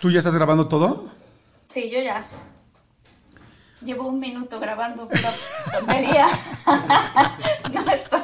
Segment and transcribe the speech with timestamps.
[0.00, 1.10] ¿Tú ya estás grabando todo?
[1.68, 2.26] Sí, yo ya.
[3.82, 5.30] Llevo un minuto grabando pura
[5.72, 6.26] tontería.
[7.72, 8.22] no, esto.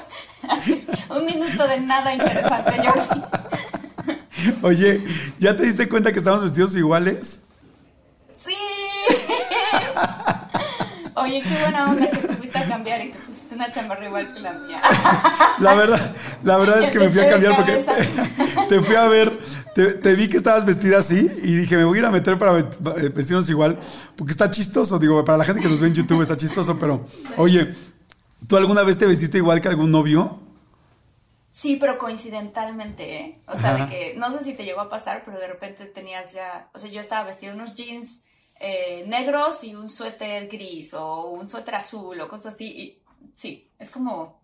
[1.10, 3.22] Un minuto de nada interesante, Jordi.
[4.62, 5.04] Oye,
[5.38, 7.40] ¿ya te diste cuenta que estamos vestidos iguales?
[8.42, 8.54] ¡Sí!
[11.14, 13.18] Oye, qué buena onda que te fuiste a cambiar y te
[13.60, 14.80] una chamarra igual que la mía.
[15.59, 17.84] La verdad, la verdad es que me fui a cambiar porque
[18.68, 19.30] te fui a ver,
[19.74, 22.52] te, vi que estabas vestida así y dije, me voy a ir a meter para
[22.52, 23.78] vestirnos igual,
[24.16, 27.04] porque está chistoso, digo, para la gente que nos ve en YouTube está chistoso, pero
[27.37, 27.74] oye,
[28.49, 30.40] ¿tú alguna vez te vestiste igual que algún novio?
[31.52, 33.38] Sí, pero coincidentalmente, ¿eh?
[33.46, 36.32] O sea, de que no sé si te llegó a pasar, pero de repente tenías
[36.32, 38.23] ya, o sea, yo estaba vestida unos jeans
[38.62, 42.66] eh, negros y un suéter gris o un suéter azul o cosas así.
[42.66, 42.99] Y
[43.36, 44.40] sí, es como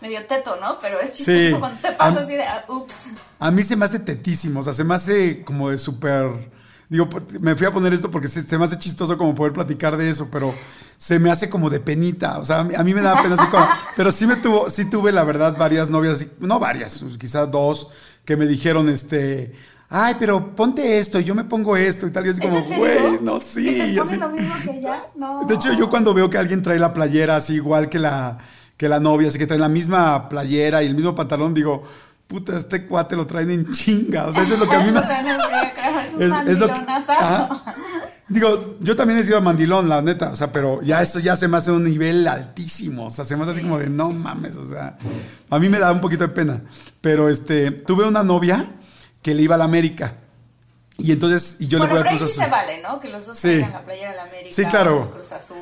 [0.00, 0.78] medio teto, ¿no?
[0.80, 2.94] Pero es chistoso cuando te pasa así de, ah, ups.
[3.38, 6.52] A mí se me hace tetísimo, o sea, se me hace como de súper...
[6.88, 7.08] Digo,
[7.40, 10.28] me fui a poner esto porque se, me hace chistoso como poder platicar de eso,
[10.30, 10.54] pero
[10.98, 12.38] se me hace como de penita.
[12.38, 13.66] O sea, a mí, me da pena así como...
[13.96, 17.88] Pero sí me tuvo, sí tuve, la verdad, varias novias, no varias, quizás dos,
[18.26, 19.54] que me dijeron, este
[19.92, 22.26] ay, pero ponte esto, y yo me pongo esto y tal.
[22.26, 23.98] Y así como, güey, no, sí.
[23.98, 24.16] así.
[24.16, 25.04] lo mismo que ella?
[25.14, 25.44] No.
[25.44, 28.38] De hecho, yo cuando veo que alguien trae la playera así igual que la,
[28.76, 31.84] que la novia, así que trae la misma playera y el mismo pantalón, digo,
[32.26, 34.28] puta, este cuate lo traen en chinga.
[34.28, 34.90] O sea, eso es lo que a mí
[36.18, 36.24] me...
[36.24, 36.74] es, es, lo que...
[38.28, 41.48] Digo, yo también he sido mandilón, la neta, o sea, pero ya eso ya se
[41.48, 44.56] me hace un nivel altísimo, o sea, se me hace así como de no mames,
[44.56, 44.96] o sea,
[45.50, 46.62] a mí me da un poquito de pena,
[47.02, 48.70] pero este, tuve una novia
[49.22, 50.16] que le iba a la América.
[50.98, 52.28] Y entonces, y yo le voy a Cruz Azul.
[52.28, 53.00] sí se vale, ¿no?
[53.00, 53.58] Que los dos sí.
[53.58, 54.54] la playera de la América.
[54.54, 55.20] Sí, claro.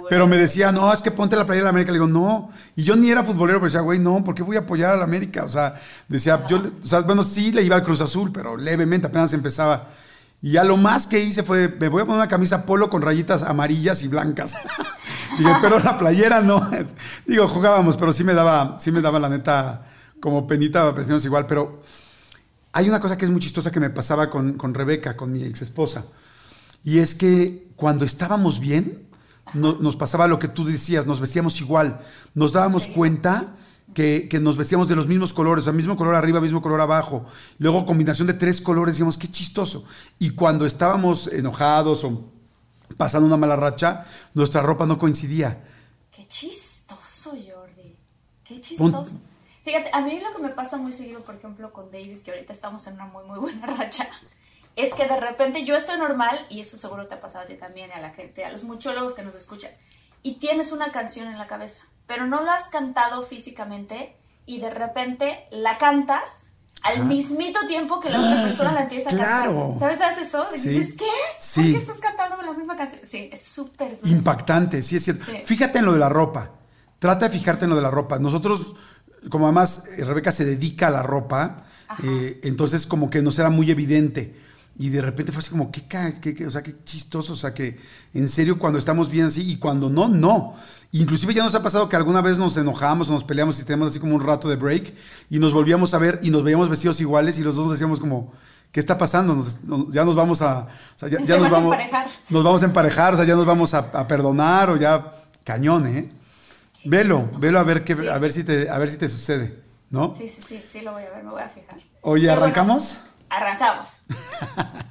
[0.08, 1.92] Pero me decía, no, es que ponte la playera de la América.
[1.92, 2.50] Le digo, no.
[2.76, 4.96] Y yo ni era futbolero, pero decía, güey, no, ¿por qué voy a apoyar a
[4.96, 5.44] la América?
[5.44, 5.76] O sea,
[6.08, 9.86] decía, yo, o sea, bueno, sí le iba al Cruz Azul, pero levemente, apenas empezaba.
[10.42, 13.00] Y ya lo más que hice fue, me voy a poner una camisa polo con
[13.00, 14.56] rayitas amarillas y blancas.
[15.38, 16.68] Dije, pero la playera no.
[17.26, 19.86] Digo, jugábamos, pero sí me daba, sí me daba la neta
[20.20, 21.80] como penita, pensamos igual, pero
[22.72, 25.62] hay una cosa que es muy chistosa que me pasaba con, Rebeca, con mi ex
[25.62, 26.04] esposa.
[26.84, 29.06] Y es que cuando estábamos bien,
[29.54, 32.00] nos pasaba lo que tú decías, nos vestíamos igual.
[32.34, 33.56] Nos dábamos cuenta
[33.92, 37.26] que, nos vestíamos de los mismos colores, el mismo color arriba, mismo color abajo.
[37.58, 39.84] Luego combinación de tres colores, decíamos, qué chistoso.
[40.18, 42.30] Y cuando estábamos enojados o
[42.96, 45.64] pasando una mala racha, nuestra ropa no coincidía.
[46.12, 47.96] Qué chistoso, Jordi.
[48.44, 49.08] Qué chistoso.
[49.62, 52.52] Fíjate, a mí lo que me pasa muy seguido, por ejemplo, con David, que ahorita
[52.52, 54.08] estamos en una muy, muy buena racha,
[54.76, 57.54] es que de repente yo estoy normal, y eso seguro te ha pasado a ti
[57.54, 59.70] también, a la gente, a los muchólogos que nos escuchan,
[60.22, 64.16] y tienes una canción en la cabeza, pero no la has cantado físicamente,
[64.46, 66.46] y de repente la cantas
[66.82, 69.76] al mismito tiempo que la otra persona la empieza a claro.
[69.78, 69.98] cantar.
[69.98, 70.46] ¿Sabes eso?
[70.50, 70.68] Sí.
[70.70, 71.04] dices, ¿qué?
[71.38, 71.60] Sí.
[71.60, 73.02] ¿Por qué estás cantando la misma canción?
[73.06, 75.24] Sí, es súper impactante, sí es cierto.
[75.44, 76.52] Fíjate en lo de la ropa.
[76.98, 78.18] Trata de fijarte en lo de la ropa.
[78.18, 78.74] Nosotros
[79.28, 81.64] como además eh, Rebeca se dedica a la ropa,
[82.02, 84.34] eh, entonces como que nos era muy evidente.
[84.78, 87.78] Y de repente fue así como, ¿qué, qué, o sea, qué chistoso, o sea, que
[88.14, 90.54] en serio cuando estamos bien así y cuando no, no.
[90.92, 93.90] Inclusive ya nos ha pasado que alguna vez nos enojamos o nos peleamos y tenemos
[93.90, 94.94] así como un rato de break
[95.28, 98.32] y nos volvíamos a ver y nos veíamos vestidos iguales y los dos decíamos como,
[98.72, 99.44] ¿qué está pasando?
[99.90, 101.76] ya nos vamos a, o sea, ya, nos vamos,
[102.30, 105.12] nos vamos a emparejar, o sea, ya nos vamos a, a perdonar o ya,
[105.44, 106.08] cañón, ¿eh?
[106.84, 110.14] Velo, velo a ver qué, a ver si te, a ver si te sucede, ¿no?
[110.16, 111.78] Sí, sí, sí, sí lo voy a ver, me voy a fijar.
[112.00, 113.02] Oye, ¿arrancamos?
[113.28, 113.88] arrancamos.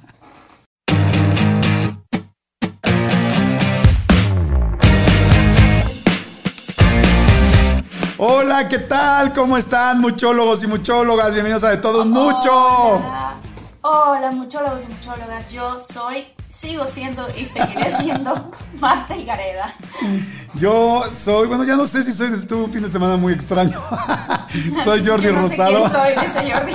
[8.18, 9.32] Hola, ¿qué tal?
[9.32, 11.32] ¿Cómo están, muchólogos y muchólogas?
[11.32, 13.02] Bienvenidos a De Todo Mucho.
[13.80, 15.50] Hola, muchólogos y muchólogas.
[15.50, 16.26] Yo soy
[16.60, 19.74] sigo siendo y seguiré siendo Marta y Gareda.
[20.54, 23.80] Yo soy, bueno, ya no sé si soy, de un fin de semana muy extraño.
[24.84, 25.88] soy Jordi Yo no Rosado.
[25.88, 26.72] Sé quién soy, dice Jordi.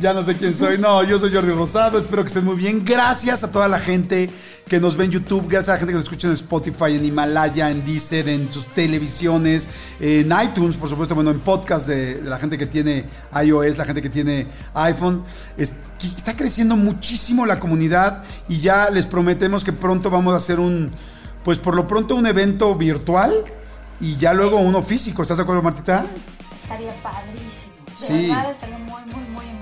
[0.00, 0.78] ya, no sé quién soy.
[0.78, 1.98] No, yo soy Jordi Rosado.
[1.98, 2.82] Espero que estén muy bien.
[2.84, 4.30] Gracias a toda la gente
[4.68, 5.46] que nos ve en YouTube.
[5.48, 8.68] Gracias a la gente que nos escucha en Spotify, en Himalaya, en Deezer, en sus
[8.68, 9.68] televisiones,
[9.98, 13.06] en iTunes, por supuesto, bueno, en podcast de, la gente que tiene
[13.44, 15.24] iOS, la gente que tiene iPhone.
[15.56, 20.92] está creciendo muchísimo la comunidad y ya les prometemos que pronto vamos a hacer un,
[21.42, 23.32] pues por lo pronto un evento virtual
[24.00, 25.22] y ya luego uno físico.
[25.22, 26.04] ¿Estás de acuerdo, Martita?
[26.62, 27.74] Estaría padrísimo.
[28.00, 28.28] De sí.
[28.28, 29.57] verdad estaría muy, muy, muy.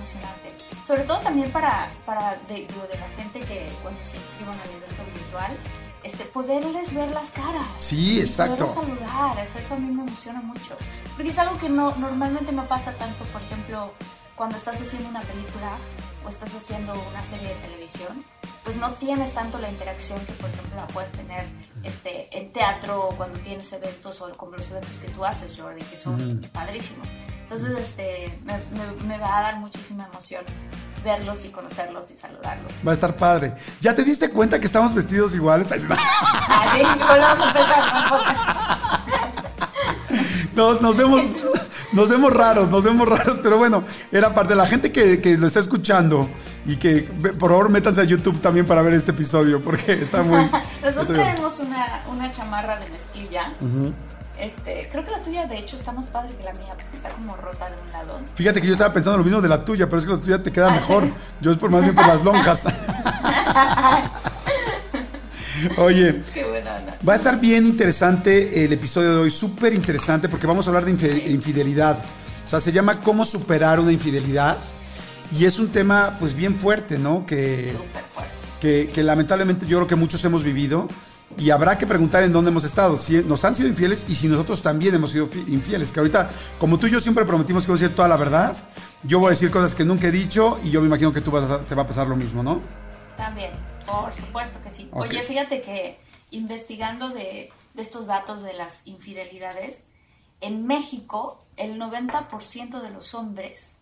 [0.87, 5.03] Sobre todo también para, para de, de la gente que cuando se inscriban al evento
[5.13, 5.57] virtual,
[6.05, 7.67] este, poderles ver las caras.
[7.79, 8.67] Sí, exacto.
[8.67, 10.77] Poderlos saludar, eso, eso, a mí me emociona mucho.
[11.17, 13.93] Porque es algo que no, normalmente no pasa tanto, por ejemplo,
[14.37, 15.77] cuando estás haciendo una película
[16.25, 18.25] o estás haciendo una serie de televisión
[18.67, 21.47] pues no tienes tanto la interacción que por ejemplo la puedes tener
[21.85, 25.83] este, en teatro o cuando tienes eventos o como los eventos que tú haces, Jordi,
[25.83, 27.07] que son padrísimos.
[27.49, 28.61] Entonces este, me,
[29.07, 30.45] me, va a dar muchísima emoción
[31.05, 32.73] verlos y conocerlos y saludarlos.
[32.85, 33.55] Va a estar padre.
[33.81, 35.71] ¿Ya te diste cuenta que estamos vestidos iguales?
[35.91, 37.85] ah, sí, volvemos a empezar.
[40.55, 41.23] nos, nos vemos...
[41.93, 43.83] Nos vemos raros, nos vemos raros, pero bueno,
[44.13, 46.29] era parte de la gente que, que lo está escuchando
[46.67, 47.03] y que
[47.39, 50.51] por favor métanse a YouTube también para ver este episodio porque está muy...
[50.83, 53.53] Nosotros traemos una, una, chamarra de mezclilla.
[54.39, 57.09] Este, creo que la tuya de hecho está más padre que la mía porque está
[57.11, 58.19] como rota de un lado.
[58.35, 60.43] Fíjate que yo estaba pensando lo mismo de la tuya, pero es que la tuya
[60.43, 61.05] te queda mejor.
[61.41, 62.67] Yo es por más bien por las lonjas.
[65.79, 66.23] Oye,
[67.07, 70.85] va a estar bien interesante el episodio de hoy, súper interesante porque vamos a hablar
[70.85, 70.91] de
[71.31, 71.97] infidelidad.
[72.45, 74.59] O sea, se llama cómo superar una infidelidad
[75.37, 77.25] y es un tema pues bien fuerte, ¿no?
[77.25, 77.75] Que,
[78.61, 80.89] que, que, lamentablemente yo creo que muchos hemos vivido
[81.37, 84.29] y habrá que preguntar en dónde hemos estado, si nos han sido infieles y si
[84.29, 87.83] nosotros también hemos sido infieles, que ahorita, como tú y yo siempre prometimos que vamos
[87.83, 88.57] a decir toda la verdad,
[89.03, 91.31] yo voy a decir cosas que nunca he dicho y yo me imagino que tú
[91.31, 92.61] vas te va a pasar lo mismo, ¿no?
[93.17, 93.51] También,
[93.87, 94.89] por supuesto que sí.
[94.93, 95.99] Oye, fíjate que
[96.31, 99.89] investigando de, de estos datos de las infidelidades,
[100.41, 103.73] en México el 90% de los hombres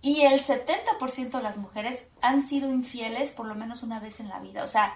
[0.00, 4.28] y el 70% de las mujeres han sido infieles por lo menos una vez en
[4.28, 4.62] la vida.
[4.62, 4.94] O sea,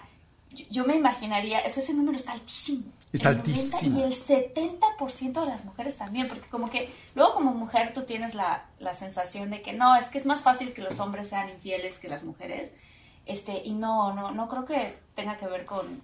[0.71, 2.85] yo, me imaginaría, eso ese número está altísimo.
[3.13, 4.01] Está altísimo.
[4.01, 8.35] y el 70% de las mujeres también, porque como que luego como mujer tú tienes
[8.35, 11.49] la, la, sensación de que no, es que es más fácil que los hombres sean
[11.49, 12.73] infieles que las mujeres.
[13.25, 16.03] Este, y no, no, no creo que tenga que ver con,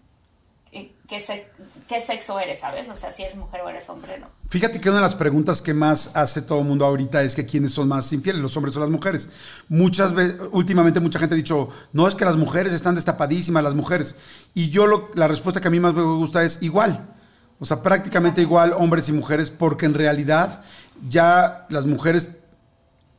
[1.08, 2.88] qué, sexo eres, ¿sabes?
[2.88, 4.28] O sea, si eres mujer o eres hombre, ¿no?
[4.48, 7.46] Fíjate que una de las preguntas que más hace todo el mundo ahorita es que
[7.46, 9.28] quiénes son más infieles, los hombres o las mujeres.
[9.68, 13.74] Muchas veces, últimamente mucha gente ha dicho, no es que las mujeres están destapadísimas, las
[13.74, 14.16] mujeres.
[14.54, 17.08] Y yo lo, la respuesta que a mí más me gusta es igual.
[17.60, 20.62] O sea, prácticamente igual hombres y mujeres, porque en realidad
[21.08, 22.38] ya las mujeres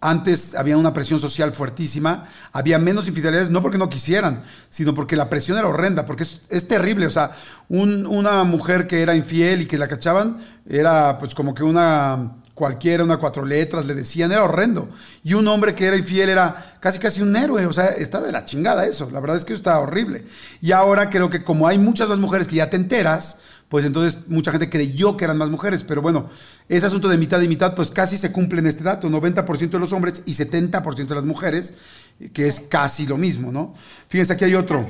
[0.05, 5.15] antes había una presión social fuertísima, había menos infidelidades, no porque no quisieran, sino porque
[5.15, 7.07] la presión era horrenda, porque es, terrible.
[7.07, 7.31] O sea,
[7.69, 10.37] una mujer que era infiel y que la cachaban
[10.69, 14.89] era pues como que una cualquiera, una cuatro letras, le decían, era horrendo.
[15.23, 18.31] Y un hombre que era infiel era casi casi un héroe, o sea, está de
[18.31, 20.25] la chingada eso, la verdad es que está horrible.
[20.61, 24.27] Y ahora creo que como hay muchas más mujeres que ya te enteras, pues entonces
[24.27, 26.29] mucha gente creyó que eran más mujeres, pero bueno,
[26.69, 29.79] ese asunto de mitad y mitad, pues casi se cumple en este dato, 90% de
[29.79, 31.73] los hombres y 70% de las mujeres,
[32.31, 33.73] que es casi lo mismo, ¿no?
[34.07, 34.87] Fíjense, aquí hay otro.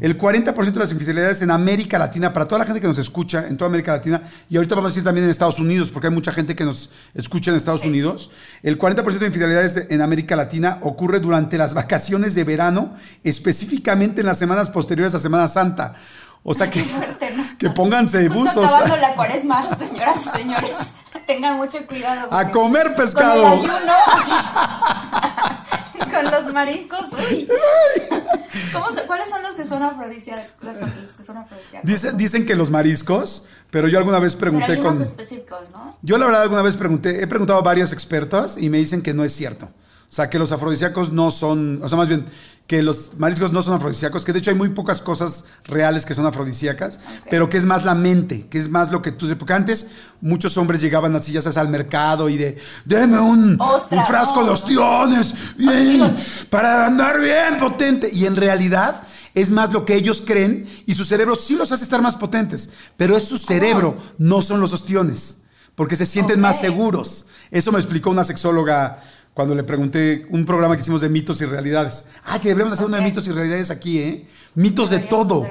[0.00, 3.48] El 40% de las infidelidades en América Latina, para toda la gente que nos escucha
[3.48, 6.14] en toda América Latina, y ahorita vamos a decir también en Estados Unidos, porque hay
[6.14, 8.30] mucha gente que nos escucha en Estados Unidos,
[8.62, 14.28] el 40% de infidelidades en América Latina ocurre durante las vacaciones de verano, específicamente en
[14.28, 15.94] las semanas posteriores a Semana Santa.
[16.42, 16.84] O sea que,
[17.58, 18.64] que pónganse buzos.
[18.64, 20.76] acabando la cuaresma, señoras y señores.
[21.26, 22.32] Tengan mucho cuidado.
[22.32, 23.42] A comer pescado.
[23.42, 23.92] Con el ayuno,
[26.12, 27.04] con los mariscos.
[29.06, 30.50] ¿Cuáles son los que son afrodisíacos?
[30.60, 30.76] Los,
[31.16, 32.16] que son afrodisíacos?
[32.16, 35.02] Dicen, que los mariscos, pero yo alguna vez pregunté pero hay con.
[35.02, 35.96] específicos, ¿no?
[36.02, 39.14] Yo la verdad alguna vez pregunté, he preguntado a varios expertos y me dicen que
[39.14, 39.66] no es cierto.
[40.12, 42.26] O sea, que los afrodisíacos no son, o sea, más bien,
[42.66, 46.14] que los mariscos no son afrodisíacos, que de hecho hay muy pocas cosas reales que
[46.14, 49.28] son afrodisíacas, pero que es más la mente, que es más lo que tú...
[49.36, 49.88] Porque antes
[50.20, 54.50] muchos hombres llegaban así, ya sabes, al mercado y de, deme un, un frasco de
[54.50, 56.14] ostiones, bien,
[56.48, 58.08] para andar bien potente.
[58.12, 59.02] Y en realidad
[59.34, 62.70] es más lo que ellos creen y su cerebro sí los hace estar más potentes,
[62.96, 65.42] pero es su cerebro, no son los ostiones,
[65.74, 67.26] porque se sienten más seguros.
[67.50, 69.02] Eso me explicó una sexóloga
[69.34, 72.06] cuando le pregunté un programa que hicimos de mitos y realidades.
[72.24, 74.26] Ah, que deberíamos hacer uno de mitos y realidades aquí, ¿eh?
[74.54, 75.46] Mitos de todo.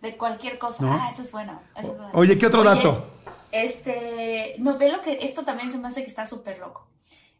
[0.00, 0.78] De cualquier cosa.
[0.82, 1.60] Ah, eso es bueno.
[2.12, 3.06] Oye, ¿qué otro dato?
[3.52, 6.88] Este, no, ve lo que, esto también se me hace que está súper loco.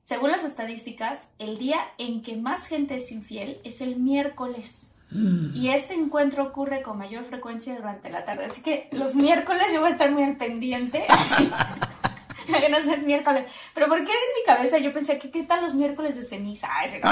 [0.05, 4.95] según las estadísticas, el día en que más gente es infiel es el miércoles.
[5.11, 5.55] Mm.
[5.55, 8.45] Y este encuentro ocurre con mayor frecuencia durante la tarde.
[8.45, 11.03] Así que los miércoles yo voy a estar muy al pendiente.
[12.47, 13.45] Que no sé, es miércoles.
[13.75, 16.69] Pero ¿por qué en mi cabeza yo pensé que qué tal los miércoles de ceniza?
[16.71, 17.11] Ah, ese no.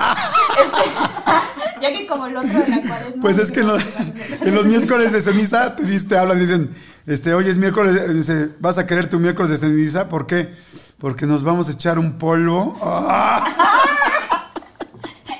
[0.65, 3.23] Este, ya que como el otro de la cuaresma.
[3.23, 3.83] Pues es que en los,
[4.41, 6.75] en los miércoles de ceniza te, te hablan y dicen,
[7.07, 10.09] este, oye, es miércoles, eh, dice, ¿vas a querer tu miércoles de ceniza?
[10.09, 10.55] ¿Por qué?
[10.99, 12.79] Porque nos vamos a echar un polvo.
[12.83, 13.81] ¡Ah!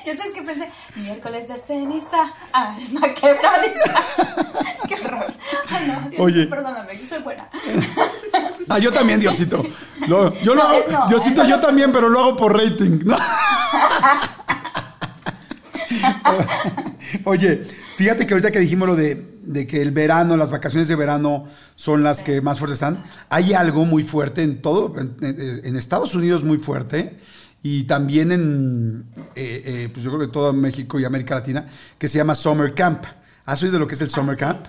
[0.05, 0.67] Yo sabes que pensé,
[1.01, 4.01] miércoles de ceniza, alma quebradiza.
[4.87, 5.25] Qué horror.
[5.69, 6.47] Ay, no, Dios, Oye.
[6.47, 7.49] perdóname, yo soy buena.
[8.69, 9.63] Ah, yo también, Diosito.
[10.07, 11.49] Lo- yo lo No, hago- no, Diosito, no.
[11.49, 12.99] yo también, pero lo hago por rating.
[13.05, 13.17] ¿no?
[17.25, 17.61] Oye,
[17.97, 21.45] fíjate que ahorita que dijimos lo de, de que el verano, las vacaciones de verano
[21.75, 26.43] son las que más fuertes están, hay algo muy fuerte en todo, en Estados Unidos
[26.43, 27.17] muy fuerte
[27.63, 32.07] y también en, eh, eh, pues yo creo que todo México y América Latina, que
[32.07, 33.03] se llama Summer Camp.
[33.45, 34.39] ¿Has oído lo que es el Summer sí.
[34.39, 34.67] Camp?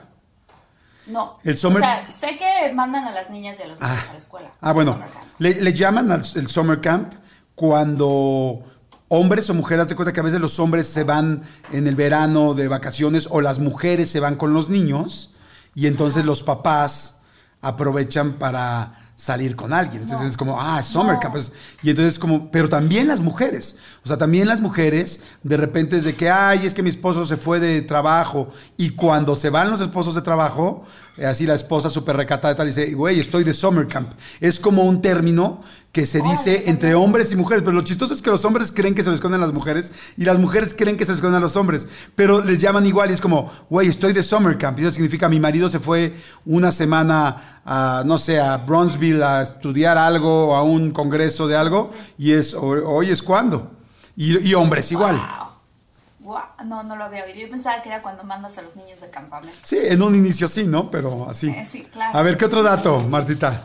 [1.07, 1.39] No.
[1.43, 4.13] El summer- O sea, sé que mandan a las niñas y a los niños a
[4.13, 4.53] la escuela.
[4.61, 5.09] Ah, bueno, Summer
[5.39, 7.13] le, le llaman al el summer camp
[7.57, 8.63] cuando
[9.09, 12.55] hombres o mujeres, de cuenta que a veces los hombres se van en el verano
[12.55, 15.35] de vacaciones o las mujeres se van con los niños
[15.75, 17.21] y entonces los papás
[17.61, 20.02] aprovechan para salir con alguien.
[20.02, 20.31] Entonces No.
[20.31, 21.21] es como, ah, summer No.
[21.21, 21.37] camp.
[21.83, 23.76] y entonces como, pero también las mujeres.
[24.05, 27.25] O sea, también las mujeres, de repente es de que, ay, es que mi esposo
[27.25, 28.49] se fue de trabajo.
[28.76, 30.85] Y cuando se van los esposos de trabajo,
[31.17, 34.11] eh, así la esposa súper recatada y tal, dice, güey, estoy de summer camp.
[34.41, 35.62] Es como un término
[35.93, 37.63] que se dice entre hombres y mujeres.
[37.63, 39.93] Pero lo chistoso es que los hombres creen que se les esconden a las mujeres
[40.17, 41.87] y las mujeres creen que se les esconden a los hombres.
[42.15, 44.79] Pero les llaman igual y es como, güey, estoy de summer camp.
[44.79, 49.43] Y eso significa mi marido se fue una semana a, no sé, a Bronzeville a
[49.43, 51.93] estudiar algo o a un congreso de algo.
[52.17, 53.71] Y es, "Ho- hoy es cuando.
[54.17, 55.17] Y, y hombres igual.
[55.17, 56.33] Wow.
[56.33, 56.43] Wow.
[56.65, 57.37] No, no lo había oído.
[57.39, 59.59] Yo pensaba que era cuando mandas a los niños de campamento.
[59.63, 60.91] Sí, en un inicio sí, ¿no?
[60.91, 61.49] Pero así.
[61.51, 62.17] Eh, sí, claro.
[62.17, 63.63] A ver, ¿qué otro dato, Martita?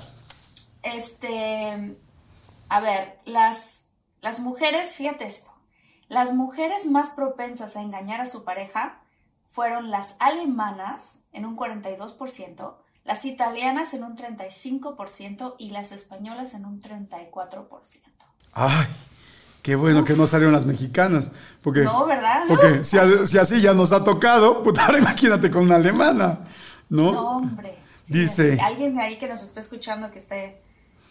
[0.84, 1.96] Este,
[2.70, 3.88] a ver, las,
[4.22, 5.52] las mujeres, fíjate esto,
[6.10, 9.00] las mujeres más propensas a engañar a su pareja
[9.52, 16.66] fueron las alemanas en un 42%, las italianas en un 35% y las españolas en
[16.66, 17.70] un 34%.
[18.54, 18.88] Ay,
[19.62, 21.32] qué bueno que no salieron las mexicanas.
[21.62, 22.44] Porque, No, ¿verdad?
[22.48, 22.98] Porque si,
[23.38, 26.40] así ya nos ha tocado, puta, ahora imagínate con una alemana,
[26.90, 27.12] ¿no?
[27.12, 27.78] No, hombre.
[28.04, 30.62] Sí, Dice- Alguien ahí que nos esté escuchando que esté,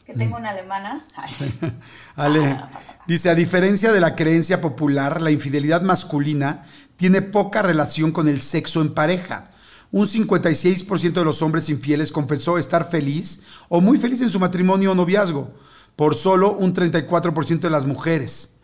[0.06, 1.04] que tenga una alemana.
[1.16, 1.52] Ay, sí.
[2.16, 6.64] Ale, Ah, no dice, a diferencia de la creencia popular, la infidelidad masculina
[6.96, 9.50] tiene poca relación con el sexo en pareja.
[9.92, 14.92] Un 56% de los hombres infieles confesó estar feliz o muy feliz en su matrimonio
[14.92, 15.50] o noviazgo,
[15.94, 18.56] por solo un 34% de las mujeres.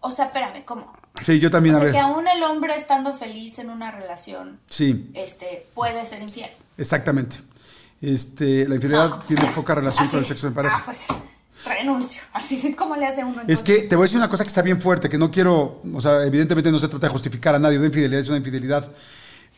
[0.00, 0.92] O sea, espérame, ¿cómo?
[1.24, 1.92] Sí, yo también, O a ver.
[1.92, 6.50] que aún el hombre estando feliz en una relación, Sí, este, puede ser infiel.
[6.76, 7.38] exactamente.
[8.00, 10.76] Este, la infidelidad No, tiene poca relación así con el sexo en pareja.
[10.78, 10.98] Ah, pues
[11.64, 12.22] renuncio.
[12.32, 13.42] Así como le hace uno.
[13.42, 13.62] Es entonces?
[13.62, 16.00] que te voy a decir una cosa que está bien fuerte, que no quiero, o
[16.00, 18.90] sea, evidentemente no se trata de justificar a nadie, una infidelidad es una infidelidad,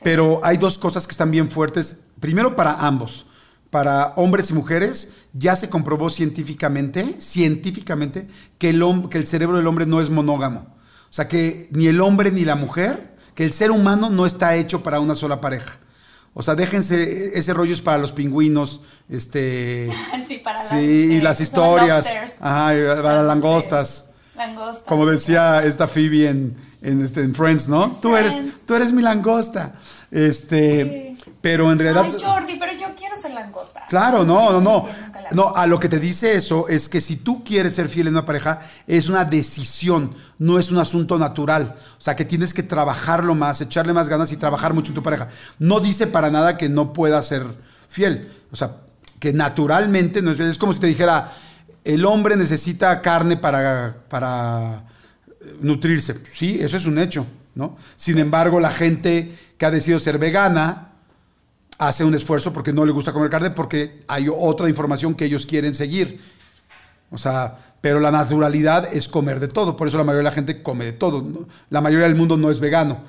[0.02, 2.02] pero hay dos cosas que están bien fuertes.
[2.18, 3.26] Primero para ambos,
[3.70, 8.28] para hombres y mujeres, ya se comprobó científicamente, científicamente,
[8.58, 10.74] que el, que el cerebro del hombre no es monógamo.
[11.08, 14.56] O sea, que ni el hombre ni la mujer, que el ser humano no está
[14.56, 15.78] hecho para una sola pareja.
[16.32, 19.90] O sea, déjense, ese rollo es para los pingüinos, este...
[20.28, 22.08] Sí, para Sí, las, y este, las historias.
[22.40, 22.66] Ajá,
[23.02, 24.10] para las langostas.
[24.36, 24.84] Langostas.
[24.86, 27.98] Como decía esta Phoebe en, en, este, en Friends, ¿no?
[28.00, 29.74] Tú eres, tú eres mi langosta.
[30.10, 31.09] Este,
[31.40, 32.04] pero en realidad.
[32.04, 33.86] Ay, Jordi, pero yo quiero ser langosta.
[33.88, 34.88] Claro, no, no, no.
[35.32, 38.14] No, a lo que te dice eso es que si tú quieres ser fiel en
[38.14, 41.76] una pareja, es una decisión, no es un asunto natural.
[41.98, 45.02] O sea, que tienes que trabajarlo más, echarle más ganas y trabajar mucho en tu
[45.02, 45.28] pareja.
[45.58, 47.44] No dice para nada que no puedas ser
[47.88, 48.30] fiel.
[48.50, 48.76] O sea,
[49.18, 50.50] que naturalmente no es fiel.
[50.50, 51.32] Es como si te dijera,
[51.84, 54.84] el hombre necesita carne para, para
[55.40, 56.20] eh, nutrirse.
[56.30, 57.76] Sí, eso es un hecho, ¿no?
[57.96, 60.89] Sin embargo, la gente que ha decidido ser vegana,
[61.80, 65.46] hace un esfuerzo porque no le gusta comer carne, porque hay otra información que ellos
[65.46, 66.20] quieren seguir.
[67.10, 69.78] O sea, pero la naturalidad es comer de todo.
[69.78, 71.22] Por eso la mayoría de la gente come de todo.
[71.22, 71.48] ¿no?
[71.70, 73.00] La mayoría del mundo no es vegano.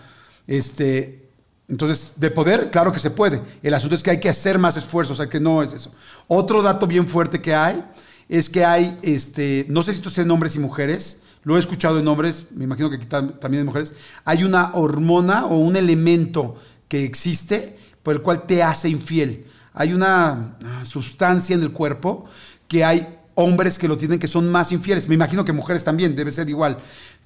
[0.47, 1.27] Este,
[1.67, 3.41] entonces, de poder, claro que se puede.
[3.61, 5.91] El asunto es que hay que hacer más esfuerzos, o sea, que no es eso.
[6.29, 7.83] Otro dato bien fuerte que hay
[8.29, 11.59] es que hay, este, no sé si esto sea en hombres y mujeres, lo he
[11.59, 16.55] escuchado en hombres, me imagino que también en mujeres, hay una hormona o un elemento
[16.87, 19.46] que existe por el cual te hace infiel.
[19.74, 22.25] Hay una ah, sustancia en el cuerpo
[22.67, 25.08] que hay hombres que lo tienen que son más infieles.
[25.08, 26.77] Me imagino que mujeres también, debe ser igual.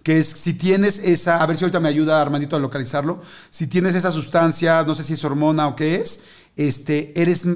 [0.04, 3.68] Que es si tienes esa, a ver si ahorita me ayuda Armandito a localizarlo, si
[3.68, 6.24] tienes esa sustancia, no sé si es hormona o qué es,
[6.56, 7.48] este, eres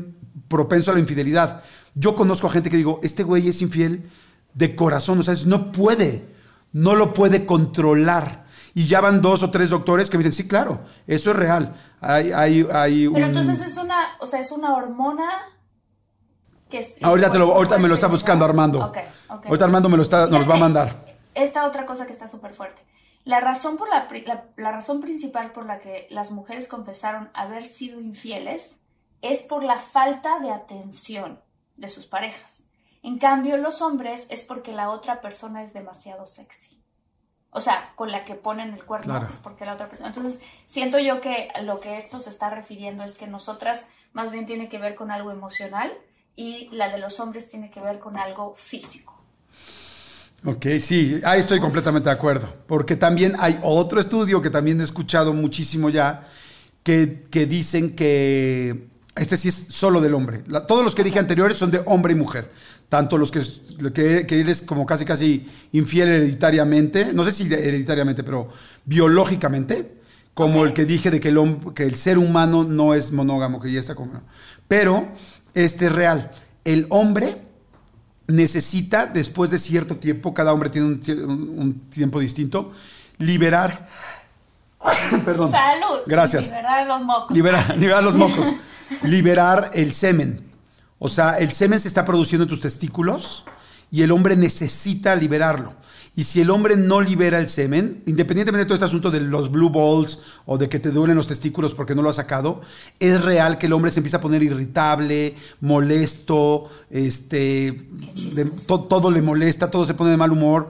[0.48, 1.64] propenso a la infidelidad.
[1.94, 4.10] Yo conozco a gente que digo, este güey es infiel
[4.54, 6.26] de corazón, o sea, no puede,
[6.72, 8.48] no lo puede controlar.
[8.80, 11.76] Y ya van dos o tres doctores que me dicen, sí, claro, eso es real.
[12.00, 15.30] Hay, hay, hay Pero entonces es una, o sea, es una hormona
[16.70, 18.82] que es, ahorita, te lo, ahorita me lo está buscando Armando.
[18.86, 19.50] Okay, okay.
[19.50, 20.96] Ahorita Armando me lo está, nos va a mandar.
[21.36, 22.82] Esta otra cosa que está súper fuerte.
[23.26, 27.68] La razón, por la, la, la razón principal por la que las mujeres confesaron haber
[27.68, 28.80] sido infieles
[29.22, 31.42] es por la falta de atención
[31.76, 32.68] de sus parejas.
[33.04, 36.79] En cambio, los hombres es porque la otra persona es demasiado sexy.
[37.52, 40.10] O sea, con la que ponen el cuerpo es porque la otra persona.
[40.10, 44.46] Entonces, siento yo que lo que esto se está refiriendo es que nosotras más bien
[44.46, 45.92] tiene que ver con algo emocional
[46.36, 49.16] y la de los hombres tiene que ver con algo físico.
[50.46, 52.48] Ok, sí, ahí estoy completamente de acuerdo.
[52.68, 56.28] Porque también hay otro estudio que también he escuchado muchísimo ya,
[56.84, 60.44] que, que dicen que este sí es solo del hombre.
[60.68, 62.52] todos los que dije anteriores son de hombre y mujer.
[62.90, 68.50] Tanto los que, que, eres como casi casi infiel hereditariamente, no sé si hereditariamente, pero
[68.84, 70.00] biológicamente,
[70.34, 73.72] como el que dije de que el, que el ser humano no es monógamo, que
[73.72, 74.22] ya está como...
[74.68, 75.08] Pero
[75.54, 76.32] este es real.
[76.66, 77.44] El hombre
[78.26, 82.72] necesita, después de cierto tiempo, cada hombre tiene un, tiempo distinto,
[83.20, 83.88] liberar...
[85.26, 85.52] Perdón.
[85.52, 86.00] Salud.
[86.08, 86.48] Gracias.
[86.48, 87.38] Liberar los mocos.
[87.38, 88.56] liberar los mocos.
[89.04, 90.49] liberar el semen.
[91.00, 93.46] O sea, el semen se está produciendo en tus testículos
[93.90, 95.74] y el hombre necesita liberarlo.
[96.16, 99.52] Y si el hombre no libera el semen, independientemente de todo este asunto de los
[99.52, 102.62] blue balls o de que te duelen los testículos porque no lo ha sacado,
[103.00, 107.88] es real que el hombre se empieza a poner irritable, molesto, este,
[108.68, 110.70] todo le molesta, todo se pone de mal humor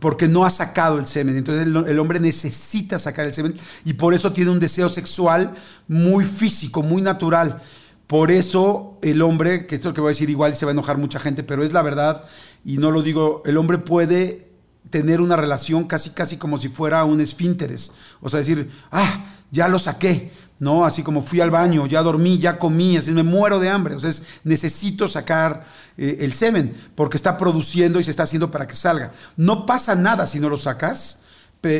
[0.00, 1.36] porque no ha sacado el semen.
[1.36, 3.54] Entonces el, hombre necesita sacar el semen
[3.84, 5.54] y por eso tiene un deseo sexual
[5.88, 7.60] muy físico, muy natural.
[8.06, 10.70] Por eso el hombre, que esto es lo que voy a decir igual se va
[10.70, 12.24] a enojar mucha gente, pero es la verdad
[12.64, 14.48] y no lo digo, el hombre puede
[14.90, 17.92] tener una relación casi casi como si fuera un esfínteres.
[18.20, 20.84] O sea, decir, ah, ya lo saqué, ¿no?
[20.84, 23.94] Así como fui al baño, ya dormí, ya comí, así me muero de hambre.
[23.94, 24.10] O sea,
[24.44, 25.66] necesito sacar
[25.96, 29.12] eh, el semen porque está produciendo y se está haciendo para que salga.
[29.36, 31.22] No pasa nada si no lo sacas.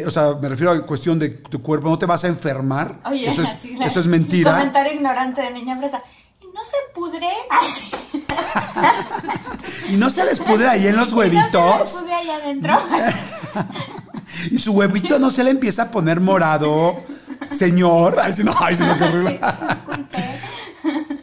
[0.07, 3.01] O sea, me refiero a la cuestión de tu cuerpo, no te vas a enfermar.
[3.05, 4.53] Oye, eso es, eso es mentira.
[4.53, 6.03] Comentario ignorante de niña fresa.
[6.41, 7.29] ¿No se pudre?
[9.91, 11.53] ¿Y no se les pudre ahí en los huevitos?
[11.53, 12.81] ¿Y no se les pudre ahí adentro?
[14.51, 17.03] y su huevito no se le empieza a poner morado.
[17.51, 19.41] Señor, ay, no, ay, no, qué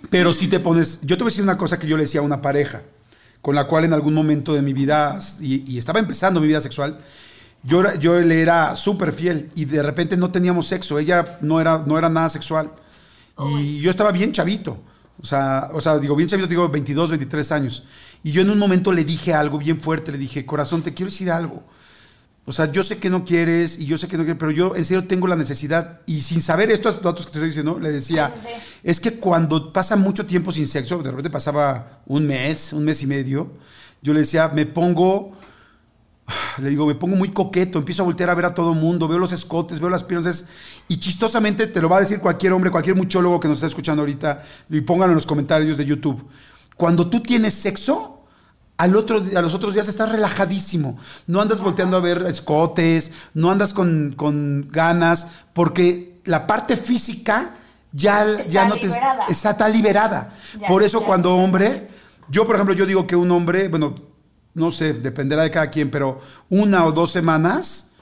[0.10, 2.22] Pero si te pones, yo te voy a decir una cosa que yo le decía
[2.22, 2.84] a una pareja,
[3.42, 7.00] con la cual en algún momento de mi vida, y, estaba empezando mi vida sexual,
[7.64, 11.84] yo, yo le era súper fiel y de repente no teníamos sexo, ella no era,
[11.86, 12.72] no era nada sexual.
[13.60, 14.80] Y yo estaba bien chavito,
[15.22, 17.84] o sea, o sea, digo, bien chavito, digo 22, 23 años.
[18.24, 21.10] Y yo en un momento le dije algo bien fuerte, le dije, corazón, te quiero
[21.10, 21.64] decir algo.
[22.46, 24.76] O sea, yo sé que no quieres y yo sé que no quieres, pero yo
[24.76, 26.02] en serio tengo la necesidad.
[26.06, 28.36] Y sin saber estos datos que te estoy diciendo, le decía,
[28.84, 33.02] es que cuando pasa mucho tiempo sin sexo, de repente pasaba un mes, un mes
[33.02, 33.54] y medio,
[34.02, 35.38] yo le decía, me pongo,
[36.58, 39.08] le digo, me pongo muy coqueto, empiezo a voltear a ver a todo el mundo,
[39.08, 40.48] veo los escotes, veo las piernas.
[40.88, 44.02] Y chistosamente te lo va a decir cualquier hombre, cualquier muchólogo que nos está escuchando
[44.02, 46.26] ahorita, y pónganlo en los comentarios de YouTube.
[46.78, 48.26] Cuando tú tienes sexo,
[48.78, 50.98] al otro, a los otros días estás relajadísimo.
[51.28, 54.16] No andas volteando a ver escotes, no andas con,
[54.72, 57.56] ganas, porque la parte física
[57.92, 58.90] ya, ya no te
[59.30, 60.32] está tan liberada.
[60.68, 61.90] por eso cuando hombre,
[62.30, 63.94] yo por ejemplo, yo digo que un hombre, bueno,
[64.54, 67.96] no sé, dependerá de cada quien, pero una o dos semanas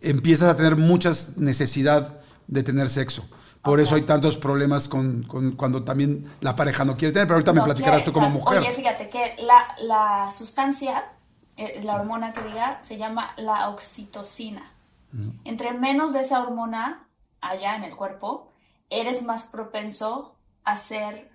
[0.00, 3.28] empiezas a tener muchas necesidad de tener sexo.
[3.62, 5.22] Por eso hay tantos problemas con,
[5.56, 8.58] cuando también la pareja no quiere tener, pero ahorita me platicarás tú como mujer.
[8.58, 11.04] Oye, fíjate que la, la sustancia,
[11.56, 14.70] eh, la hormona que diga, se llama la oxitocina.
[15.44, 17.06] Entre menos de esa hormona
[17.40, 18.52] allá en el cuerpo,
[18.90, 21.30] eres más propenso a ser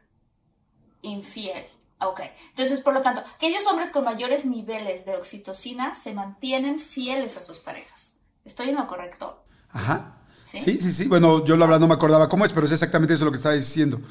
[1.02, 1.66] infiel.
[2.02, 7.38] Ok, entonces por lo tanto, aquellos hombres con mayores niveles de oxitocina se mantienen fieles
[7.38, 8.14] a sus parejas.
[8.46, 9.44] ¿Estoy en lo correcto?
[9.72, 10.16] Ajá.
[10.52, 10.80] ¿Sí?
[10.82, 13.24] sí, sí, Bueno, yo la verdad no me acordaba cómo es, pero es exactamente eso
[13.24, 14.02] lo que estaba diciendo.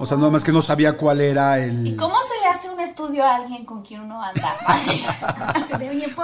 [0.00, 1.86] o sea, nada más que no sabía cuál era el.
[1.86, 4.56] ¿Y cómo se le hace un estudio a alguien con quien uno anda?
[4.66, 5.04] Así,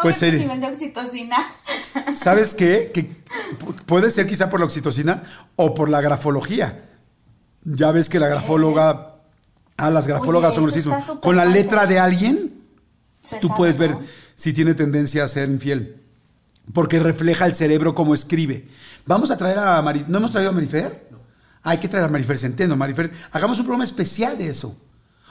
[0.03, 1.37] pues nivel de oxitocina.
[2.15, 2.91] ¿Sabes qué?
[2.93, 3.23] Que
[3.87, 5.23] puede ser quizá por la oxitocina
[5.55, 6.89] o por la grafología.
[7.63, 9.10] Ya ves que la grafóloga.
[9.81, 11.21] Ah, las grafólogas son lo mismo.
[11.21, 12.61] Con la letra de alguien
[13.41, 13.97] tú puedes ver
[14.37, 16.03] si tiene tendencia a ser infiel.
[16.75, 18.69] Porque refleja el cerebro como escribe.
[19.07, 20.09] Vamos a traer a Marifer.
[20.11, 21.09] ¿No hemos traído a Marifer?
[21.11, 21.19] No.
[21.63, 22.77] Hay que traer a Marifer Centeno.
[22.77, 24.77] Marifer, hagamos un programa especial de eso.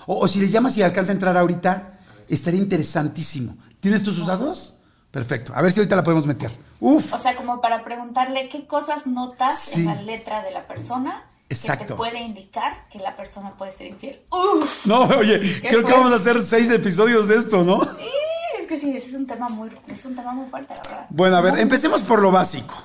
[0.07, 3.55] O, si le llamas y alcanza a entrar ahorita, estaría interesantísimo.
[3.79, 4.79] ¿Tienes tus usados?
[5.11, 5.53] Perfecto.
[5.55, 6.51] A ver si ahorita la podemos meter.
[6.79, 7.13] Uf.
[7.13, 11.83] O sea, como para preguntarle qué cosas notas en la letra de la persona Exacto.
[11.83, 14.21] que te puede indicar que la persona puede ser infiel.
[14.31, 14.85] Uf.
[14.85, 17.83] No, oye, creo que vamos a hacer seis episodios de esto, ¿no?
[17.83, 18.09] Sí,
[18.61, 21.07] es que sí, es un tema muy, es un tema muy fuerte, la verdad.
[21.09, 22.75] Bueno, a ver, empecemos por lo básico.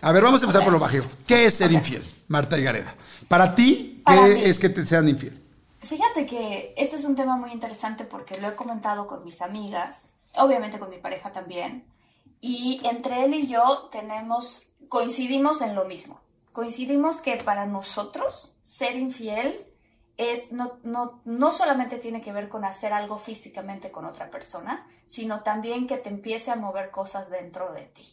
[0.00, 1.06] A ver, vamos a empezar por lo básico.
[1.26, 2.94] ¿Qué es ser infiel, Marta y Gareda?
[3.28, 5.42] Para ti, ¿qué es que te sean infiel?
[5.82, 10.08] Fíjate que este es un tema muy interesante porque lo he comentado con mis amigas,
[10.34, 11.84] obviamente con mi pareja también,
[12.40, 16.20] y entre él y yo tenemos, coincidimos en lo mismo.
[16.56, 19.66] Coincidimos que para nosotros ser infiel
[20.16, 24.88] es no, no, no solamente tiene que ver con hacer algo físicamente con otra persona,
[25.04, 28.06] sino también que te empiece a mover cosas dentro de ti.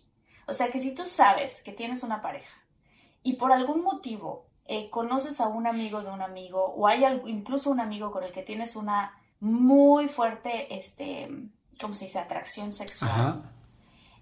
[0.45, 2.53] O sea que si tú sabes que tienes una pareja
[3.21, 7.69] y por algún motivo eh, conoces a un amigo de un amigo o hay incluso
[7.69, 11.29] un amigo con el que tienes una muy fuerte, este,
[11.79, 13.41] ¿cómo se dice?, atracción sexual.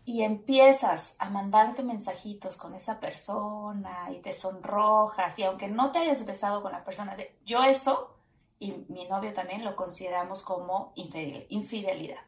[0.04, 6.00] Y empiezas a mandarte mensajitos con esa persona y te sonrojas y aunque no te
[6.00, 8.18] hayas besado con la persona, yo eso
[8.60, 12.22] y mi novio también lo consideramos como infidelidad.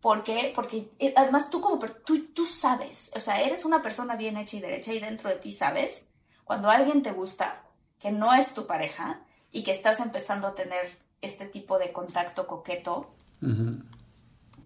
[0.00, 0.52] ¿Por qué?
[0.54, 4.56] Porque eh, además tú como tú, tú sabes, o sea, eres una persona bien hecha
[4.56, 6.08] y derecha y dentro de ti sabes
[6.44, 7.64] cuando alguien te gusta,
[7.98, 12.46] que no es tu pareja y que estás empezando a tener este tipo de contacto
[12.46, 13.10] coqueto,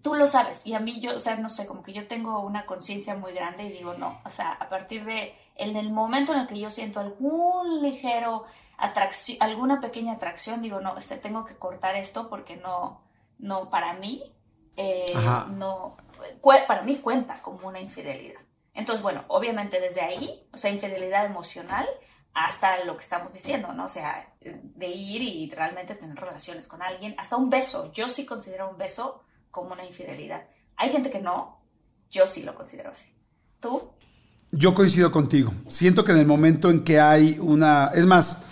[0.01, 0.65] tú lo sabes.
[0.65, 3.33] Y a mí yo, o sea, no sé, como que yo tengo una conciencia muy
[3.33, 6.59] grande y digo, no, o sea, a partir de, en el momento en el que
[6.59, 8.45] yo siento algún ligero
[8.77, 13.01] atracción, alguna pequeña atracción, digo, no, este, tengo que cortar esto porque no,
[13.37, 14.33] no, para mí,
[14.75, 15.13] eh,
[15.51, 15.97] no,
[16.67, 18.41] para mí cuenta como una infidelidad.
[18.73, 21.87] Entonces, bueno, obviamente desde ahí, o sea, infidelidad emocional
[22.33, 23.85] hasta lo que estamos diciendo, ¿no?
[23.85, 27.91] O sea, de ir y realmente tener relaciones con alguien, hasta un beso.
[27.91, 30.43] Yo sí considero un beso como una infidelidad.
[30.77, 31.61] Hay gente que no,
[32.09, 33.07] yo sí lo considero así.
[33.59, 33.91] ¿Tú?
[34.51, 35.53] Yo coincido contigo.
[35.67, 37.91] Siento que en el momento en que hay una...
[37.93, 38.43] Es más,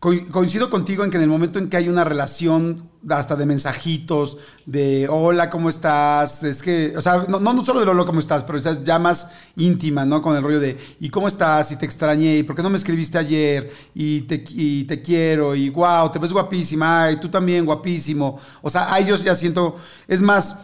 [0.00, 4.38] coincido contigo en que en el momento en que hay una relación hasta de mensajitos,
[4.64, 6.42] de hola, ¿cómo estás?
[6.42, 8.44] Es que, o sea, no, no solo de hola, ¿cómo estás?
[8.44, 10.22] Pero ya más íntima, ¿no?
[10.22, 11.70] Con el rollo de, ¿y cómo estás?
[11.72, 13.70] Y te extrañé, ¿y por qué no me escribiste ayer?
[13.94, 18.40] Y te, y te quiero, y wow, te ves guapísima, y tú también guapísimo.
[18.62, 19.76] O sea, a ellos ya siento,
[20.08, 20.62] es más,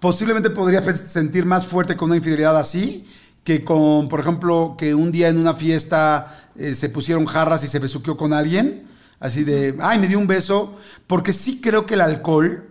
[0.00, 3.06] posiblemente podría sentir más fuerte con una infidelidad así
[3.48, 7.68] que con, por ejemplo, que un día en una fiesta eh, se pusieron jarras y
[7.68, 8.84] se besuqueó con alguien,
[9.20, 12.68] así de, ay, me dio un beso, porque sí creo que el alcohol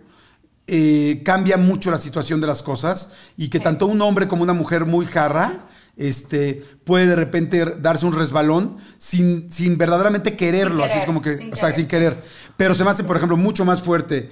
[0.67, 4.53] eh, cambia mucho la situación de las cosas y que tanto un hombre como una
[4.53, 10.97] mujer muy jarra, este, puede de repente darse un resbalón sin, sin verdaderamente quererlo, así
[10.97, 12.21] es como que, o sea, sin querer.
[12.57, 14.29] Pero se me hace, por ejemplo, mucho más fuerte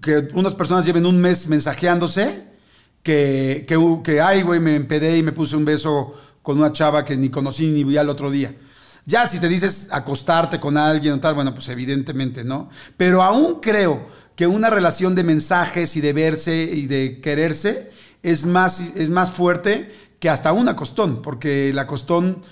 [0.00, 2.46] que unas personas lleven un mes mensajeándose
[3.02, 7.04] que, que, que ay, güey, me empedé y me puse un beso con una chava
[7.04, 8.54] que ni conocí ni vi al otro día.
[9.04, 12.68] Ya, si te dices acostarte con alguien o tal, bueno, pues evidentemente, ¿no?
[12.96, 17.90] Pero aún creo que una relación de mensajes y de verse y de quererse
[18.22, 22.42] es más, es más fuerte que hasta un acostón, porque el acostón,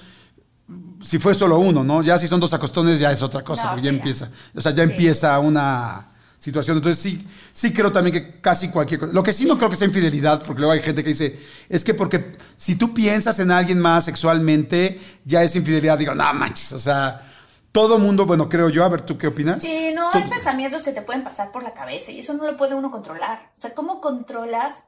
[1.01, 2.03] si fue solo uno, ¿no?
[2.03, 4.83] Ya si son dos acostones ya es otra cosa, porque ya empieza, o sea, ya
[4.83, 6.10] empieza una
[6.41, 6.79] situación.
[6.79, 9.13] Entonces sí, sí creo también que casi cualquier cosa.
[9.13, 11.85] Lo que sí no creo que sea infidelidad, porque luego hay gente que dice, es
[11.85, 15.99] que porque si tú piensas en alguien más sexualmente, ya es infidelidad.
[15.99, 17.31] Digo, no manches, o sea,
[17.73, 19.63] todo mundo, bueno, creo yo, a ver, ¿tú qué opinas?
[19.63, 22.57] Sí, no, hay pensamientos que te pueden pasar por la cabeza y eso no lo
[22.57, 23.53] puede uno controlar.
[23.59, 24.87] O sea, ¿cómo controlas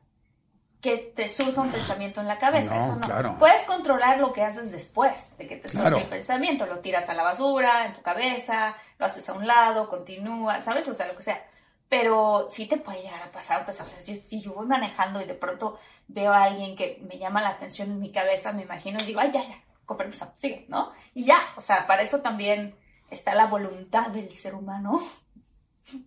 [0.83, 2.75] que te surja un pensamiento en la cabeza.
[2.75, 3.07] No, Eso no.
[3.07, 3.37] Claro.
[3.39, 6.67] Puedes controlar lo que haces después de que te surja el pensamiento.
[6.67, 10.89] Lo tiras a la basura, en tu cabeza, lo haces a un lado, continúa, ¿sabes?
[10.89, 11.47] O sea, lo que sea.
[11.89, 15.25] Pero sí te puede llegar a pasar, pues, o sea, si, yo voy manejando y
[15.25, 18.99] de pronto veo a alguien que me llama la atención en mi cabeza, me imagino
[19.01, 20.93] y digo, ay, ya, ya, con permiso, sigue, ¿no?
[21.15, 22.75] Y ya, o sea, para eso también
[23.09, 25.01] está la voluntad del ser humano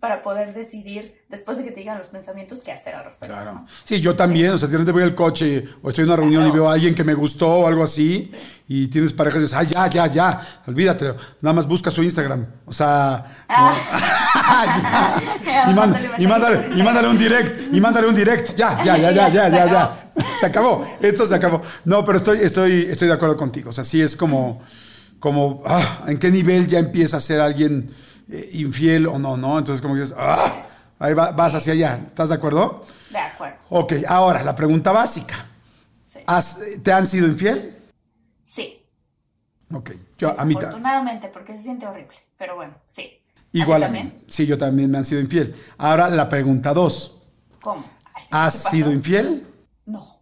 [0.00, 3.34] para poder decidir, después de que te digan los pensamientos, qué hacer al respecto.
[3.34, 3.66] Claro.
[3.84, 6.46] Sí, yo también, o sea, si te voy al coche o estoy en una reunión
[6.46, 8.32] y veo a alguien que me gustó o algo así,
[8.66, 12.46] y tienes pareja y dices, ay, ya, ya, ya, olvídate, nada más busca su Instagram.
[12.64, 15.20] O sea, ah.
[15.70, 19.48] y, mándale, y, mándale, un direct, y mándale un direct, ya, ya, ya, ya, ya,
[19.48, 20.12] ya, ya.
[20.40, 21.62] Se acabó, esto se acabó.
[21.84, 23.70] No, pero estoy, estoy, estoy de acuerdo contigo.
[23.70, 24.62] O sea, sí es como,
[25.20, 27.90] como, ah, ¿en qué nivel ya empieza a ser alguien
[28.30, 29.58] eh, infiel o no, ¿no?
[29.58, 30.62] Entonces como que dices, ¡ah!
[30.98, 32.00] Ahí va- vas hacia allá.
[32.06, 32.82] ¿Estás de acuerdo?
[33.10, 33.56] De acuerdo.
[33.68, 35.46] Ok, ahora, la pregunta básica.
[36.12, 36.20] Sí.
[36.26, 37.76] ¿Has- ¿Te han sido infiel?
[38.44, 38.82] Sí.
[39.72, 42.16] Ok, yo a mí Afortunadamente, porque se siente horrible.
[42.38, 43.02] Pero bueno, sí.
[43.02, 43.98] ¿A ti igual a mí.
[43.98, 44.24] también?
[44.28, 45.54] Sí, yo también me han sido infiel.
[45.78, 47.22] Ahora, la pregunta dos.
[47.60, 47.84] ¿Cómo?
[48.30, 49.46] ¿Has sido infiel?
[49.84, 50.20] No,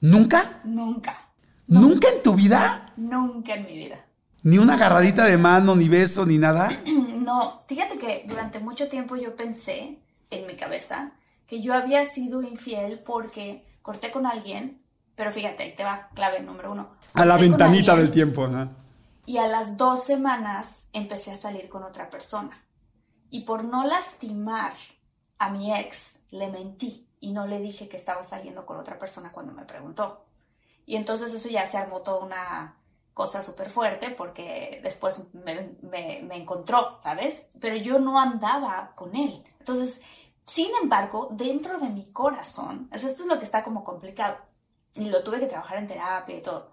[0.00, 0.60] ¿Nunca?
[0.64, 1.28] nunca.
[1.66, 2.92] ¿Nunca en tu vida?
[2.96, 3.96] Nunca en mi vida.
[4.42, 6.70] ¿Ni una agarradita de mano, ni beso, ni nada?
[7.24, 9.98] No, fíjate que durante mucho tiempo yo pensé
[10.30, 11.12] en mi cabeza
[11.46, 14.82] que yo había sido infiel porque corté con alguien,
[15.14, 16.96] pero fíjate, ahí te va, clave número uno.
[17.14, 18.46] A la ventanita alguien del tiempo.
[18.46, 18.70] ¿no?
[19.26, 22.62] Y a las dos semanas empecé a salir con otra persona.
[23.30, 24.74] Y por no lastimar
[25.38, 29.32] a mi ex, le mentí y no le dije que estaba saliendo con otra persona
[29.32, 30.26] cuando me preguntó.
[30.86, 32.76] Y entonces eso ya se armó toda una
[33.14, 37.48] cosa súper fuerte porque después me, me- me encontró, ¿sabes?
[37.60, 39.42] Pero yo no andaba con él.
[39.60, 40.00] Entonces,
[40.46, 44.36] sin embargo, dentro de mi corazón, o esto es lo que está como complicado.
[44.94, 46.70] Y lo tuve que trabajar en terapia y todo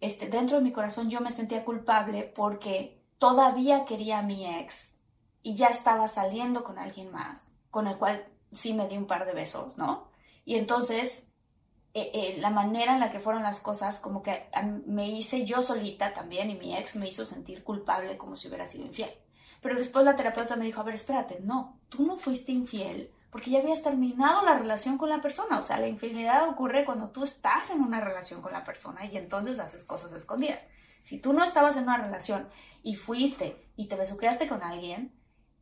[0.00, 4.98] este, dentro de mi corazón yo me sentía culpable porque todavía quería a mi ex
[5.42, 9.26] y ya estaba saliendo con alguien más, con el cual sí me di un par
[9.26, 10.08] de besos, ¿no?
[10.44, 11.27] Y entonces,
[12.00, 14.48] eh, eh, la manera en la que fueron las cosas, como que
[14.86, 18.66] me hice yo solita también y mi ex me hizo sentir culpable como si hubiera
[18.66, 19.10] sido infiel.
[19.60, 23.50] Pero después la terapeuta me dijo, a ver, espérate, no, tú no fuiste infiel porque
[23.50, 25.58] ya habías terminado la relación con la persona.
[25.58, 29.16] O sea, la infidelidad ocurre cuando tú estás en una relación con la persona y
[29.16, 30.60] entonces haces cosas escondidas.
[31.02, 32.48] Si tú no estabas en una relación
[32.82, 35.17] y fuiste y te besuqueaste con alguien,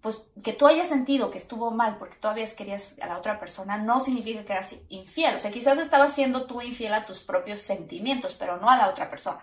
[0.06, 3.76] pues que tú hayas sentido que estuvo mal porque todavía querías a la otra persona
[3.76, 5.34] no significa que eras infiel.
[5.34, 8.88] O sea, quizás estabas siendo tú infiel a tus propios sentimientos, pero no a la
[8.88, 9.40] otra persona.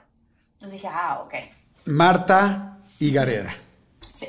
[0.54, 1.34] Entonces dije, ah, ok,
[1.84, 3.54] Marta y Gareda.
[4.16, 4.28] sí.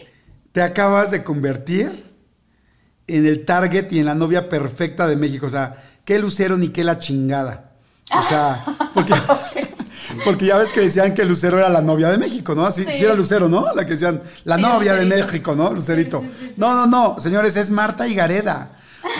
[0.50, 2.04] Te acabas de convertir
[3.06, 5.46] en el target y en la novia perfecta de México.
[5.46, 7.76] O sea, qué lucero ni qué la chingada.
[8.12, 8.60] O sea,
[8.92, 9.14] porque,
[10.24, 12.66] porque ya ves que decían que Lucero era la novia de México, ¿no?
[12.66, 12.90] Así Sí.
[12.94, 13.72] sí era Lucero, ¿no?
[13.74, 15.04] La que decían, la Sí, novia de.
[15.06, 15.72] México, ¿no?
[15.72, 16.24] Lucerito.
[16.56, 18.70] No, no, no, señores, es Marta y Gareda.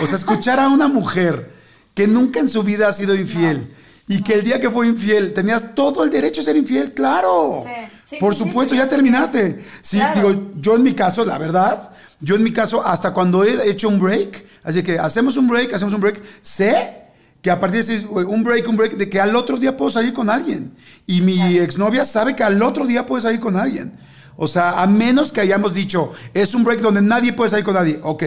[0.01, 1.51] O sea, escuchar a una mujer
[1.93, 3.71] que nunca en su vida ha sido infiel
[4.07, 7.63] y que el día que fue infiel tenías todo el derecho a ser infiel, claro.
[7.65, 7.71] Sí,
[8.11, 9.63] sí, Por supuesto, ya terminaste.
[9.81, 10.29] Sí, Claro.
[10.29, 13.87] digo, yo en mi caso, la verdad, yo en mi caso, hasta cuando he hecho
[13.89, 17.04] un break, así que hacemos un break, hacemos un break, sé
[17.45, 19.91] que a partir de ese, un break, un break, de que al otro día puedo
[19.91, 20.73] salir con alguien.
[21.05, 23.93] Y mi exnovia sabe que al otro día puede salir con alguien.
[24.35, 27.75] O sea, a menos que hayamos dicho, es un break donde nadie puede salir con
[27.75, 28.23] nadie, ok.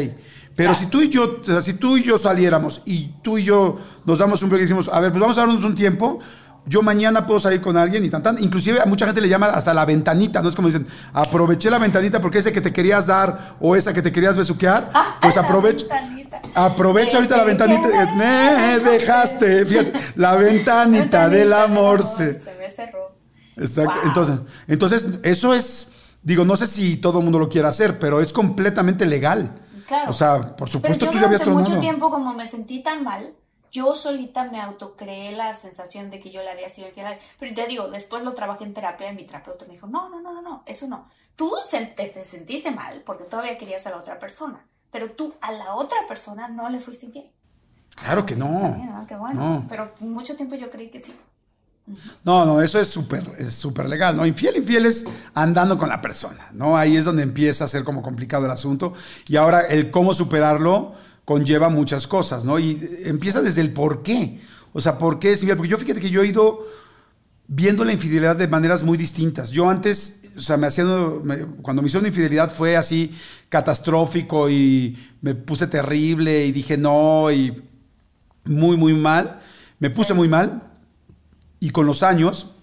[0.55, 4.21] Pero si tú y yo, si tú y yo saliéramos y tú y yo nos
[4.21, 6.21] damos un break y decimos, a ver, pues vamos a darnos un tiempo,
[6.69, 8.43] yo mañana puedo salir con alguien y tan tan.
[8.43, 10.49] Inclusive a mucha gente le llama hasta la ventanita, ¿no?
[10.49, 14.03] Es como dicen, aproveché la ventanita porque ese que te querías dar o esa que
[14.03, 15.87] te querías besuquear, pues La aprovecha.
[16.55, 17.89] Aprovecha ahorita la ventanita.
[18.17, 22.41] Me dejaste, fíjate, la ventanita del amor se.
[22.59, 23.17] Me cerró.
[23.57, 24.01] Exacto.
[24.05, 28.21] Entonces, entonces, eso es, digo, no sé si todo el mundo lo quiere hacer, pero
[28.21, 29.61] es completamente legal.
[29.87, 30.11] Claro.
[30.11, 33.03] O sea, por supuesto Pero tú yo ya habías mucho tiempo, como me sentí tan
[33.03, 33.33] mal,
[33.73, 37.19] yo solita me autocreé la sensación de que yo le había sido infiel.
[37.39, 40.21] Pero te digo, después lo trabajé en terapia y mi terapeuta me dijo, no, no,
[40.21, 41.09] no, no, no, eso no.
[41.37, 45.53] Tú te, te sentiste mal porque todavía querías a la otra persona, pero tú a
[45.53, 47.31] la otra persona no le fuiste infiel.
[47.95, 48.77] Claro que no.
[48.79, 49.41] Mira, qué bueno.
[49.41, 49.67] No.
[49.69, 51.15] Pero mucho tiempo yo creí que sí.
[52.23, 54.27] No, no, eso es súper es súper legal, ¿no?
[54.27, 56.77] Infiel, infiel es andando con la persona, ¿no?
[56.77, 58.93] Ahí es donde empieza a ser como complicado el asunto.
[59.27, 60.95] Y ahora el cómo superarlo
[61.29, 62.59] conlleva muchas cosas, ¿no?
[62.59, 64.41] Y empieza desde el por qué.
[64.73, 65.59] O sea, ¿por qué es infiel?
[65.59, 66.65] Porque yo fíjate que yo he ido
[67.47, 69.51] viendo la infidelidad de maneras muy distintas.
[69.51, 70.89] Yo antes, o sea, me hacían,
[71.61, 73.15] cuando me hicieron infidelidad fue así
[73.51, 77.63] catastrófico y me puse terrible y dije no y
[78.47, 79.43] muy, muy mal.
[79.81, 80.63] Me puse muy mal
[81.61, 82.55] y con los años,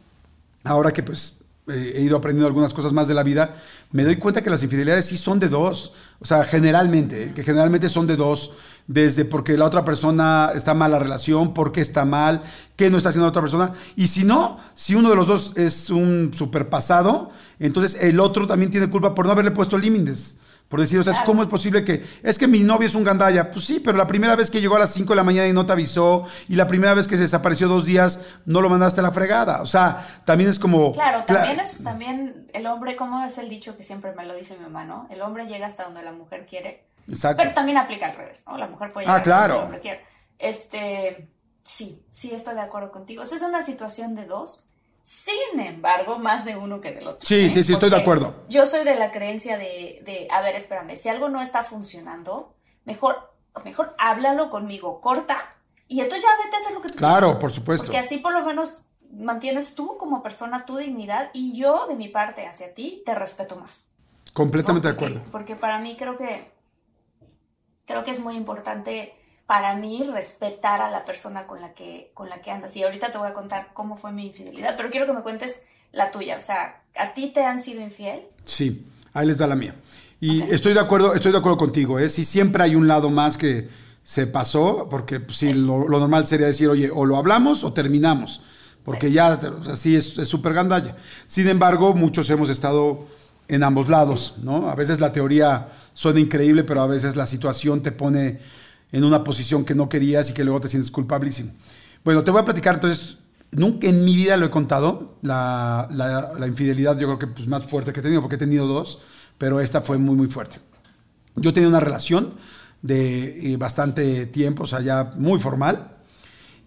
[0.63, 3.56] ahora que pues eh, he ido aprendiendo algunas cosas más de la vida,
[3.91, 5.93] me doy cuenta que las infidelidades sí son de dos.
[6.19, 8.54] O sea, generalmente, que generalmente son de dos.
[8.88, 12.43] Desde porque la otra persona está mal la relación, por qué está mal,
[12.75, 13.73] qué no está haciendo la otra persona.
[13.95, 18.69] Y si no, si uno de los dos es un superpasado, entonces el otro también
[18.69, 20.38] tiene culpa por no haberle puesto límites.
[20.67, 21.25] Por decir, o sea, Claro.
[21.28, 23.51] ¿cómo es posible que es que mi novio es un gandalla?
[23.51, 25.54] Pues sí, pero la primera vez que llegó a las 5 de la mañana y
[25.54, 28.99] no te avisó, y la primera vez que se desapareció dos días, no lo mandaste
[28.99, 29.62] a la fregada.
[29.62, 30.91] O sea, también es como.
[30.93, 34.34] Claro, Cla- también es también el hombre, como es el dicho que siempre me lo
[34.36, 35.08] dice mi mamá, ¿no?
[35.12, 36.84] El hombre llega hasta donde la mujer quiere.
[37.08, 37.41] Exacto.
[37.43, 38.58] Pero también aplica al revés, ¿no?
[38.58, 39.54] La mujer puede Ah, llegar hasta claro.
[39.54, 40.06] donde el hombre quiere.
[40.39, 41.30] Este,
[41.63, 43.23] sí, sí estoy de acuerdo contigo.
[43.23, 44.65] O sea, es una situación de dos.
[45.06, 47.20] Sin embargo, más de uno que del otro.
[47.22, 47.52] Sí, ¿eh?
[47.54, 48.44] sí, sí, estoy de acuerdo.
[48.50, 52.56] Yo soy de la creencia de, de, a ver, espérame, si algo no está funcionando,
[52.86, 53.32] mejor,
[53.63, 55.56] mejor háblalo conmigo, corta,
[55.88, 57.86] y entonces ya vete a hacer lo que tú Claro, por supuesto.
[57.86, 62.10] Porque así por lo menos mantienes tú como persona tu dignidad y yo de mi
[62.10, 63.91] parte hacia ti te respeto más.
[64.34, 65.22] Completamente de acuerdo.
[65.32, 66.52] Porque para mí creo que
[67.86, 69.13] creo que es muy importante
[69.48, 73.12] para mí respetar a la persona con la que con la que andas y ahorita
[73.12, 76.38] te voy a contar cómo fue mi infidelidad, pero quiero que me cuentes la tuya,
[76.38, 78.22] o sea, ¿a ti te han sido infiel?
[78.44, 79.76] Sí, ahí les da la mía.
[80.20, 82.10] Y estoy de acuerdo, estoy de acuerdo contigo, ¿eh?
[82.10, 83.70] Si siempre hay un lado más que
[84.04, 88.42] se pasó, porque pues, sí, lo, normal sería decir, oye, o lo hablamos o terminamos,
[88.84, 89.40] porque ya
[89.72, 90.96] así es súper gandalla.
[91.28, 93.06] Sin embargo, muchos hemos estado
[93.48, 94.70] en ambos lados, ¿no?
[94.70, 98.40] A veces la teoría suena increíble, pero a veces la situación te pone
[98.91, 101.52] en una posición que no querías y que luego te sientes culpabilísimo.
[102.04, 103.17] Bueno, te voy a platicar entonces,
[103.52, 107.65] nunca en mi vida lo he contado, la, la, infidelidad yo creo que pues, más
[107.65, 109.00] fuerte que he tenido, porque he tenido dos,
[109.38, 110.58] pero esta fue muy, muy fuerte.
[111.36, 112.36] Yo tenía una relación
[112.82, 115.95] de eh, bastante tiempo, o sea, ya muy formal,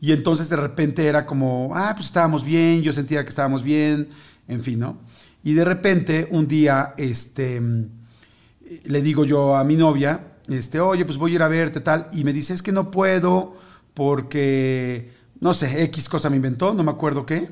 [0.00, 4.09] y entonces de repente era como, ah, pues estábamos bien, yo sentía que estábamos bien,
[4.46, 4.98] en fin, ¿no?
[5.42, 7.61] Y de repente un día, este,
[8.85, 12.08] le digo yo a mi novia, este, oye, pues voy a ir a verte, tal,
[12.12, 13.56] y me dice, es que no puedo
[13.94, 17.50] porque, no sé, X cosa me inventó, no me acuerdo qué,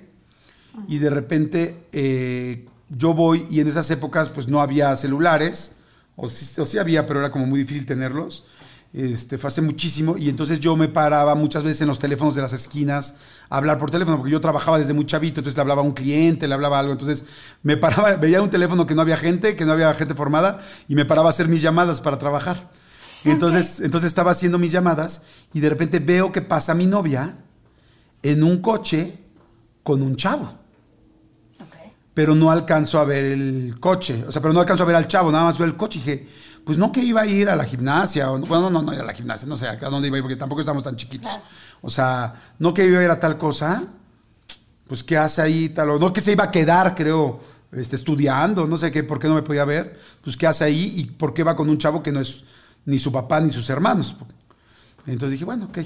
[0.89, 5.77] y de repente eh, yo voy y en esas épocas pues no había celulares,
[6.17, 8.47] o sí, o sí había, pero era como muy difícil tenerlos,
[8.93, 12.41] este, fue hace muchísimo, y entonces yo me paraba muchas veces en los teléfonos de
[12.41, 13.17] las esquinas
[13.51, 15.93] a hablar por teléfono, porque yo trabajaba desde muy chavito, entonces le hablaba a un
[15.93, 17.27] cliente, le hablaba algo, entonces
[17.63, 20.95] me paraba, veía un teléfono que no había gente, que no había gente formada, y
[20.95, 22.71] me paraba a hacer mis llamadas para trabajar.
[23.25, 27.37] Entonces, entonces estaba haciendo mis llamadas, y de repente veo que pasa mi novia
[28.23, 29.19] en un coche
[29.83, 30.53] con un chavo.
[32.15, 35.07] Pero no alcanzo a ver el coche, o sea, pero no alcanzo a ver al
[35.07, 36.29] chavo, nada más veo el coche y dije,
[36.65, 39.05] pues no que iba a ir a la gimnasia, o, bueno, no, no, ir a
[39.05, 41.31] la gimnasia, no sé a dónde iba a ir, porque tampoco estamos tan chiquitos.
[41.83, 43.85] O sea, no que iba a ir a tal cosa,
[44.87, 47.41] pues qué hace ahí, tal, o no que se iba a quedar, creo,
[47.73, 50.95] este, estudiando, no sé qué, por qué no me podía ver, pues qué hace ahí
[50.97, 52.45] y por qué va con un chavo que no es
[52.87, 54.17] ni su papá ni sus hermanos.
[55.07, 55.79] Entonces dije, bueno, ok.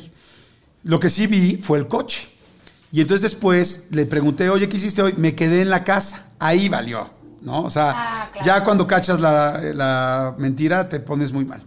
[0.84, 2.28] Lo que sí vi fue el coche.
[2.92, 5.14] Y entonces después le pregunté, oye, ¿qué hiciste hoy?
[5.16, 6.28] Me quedé en la casa.
[6.38, 7.20] Ahí valió.
[7.42, 7.62] ¿no?
[7.62, 11.62] O sea, ah, ya cuando cachas la, mentira te pones muy mal.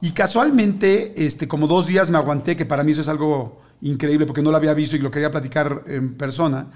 [0.00, 4.26] Y casualmente, este, como dos días me aguanté, que para mí eso es algo increíble
[4.26, 6.66] porque no lo había visto y lo quería platicar en persona.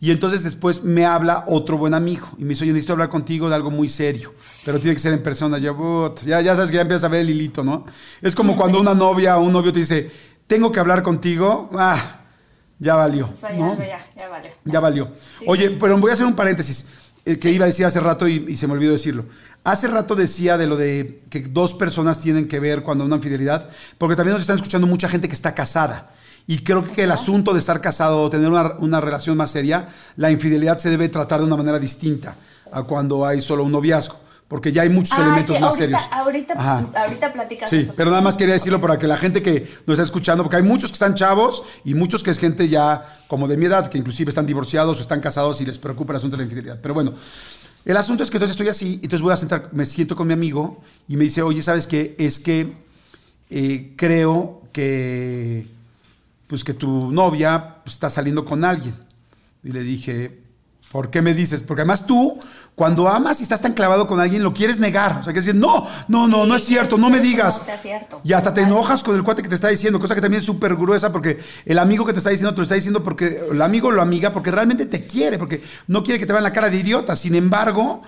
[0.00, 3.48] Y entonces después me habla otro buen amigo y me dice, oye, necesito hablar contigo
[3.48, 5.58] de algo muy serio, pero tiene que ser en persona.
[5.58, 5.74] Ya,
[6.24, 7.86] ya, ya sabes que ya empiezas a ver el hilito, ¿no?
[8.20, 10.10] Es como cuando una novia o un novio te dice,
[10.46, 12.20] tengo que hablar contigo, ah,
[12.78, 13.32] ya valió.
[13.42, 14.50] ya, ya, valió.
[14.64, 15.12] Ya valió.
[15.46, 16.86] Oye, pero voy a hacer un paréntesis.
[17.26, 19.24] Eh, que iba a decir hace rato y, se me olvidó decirlo.
[19.64, 23.68] Hace rato decía de lo de que dos personas tienen que ver cuando una infidelidad,
[23.98, 26.12] porque también nos están escuchando mucha gente que está casada.
[26.46, 29.88] Y creo que el asunto de estar casado o tener una, una relación más seria,
[30.16, 32.34] la infidelidad se debe tratar de una manera distinta
[32.72, 36.00] a cuando hay solo un noviazgo porque ya hay muchos ah, elementos más serios.
[36.10, 36.54] Ahorita.
[37.66, 40.56] Sí, pero nada más quería decirlo para que la gente que nos está escuchando, porque
[40.56, 43.88] hay muchos que están chavos y muchos que es gente ya como de mi edad,
[43.88, 46.78] que inclusive están divorciados o están casados y les preocupa el asunto de la infidelidad.
[46.80, 47.14] Pero bueno,
[47.84, 50.32] el asunto es que entonces estoy así, entonces voy a sentar, me siento con mi
[50.32, 52.14] amigo y me dice, oye, ¿sabes qué?
[52.18, 52.72] Es que
[53.50, 55.66] eh, creo que,
[56.46, 58.94] pues que tu novia pues, está saliendo con alguien.
[59.62, 60.42] Y le dije,
[60.92, 61.62] ¿por qué me dices?
[61.62, 62.38] Porque además tú
[62.76, 65.20] cuando amas y estás tan clavado con alguien, lo quieres negar.
[65.20, 67.62] O sea, que decir, no, no, no, no es cierto, no me digas.
[68.22, 70.46] Y hasta te enojas con el cuate que te está diciendo, cosa que también es
[70.46, 73.62] súper gruesa porque el amigo que te está diciendo te lo está diciendo porque el
[73.62, 76.68] amigo lo amiga porque realmente te quiere, porque no quiere que te vean la cara
[76.68, 77.16] de idiota.
[77.16, 78.02] Sin embargo,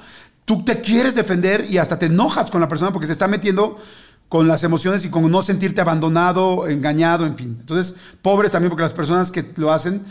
[0.44, 3.78] tú te quieres defender y hasta te enojas con la persona porque se está metiendo
[4.28, 7.56] con las emociones y con no sentirte abandonado, engañado, en fin.
[7.60, 10.02] Entonces, pobres también porque las personas que lo hacen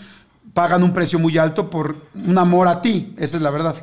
[0.53, 3.75] pagan un precio muy alto por un amor a ti, esa es la verdad.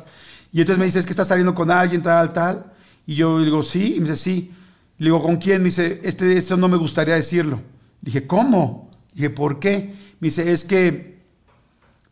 [0.51, 2.65] Y entonces me dice, es que estás saliendo con alguien, tal, tal.
[3.05, 3.95] Y yo digo, sí.
[3.95, 4.53] Y me dice, sí.
[4.97, 5.59] le digo, ¿con quién?
[5.59, 7.61] Me dice, este, eso no me gustaría decirlo.
[8.01, 8.89] Dije, ¿cómo?
[9.13, 9.95] Dije, ¿por qué?
[10.19, 11.23] Me dice, es que,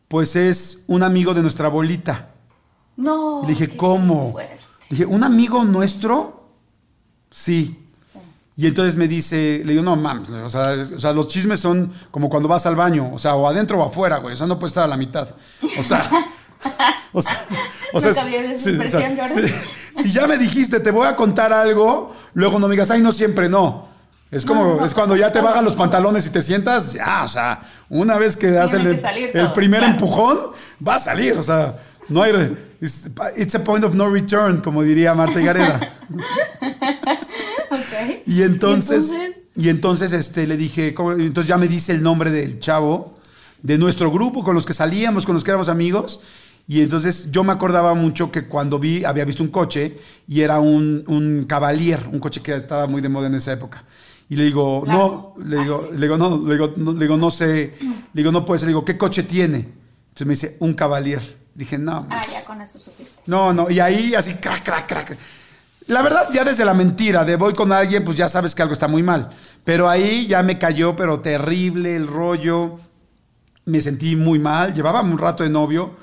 [0.07, 2.29] pues es un amigo de nuestra abuelita.
[2.95, 3.41] No.
[3.41, 4.36] le dije, ¿cómo?
[4.89, 6.49] Dije, ¿un amigo nuestro?
[7.31, 7.83] Sí.
[8.55, 11.91] Y entonces me dice, le digo, no mames, o sea, o sea, los chismes son
[12.12, 14.60] como cuando vas al baño, o sea, o adentro o afuera, güey, o sea, no
[14.60, 15.27] puede estar a la mitad.
[15.79, 16.08] O sea,
[17.13, 17.45] O sea,
[17.93, 22.89] o sea, si, ya me dijiste, te voy a contar algo, luego no me digas,
[22.89, 23.87] ay, no siempre no.
[24.31, 27.62] Es como, es cuando ya te bajan los pantalones y te sientas, ya, o sea,
[27.89, 28.99] una vez que das el,
[29.54, 30.39] primer empujón,
[30.85, 31.75] va a salir, o sea,
[32.10, 35.79] no hay, it's, a point of no return, como diría Marta Gareda.
[38.25, 39.12] Y entonces,
[39.56, 43.13] ¿Y entonces, este, le dije, entonces ya me dice el nombre del chavo,
[43.62, 46.21] de nuestro grupo, con los que salíamos, con los que éramos amigos.
[46.67, 50.60] Y entonces yo me acordaba mucho que cuando vi, había visto un coche y era
[50.60, 53.83] un, un Cavalier, un coche que estaba muy de moda en esa época.
[54.29, 57.29] Y le digo, no, le digo, le digo, no, le digo, no, le digo, no
[57.29, 59.58] sé, le digo, no puede ser, le digo, ¿qué coche tiene?
[59.58, 61.44] Entonces me dice, un Cavalier.
[61.54, 62.08] Dije, no.
[62.10, 63.13] Ah, ya con eso supiste.
[63.27, 65.17] No, no, y ahí así, crack, crack, crack.
[65.88, 68.73] La verdad, ya desde la mentira de voy con alguien, pues ya sabes que algo
[68.73, 69.29] está muy mal.
[69.63, 72.79] Pero ahí ya me cayó, pero terrible el rollo.
[73.65, 74.73] Me sentí muy mal.
[74.73, 75.96] Llevaba un rato de novio.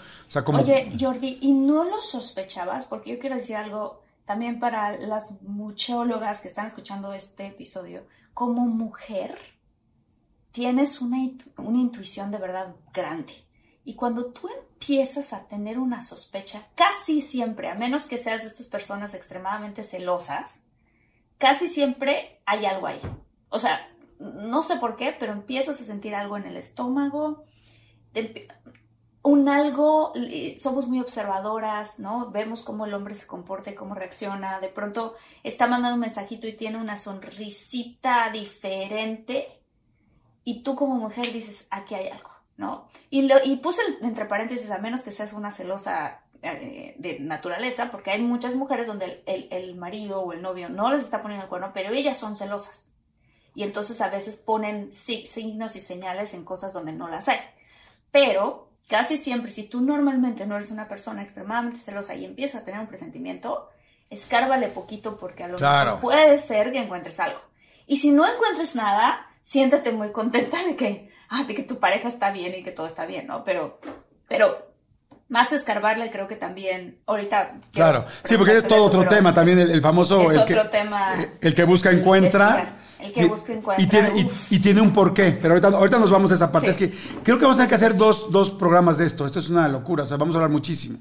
[0.47, 2.85] Oye, Jordi, ¿y no lo sospechabas?
[2.85, 8.05] Porque yo quiero decir algo también para las muchólogas que están escuchando este episodio.
[8.33, 9.37] Como mujer,
[10.53, 11.17] tienes una,
[11.57, 13.33] una intuición de verdad grande.
[13.91, 18.47] Y cuando tú empiezas a tener una sospecha, casi siempre, a menos que seas de
[18.47, 20.61] estas personas extremadamente celosas,
[21.39, 23.01] casi siempre hay algo ahí.
[23.49, 27.43] O sea, no sé por qué, pero empiezas a sentir algo en el estómago,
[29.23, 30.13] un algo,
[30.59, 32.31] somos muy observadoras, ¿no?
[32.31, 34.61] Vemos cómo el hombre se comporta y cómo reacciona.
[34.61, 39.65] De pronto está mandando un mensajito y tiene una sonrisita diferente
[40.45, 42.30] y tú como mujer dices, aquí hay algo.
[42.61, 42.87] ¿No?
[43.09, 48.11] Y, y puse entre paréntesis, a menos que seas una celosa eh, de naturaleza, porque
[48.11, 51.71] hay muchas mujeres donde el, marido o el novio no les está poniendo el cuerno,
[51.73, 52.87] pero ellas son celosas.
[53.55, 57.41] Y entonces a veces ponen signos y señales en cosas donde no las hay.
[58.11, 62.65] Pero casi siempre, si tú normalmente no eres una persona extremadamente celosa y empiezas a
[62.67, 63.71] tener un presentimiento,
[64.11, 67.41] escárvale poquito porque a lo mejor puede ser que encuentres algo.
[67.87, 72.09] Y si no encuentres nada, siéntate muy contenta de que ah, de que tu pareja
[72.09, 73.45] está bien y que todo está bien, ¿no?
[73.45, 73.81] Pero,
[74.29, 74.71] pero
[75.29, 78.05] más escarbarle creo que también ahorita claro.
[78.25, 81.55] sí porque es todo otro tema también el, famoso es el otro que tema el
[81.55, 85.39] que busca encuentra el que busca encuentra y tiene, y, tiene un porqué.
[85.41, 86.69] Pero ahorita, ahorita nos vamos a esa parte.
[86.69, 89.25] Es que creo que vamos a tener que hacer dos, dos programas de esto.
[89.25, 90.99] Esto es una locura o sea vamos a hablar muchísimo.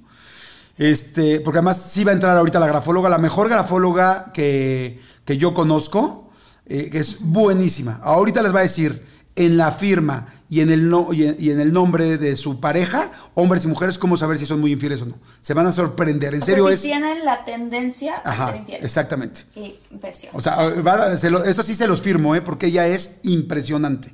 [0.78, 5.38] Este porque además sí va a entrar ahorita la grafóloga la mejor grafóloga que, que
[5.38, 6.32] yo conozco
[6.66, 8.00] eh, que es buenísima.
[8.02, 9.06] Ahorita les va a decir
[9.40, 13.64] en la firma y en, el no, y en, el nombre de su pareja, hombres
[13.64, 15.16] y mujeres, cómo saber si son muy infieles o no.
[15.40, 16.34] Se van a sorprender.
[16.34, 16.82] En serio es.
[16.82, 18.84] tienen la tendencia a ser infieles.
[18.84, 19.42] Exactamente.
[19.56, 19.80] Y
[20.34, 20.58] O sea,
[21.46, 22.42] esto sí se los firmo, ¿eh?
[22.42, 24.14] porque ella es impresionante.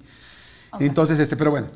[0.79, 1.67] Entonces, este, pero bueno.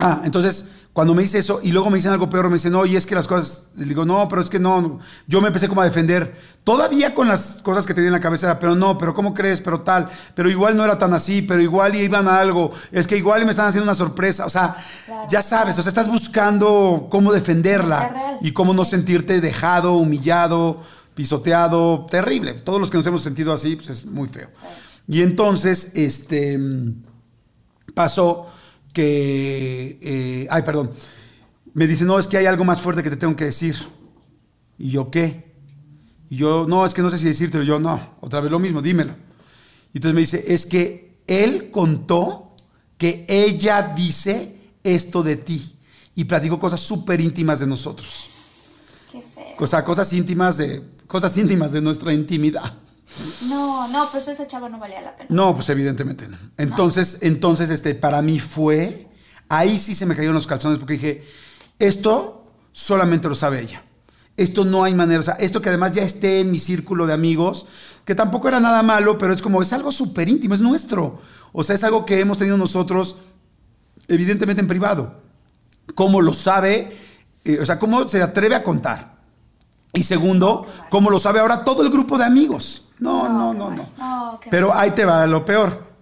[0.00, 2.86] Ah, entonces cuando me dice eso y luego me dicen algo peor, me dicen, no,
[2.86, 5.68] y es que las cosas, le digo, no, pero es que no, yo me empecé
[5.68, 9.12] como a defender, todavía con las cosas que tenía en la cabeza, pero no, pero
[9.12, 9.60] ¿cómo crees?
[9.60, 13.16] Pero tal, pero igual no era tan así, pero igual iban a algo, es que
[13.16, 14.76] igual me están haciendo una sorpresa, o sea,
[15.28, 20.80] ya sabes, o sea, estás buscando cómo defenderla y cómo no sentirte dejado, humillado,
[21.16, 24.48] pisoteado, terrible, todos los que nos hemos sentido así, pues es muy feo.
[25.08, 26.56] Y entonces, este,
[27.94, 28.53] pasó
[28.94, 30.92] que, eh, ay, perdón,
[31.74, 33.76] me dice, no, es que hay algo más fuerte que te tengo que decir.
[34.78, 35.52] ¿Y yo qué?
[36.30, 37.64] Y yo, no, es que no sé si decírtelo.
[37.64, 39.14] Yo, no, otra vez lo mismo, dímelo.
[39.92, 42.54] Y entonces me dice, es que él contó
[42.96, 45.76] que ella dice esto de ti.
[46.14, 48.28] Y platicó cosas súper íntimas de nosotros.
[49.10, 49.44] Qué feo.
[49.58, 52.78] O sea, cosas íntimas de, cosas íntimas de nuestra intimidad.
[53.48, 55.28] No, no, pues ese chavo no valía la pena.
[55.30, 56.38] No, pues evidentemente no.
[56.56, 59.08] Entonces, entonces, este, para mí fue,
[59.48, 61.24] ahí sí se me cayeron los calzones porque dije,
[61.78, 63.84] esto solamente lo sabe ella.
[64.36, 67.12] Esto no hay manera, o sea, esto que además ya esté en mi círculo de
[67.12, 67.66] amigos,
[68.04, 71.20] que tampoco era nada malo, pero es como, es algo súper íntimo, es nuestro.
[71.52, 73.18] O sea, es algo que hemos tenido nosotros,
[74.08, 75.22] evidentemente en privado.
[75.94, 76.96] ¿Cómo lo sabe?
[77.44, 79.14] Eh, o sea, ¿cómo se atreve a contar?
[79.92, 82.83] Y segundo, ¿cómo lo sabe ahora todo el grupo de amigos?
[82.98, 84.40] No, no, no, no.
[84.50, 85.94] Pero ahí te va lo peor.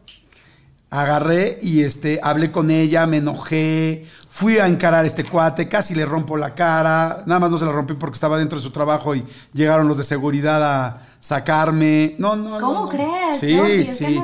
[0.90, 5.94] Agarré y este, hablé con ella, me enojé, fui a encarar a este cuate, casi
[5.94, 8.70] le rompo la cara, nada más no se la rompí porque estaba dentro de su
[8.70, 9.24] trabajo y
[9.54, 12.14] llegaron los de seguridad a sacarme.
[12.18, 13.38] No, no, ¿Cómo no, crees?
[13.38, 14.22] Sí, sí.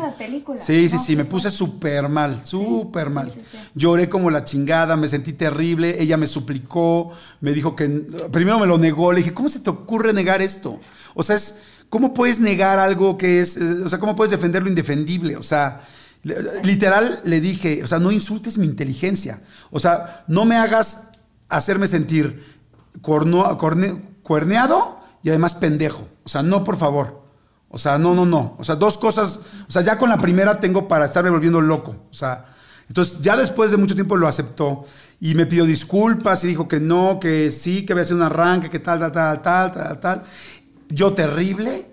[0.56, 3.32] Sí, sí, sí, me puse súper mal, súper mal.
[3.74, 7.88] Lloré como la chingada, me sentí terrible, ella me suplicó, me dijo que,
[8.30, 10.80] primero me lo negó, le dije, ¿cómo se te ocurre negar esto?
[11.14, 14.62] O sea, es ¿Cómo puedes negar algo que es, eh, o sea, cómo puedes defender
[14.62, 15.36] lo indefendible?
[15.36, 15.80] O sea,
[16.62, 19.40] literal le dije, o sea, no insultes mi inteligencia.
[19.70, 21.12] O sea, no me hagas
[21.48, 22.44] hacerme sentir
[23.00, 26.08] cuerneado y además pendejo.
[26.24, 27.22] O sea, no, por favor.
[27.70, 28.56] O sea, no, no, no.
[28.58, 29.40] O sea, dos cosas.
[29.68, 31.96] O sea, ya con la primera tengo para estarme volviendo loco.
[32.10, 32.46] O sea,
[32.88, 34.84] entonces ya después de mucho tiempo lo aceptó
[35.20, 38.70] y me pidió disculpas y dijo que no, que sí, que había sido un arranque,
[38.70, 40.22] que tal, tal, tal, tal, tal, tal
[40.88, 41.90] yo terrible,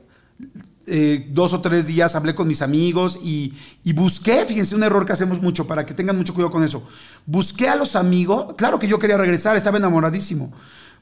[0.88, 5.06] eh, dos o tres días hablé con mis amigos y, y, busqué, fíjense, un error
[5.06, 6.88] que hacemos mucho para que tengan mucho cuidado con eso.
[7.26, 10.54] Busqué a los amigos, claro que yo quería regresar, estaba enamoradísimo.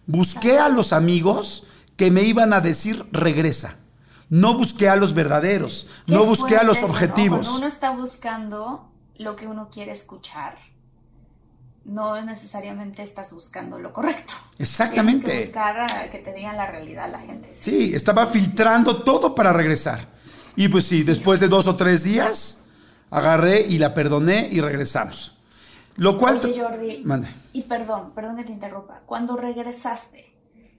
[0.06, 3.78] Busqué a los amigos que me iban a decir regresa.
[4.30, 7.42] No busqué a los verdaderos, no busqué a los objetivos.
[7.42, 10.58] Cuando uno está buscando lo que uno quiere escuchar,
[11.86, 14.34] no necesariamente estás buscando lo correcto.
[14.58, 15.26] Exactamente.
[15.26, 17.50] Tienes que buscar que te digan la realidad la gente.
[17.54, 17.94] Sí.
[17.94, 20.00] estaba filtrando todo para regresar.
[20.56, 22.66] Y pues sí, después de dos o tres días,
[23.10, 25.38] agarré y la perdoné y regresamos.
[25.96, 26.40] Lo cual...
[26.44, 27.04] Oye, Jordi,
[27.54, 29.02] y perdón, perdón que te interrumpa.
[29.06, 30.34] Cuando regresaste,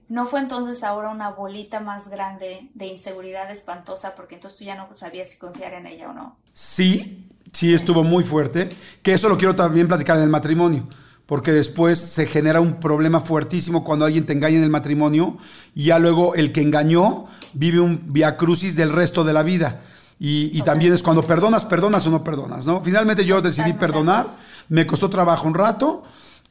[0.09, 4.75] ¿no fue entonces ahora una bolita más grande de inseguridad espantosa porque entonces tú ya
[4.75, 6.37] no sabías si confiar en ella o no?
[6.51, 8.69] Sí, sí estuvo muy fuerte,
[9.01, 10.87] que eso lo quiero también platicar en el matrimonio,
[11.25, 15.37] porque después se genera un problema fuertísimo cuando alguien te engaña en el matrimonio
[15.73, 19.81] y ya luego el que engañó vive un via crucis del resto de la vida.
[20.19, 22.81] Y, también es cuando perdonas, perdonas o no perdonas, ¿no?
[22.81, 24.27] Finalmente yo decidí perdonar,
[24.69, 26.03] me costó trabajo un rato,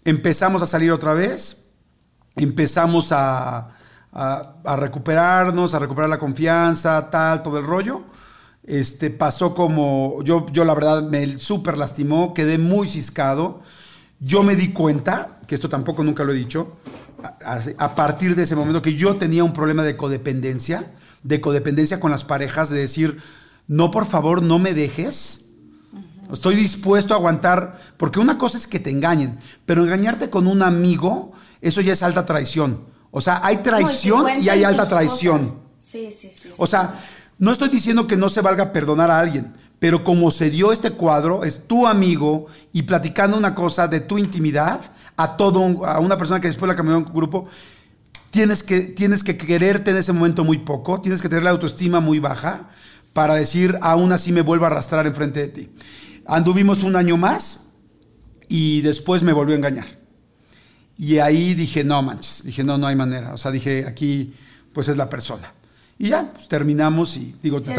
[0.05, 1.71] empezamos a salir otra vez,
[2.37, 3.71] empezamos a,
[4.13, 8.05] a recuperarnos, a recuperar la confianza, tal, todo el rollo.
[8.67, 13.61] Este, pasó como, yo, yo la verdad me súper lastimó, quedé muy ciscado.
[14.21, 16.77] Yo me di cuenta, que esto tampoco nunca lo he dicho,
[17.79, 20.93] a, partir de ese momento que yo tenía un problema de codependencia,
[21.23, 23.19] de codependencia con las parejas, de decir,
[23.67, 25.51] no, por favor, no me dejes.
[26.33, 30.63] Estoy dispuesto a aguantar, porque una cosa es que te engañen, pero engañarte con un
[30.63, 32.85] amigo, eso ya es alta traición.
[33.11, 35.61] O sea, hay traición y hay alta traición.
[35.79, 36.49] Sí, sí, sí.
[36.57, 37.05] O sea,
[37.39, 40.93] no estoy diciendo que no se valga perdonar a alguien, pero como se dio este
[40.93, 44.81] cuadro, es tu amigo y platicando una cosa de tu intimidad
[45.17, 47.47] a todo a una persona que después la cambió a un grupo,
[48.31, 52.01] tienes que, tienes que quererte en ese momento muy poco, tienes que tener la autoestima
[52.01, 52.71] muy baja
[53.13, 55.71] para decir, aún así me vuelvo a arrastrar enfrente de ti.
[56.27, 57.71] Anduvimos un año más
[58.49, 59.87] y después me volvió a engañar.
[60.97, 63.35] Y ahí dije, no manches, dije, no, no hay manera.
[63.35, 64.35] O sea, dije, aquí
[64.73, 65.53] pues es la persona.
[65.99, 67.75] Y ya, pues terminamos y digo, te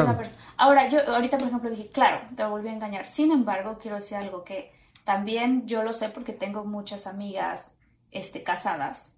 [0.58, 3.06] Ahora, yo ahorita, por ejemplo, dije, claro, te volví a engañar.
[3.06, 4.72] Sin embargo, quiero decir algo que
[5.04, 7.76] también yo lo sé porque tengo muchas amigas
[8.12, 9.16] este, casadas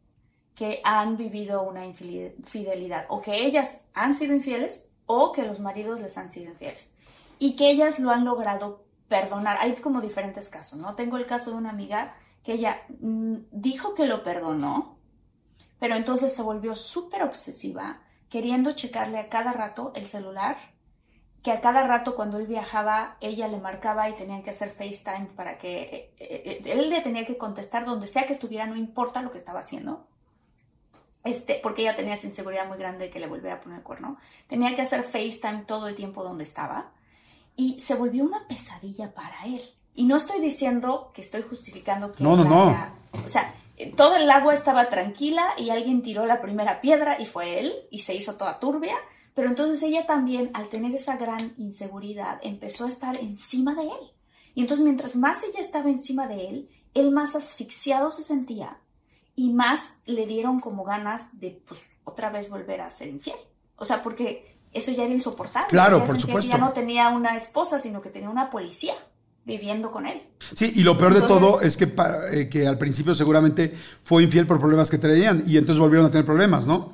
[0.56, 6.00] que han vivido una infidelidad o que ellas han sido infieles o que los maridos
[6.00, 6.96] les han sido infieles
[7.38, 9.58] y que ellas lo han logrado perdonar.
[9.60, 10.96] Hay como diferentes casos, ¿no?
[10.96, 14.98] Tengo el caso de una amiga que ella mm, dijo que lo perdonó,
[15.80, 20.58] pero entonces se volvió súper obsesiva queriendo checarle a cada rato el celular,
[21.44, 25.28] que a cada rato cuando él viajaba ella le marcaba y tenían que hacer FaceTime
[25.36, 29.22] para que eh, eh, él le tenía que contestar donde sea que estuviera, no importa
[29.22, 30.08] lo que estaba haciendo.
[31.24, 33.84] Este, porque ella tenía esa inseguridad muy grande de que le volviera a poner el
[33.84, 34.18] cuerno.
[34.48, 36.92] Tenía que hacer FaceTime todo el tiempo donde estaba
[37.56, 39.62] y se volvió una pesadilla para él.
[39.94, 42.24] Y no estoy diciendo que estoy justificando que...
[42.24, 42.94] No, no, no.
[43.26, 43.54] o sea,
[43.96, 48.00] todo el agua estaba tranquila y alguien tiró la primera piedra y fue él y
[48.00, 48.96] se hizo toda turbia.
[49.36, 54.14] Pero entonces ella también, al tener esa gran inseguridad, empezó a estar encima de él.
[54.56, 58.80] Y entonces mientras más ella estaba encima de él, él más asfixiado se sentía
[59.36, 63.38] y más le dieron como ganas de, pues, otra vez volver a ser infiel.
[63.76, 65.68] O sea, porque eso ya era insoportable.
[65.70, 66.52] Claro, por supuesto.
[66.52, 68.96] ya no tenía una esposa, sino que tenía una policía
[69.48, 70.22] viviendo con él.
[70.56, 71.90] Sí, y lo peor de todo es que,
[72.32, 73.74] eh, que al principio seguramente
[74.04, 76.92] fue infiel por problemas que traían y entonces volvieron a tener problemas, ¿no?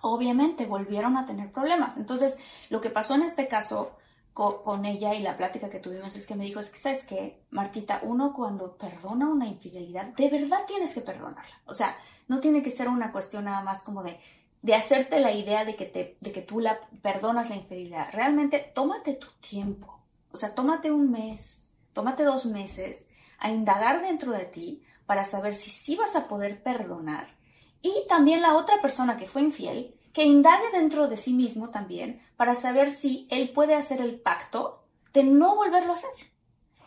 [0.00, 1.96] Obviamente, volvieron a tener problemas.
[1.96, 2.36] Entonces,
[2.68, 3.92] lo que pasó en este caso
[4.34, 7.42] con, ella y la plática que tuvimos es que me dijo, es que, ¿sabes qué,
[7.50, 8.00] Martita?
[8.02, 11.60] Uno cuando perdona una infidelidad, de verdad tienes que perdonarla.
[11.66, 14.18] O sea, no tiene que ser una cuestión nada más como de,
[14.62, 18.08] de hacerte la idea de que, te, de que tú la perdonas la infidelidad.
[18.12, 19.98] Realmente, tómate tu tiempo.
[20.30, 21.57] O sea, tómate un mes,
[21.98, 23.08] tómate dos meses
[23.40, 27.34] a indagar dentro de ti para saber si sí vas a poder perdonar.
[27.82, 32.20] Y también la otra persona que fue infiel, que indague dentro de sí mismo también
[32.36, 36.10] para saber si él puede hacer el pacto de no volverlo a hacer.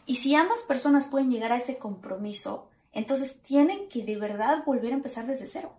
[0.05, 4.93] Y si ambas personas pueden llegar a ese compromiso, entonces tienen que de verdad volver
[4.93, 5.74] a empezar desde cero.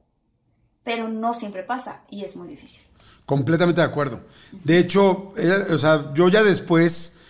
[0.85, 2.83] Pero no siempre pasa y es muy difícil.
[3.24, 4.20] Completamente de acuerdo.
[4.53, 5.33] De hecho,
[5.70, 7.22] o sea, yo ya después,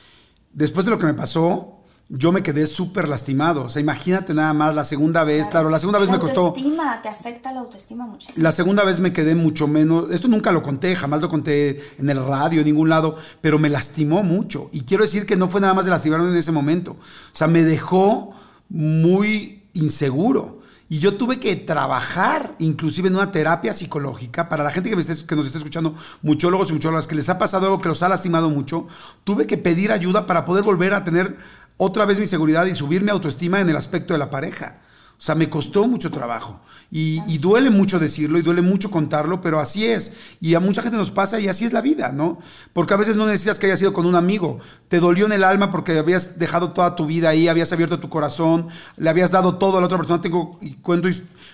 [0.52, 1.78] después de lo que me pasó,
[2.08, 3.64] yo me quedé súper lastimado.
[3.64, 6.42] O sea, imagínate nada más, la segunda vez, claro, la segunda vez me costó...
[6.42, 8.42] La autoestima, te afecta la autoestima muchísimo.
[8.42, 12.10] La segunda vez me quedé mucho menos, esto nunca lo conté, jamás lo conté en
[12.10, 14.68] el radio, en ningún lado, pero me lastimó mucho.
[14.72, 16.92] Y quiero decir que no fue nada más de lastimarme en ese momento.
[16.92, 18.34] O sea, me dejó
[18.68, 20.62] muy inseguro.
[20.92, 25.36] Y yo tuve que trabajar, inclusive en una terapia psicológica, para la gente que, que
[25.36, 28.50] nos está escuchando, muchólogos y muchólogas, que les ha pasado algo que los ha lastimado
[28.50, 28.86] mucho,
[29.24, 31.38] tuve que pedir ayuda para poder volver a tener
[31.76, 34.80] otra vez mi seguridad y subir mi autoestima en el aspecto de la pareja.
[35.22, 36.60] O sea, me costó mucho trabajo.
[36.90, 40.14] Y, duele mucho decirlo y duele mucho contarlo, pero así es.
[40.40, 42.40] Y a mucha gente nos pasa y así es la vida, ¿no?
[42.72, 44.58] Porque a veces no necesitas que haya sido con un amigo.
[44.88, 48.08] Te dolió en el alma porque habías dejado toda tu vida ahí, habías abierto tu
[48.08, 48.66] corazón,
[48.96, 50.20] le habías dado todo a la otra persona.
[50.20, 51.08] Tengo, cuento,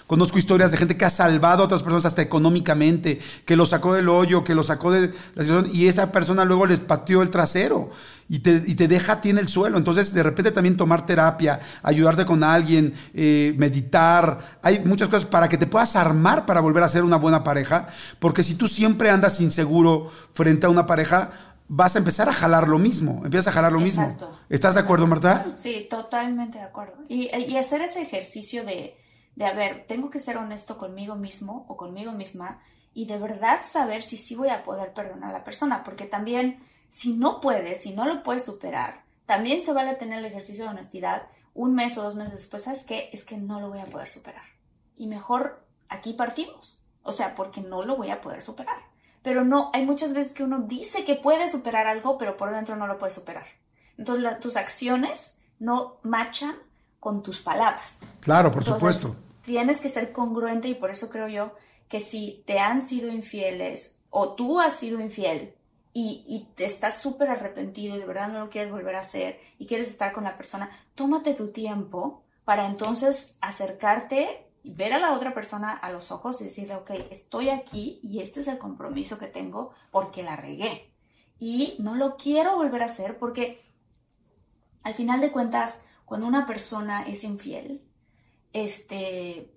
[0.07, 3.93] conozco historias de gente que ha salvado a otras personas hasta económicamente, que lo sacó
[3.93, 7.29] del hoyo, que lo sacó de la situación y esta persona luego les pateó el
[7.29, 7.91] trasero
[8.29, 9.79] y te, y te deja a ti en el suelo.
[9.79, 15.49] Entonces, de repente también tomar terapia, ayudarte con alguien, eh, meditar, hay muchas cosas para
[15.49, 19.11] que te puedas armar para volver a ser una buena pareja, porque si tú siempre
[19.11, 21.31] andas inseguro frente a una pareja,
[21.69, 24.17] vas a empezar a jalar lo mismo, empiezas a jalar lo mismo.
[24.49, 25.47] ¿Estás de acuerdo, Marta?
[25.57, 26.95] Sí, totalmente de acuerdo.
[27.09, 28.97] Y, y hacer ese ejercicio de,
[29.37, 32.61] de, a ver, tengo que ser honesto conmigo mismo o conmigo misma
[32.95, 36.59] y de verdad saber si sí voy a poder perdonar a la persona, porque también
[36.89, 40.71] si no puedes, si no lo puedes superar, también se vale tener el ejercicio de
[40.71, 41.23] honestidad
[41.55, 43.11] un mes o dos meses después, ¿sabes qué?
[43.13, 44.45] Es que no lo voy a poder superar.
[44.97, 46.79] Y mejor aquí partimos.
[47.03, 48.79] O sea, porque no lo voy a poder superar.
[49.23, 52.77] Pero no, hay muchas veces que uno dice que puede superar algo, pero por dentro
[52.77, 53.47] no lo puede superar.
[53.97, 56.55] Entonces tus acciones no machan
[57.01, 58.01] con tus palabras.
[58.21, 59.17] Claro, por supuesto.
[59.43, 61.53] Tienes que ser congruente y por eso creo yo
[61.89, 65.55] que si te han sido infieles o tú has sido infiel
[65.93, 69.67] y, te estás súper arrepentido y de verdad no lo quieres volver a hacer y
[69.67, 75.13] quieres estar con la persona, tómate tu tiempo para entonces acercarte y ver a la
[75.13, 79.19] otra persona a los ojos y decirle, ok, estoy aquí y este es el compromiso
[79.19, 80.93] que tengo porque la regué.
[81.39, 83.61] Y no lo quiero volver a hacer porque
[84.83, 87.83] al final de cuentas, cuando una persona es infiel,
[88.53, 89.53] este,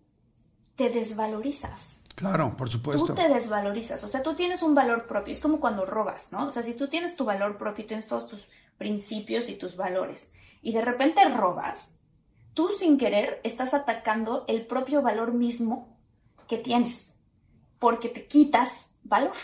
[0.75, 3.07] te desvalorizas Claro, por supuesto.
[3.07, 6.47] Tú te desvalorizas, o sea, tú tienes un valor propio, es como cuando robas, ¿no?
[6.47, 8.47] O sea, si tú tienes tu valor propio, tienes todos tus
[8.77, 10.31] principios y tus valores,
[10.61, 11.95] y de repente robas,
[12.53, 15.97] tú sin querer estás atacando el propio valor mismo
[16.47, 17.19] que tienes,
[17.79, 19.35] porque te quitas valor.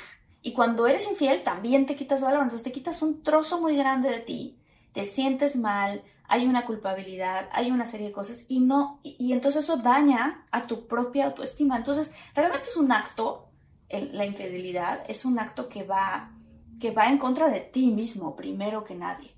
[0.41, 4.09] Y cuando eres infiel, también te quitas valor, entonces te quitas un trozo muy grande
[4.09, 4.59] de ti,
[4.93, 9.63] te sientes mal, hay una culpabilidad, hay una serie de cosas y no, y, entonces
[9.63, 11.77] eso daña a tu propia autoestima.
[11.77, 13.49] Entonces, realmente es un acto,
[13.89, 16.33] la infidelidad es un acto que va,
[16.81, 19.35] que va en contra de ti mismo, primero que nadie.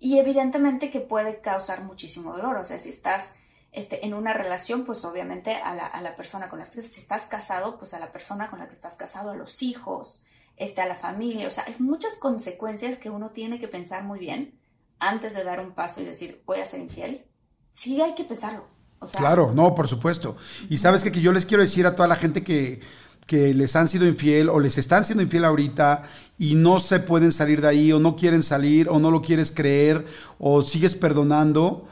[0.00, 2.56] Y evidentemente que puede causar muchísimo dolor.
[2.56, 3.36] O sea, si estás
[3.70, 7.26] este, en una relación, pues obviamente a la, a la persona con la que estás
[7.26, 10.24] casado, pues a la persona con la que estás casado, a los hijos,
[10.56, 11.46] este, a la familia.
[11.46, 14.60] O sea, hay muchas consecuencias que uno tiene que pensar muy bien
[15.02, 17.24] antes de dar un paso y decir, voy a ser infiel,
[17.72, 18.68] sí hay que pensarlo.
[19.16, 20.36] claro, no, por supuesto.
[20.70, 22.80] Y sabes que, que, yo les quiero decir a toda la gente que,
[23.26, 26.04] que les han sido infiel o les están siendo infiel ahorita
[26.38, 29.50] y no se pueden salir de ahí o no quieren salir o no lo quieres
[29.50, 30.06] creer
[30.38, 31.88] o sigues perdonando,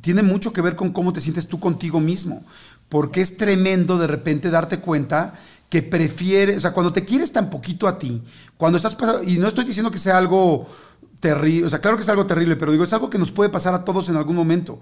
[0.00, 2.44] tiene mucho que ver con cómo te sientes tú contigo mismo.
[2.88, 5.34] Porque es tremendo de repente darte cuenta
[5.68, 8.22] que prefieres, o sea, cuando te quieres tan poquito a ti,
[8.56, 10.66] cuando estás pasando, y no estoy diciendo que sea algo
[11.20, 13.50] terrible, o sea, claro que es algo terrible, pero digo, es algo que nos puede
[13.50, 14.80] pasar a todos en algún momento.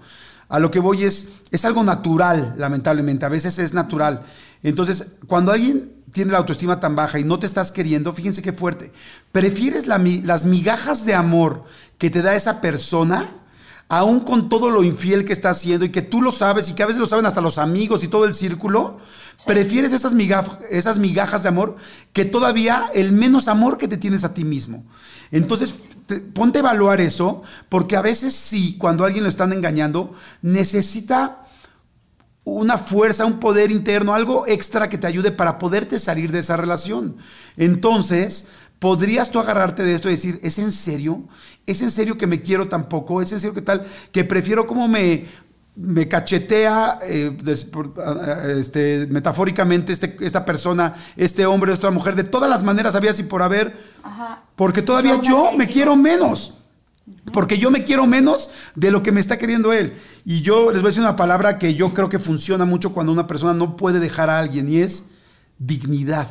[0.49, 4.23] A lo que voy es, es algo natural, lamentablemente, a veces es natural.
[4.63, 8.53] Entonces, cuando alguien tiene la autoestima tan baja y no te estás queriendo, fíjense qué
[8.53, 8.91] fuerte,
[9.31, 11.63] prefieres las migajas de amor
[11.97, 13.29] que te da esa persona,
[13.89, 16.83] aún con todo lo infiel que está haciendo y que tú lo sabes y que
[16.83, 18.97] a veces lo saben hasta los amigos y todo el círculo,
[19.45, 20.13] prefieres esas,
[20.69, 21.77] esas migajas de amor
[22.13, 24.83] que todavía el menos amor que te tienes a ti mismo.
[25.31, 25.75] Entonces,
[26.33, 31.43] ponte a evaluar eso, porque a veces sí, cuando alguien lo están engañando, necesita
[32.43, 36.55] una fuerza, un poder interno, algo extra que te ayude para poderte salir de esa
[36.55, 37.17] relación.
[37.57, 38.47] Entonces,
[38.79, 41.27] podrías tú agarrarte de esto y decir, ¿es en serio?
[41.65, 43.21] ¿Es en serio que me quiero tampoco?
[43.21, 43.85] ¿Es en serio que tal?
[44.13, 45.27] Que prefiero como me,
[45.77, 47.37] me cachetea eh,
[48.57, 53.23] este, metafóricamente este, esta persona, este hombre, esta mujer, de todas las maneras había y
[53.23, 53.77] por haber,
[54.55, 56.55] porque todavía yo me quiero menos.
[57.31, 59.93] Porque yo me quiero menos de lo que me está queriendo él.
[60.25, 63.13] Y yo les voy a decir una palabra que yo creo que funciona mucho cuando
[63.13, 65.05] una persona no puede dejar a alguien y es
[65.57, 66.27] dignidad.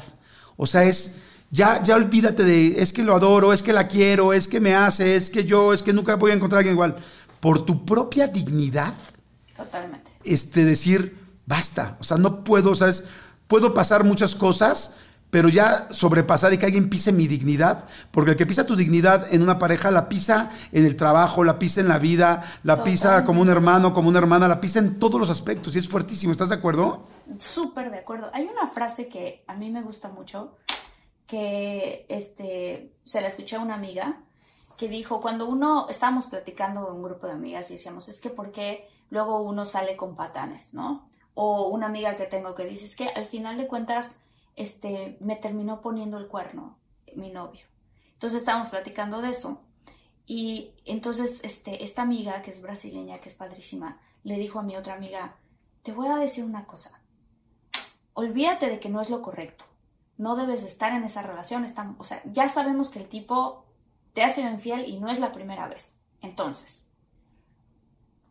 [0.56, 1.16] O sea, es,
[1.50, 4.74] ya, ya olvídate de, es que lo adoro, es que la quiero, es que me
[4.74, 6.96] hace, es que yo, es que nunca voy a encontrar a alguien igual.
[7.40, 8.94] Por tu propia dignidad,
[9.56, 10.10] Totalmente.
[10.24, 13.08] Este, decir, basta, o sea, no puedo, ¿sabes?
[13.46, 14.98] Puedo pasar muchas cosas,
[15.30, 19.32] pero ya sobrepasar y que alguien pise mi dignidad, porque el que pisa tu dignidad
[19.32, 23.24] en una pareja la pisa en el trabajo, la pisa en la vida, la pisa
[23.24, 26.32] como un hermano, como una hermana, la pisa en todos los aspectos y es fuertísimo.
[26.32, 27.06] ¿Estás de acuerdo?
[27.38, 28.30] Súper de acuerdo.
[28.32, 30.56] Hay una frase que a mí me gusta mucho,
[31.26, 34.20] que este, se la escuché a una amiga,
[34.76, 38.30] que dijo, cuando uno, estábamos platicando en un grupo de amigas y decíamos, es que
[38.30, 41.08] ¿por qué luego uno sale con patanes, no?
[41.34, 44.22] O una amiga que tengo que dice, es que al final de cuentas,
[44.56, 46.76] este, me terminó poniendo el cuerno
[47.16, 47.66] mi novio.
[48.12, 49.62] Entonces estábamos platicando de eso.
[50.26, 54.76] Y entonces este, esta amiga, que es brasileña, que es padrísima, le dijo a mi
[54.76, 55.36] otra amiga,
[55.82, 57.00] te voy a decir una cosa.
[58.14, 59.64] Olvídate de que no es lo correcto.
[60.16, 61.66] No debes estar en esa relación.
[61.98, 63.66] o sea, ya sabemos que el tipo
[64.14, 66.00] te ha sido infiel y no es la primera vez.
[66.22, 66.85] Entonces,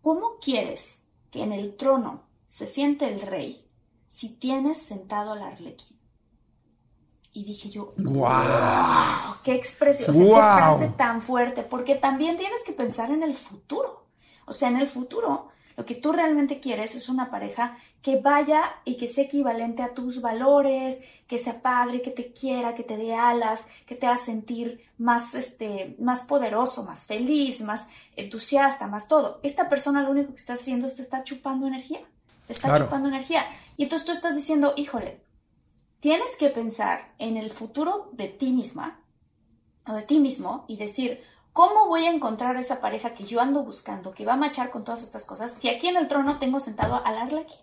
[0.05, 3.67] ¿cómo quieres que en el trono se siente el rey
[4.07, 5.97] si tienes sentado al arlequín.
[7.33, 13.09] Y dije yo, wow, qué expresión, qué frase tan fuerte, porque también tienes que pensar
[13.09, 14.05] en el futuro.
[14.45, 15.47] O sea, en el futuro,
[15.77, 19.93] lo que tú realmente quieres es una pareja que vaya y que sea equivalente a
[19.93, 24.17] tus valores, que sea padre, que te quiera, que te dé alas, que te haga
[24.17, 29.39] sentir más, este, más poderoso, más feliz, más entusiasta, más todo.
[29.43, 32.01] Esta persona lo único que está haciendo es te está chupando energía
[32.47, 33.45] te está chupando energía.
[33.77, 35.21] Y entonces tú estás diciendo, híjole,
[35.99, 38.99] tienes que pensar en el futuro de ti misma
[39.87, 41.21] o de ti mismo y decir,
[41.55, 44.83] ¿cómo voy a encontrar esa pareja que yo ando buscando, que va a machar con
[44.83, 47.61] todas estas cosas, si aquí en el trono tengo sentado al arlequín?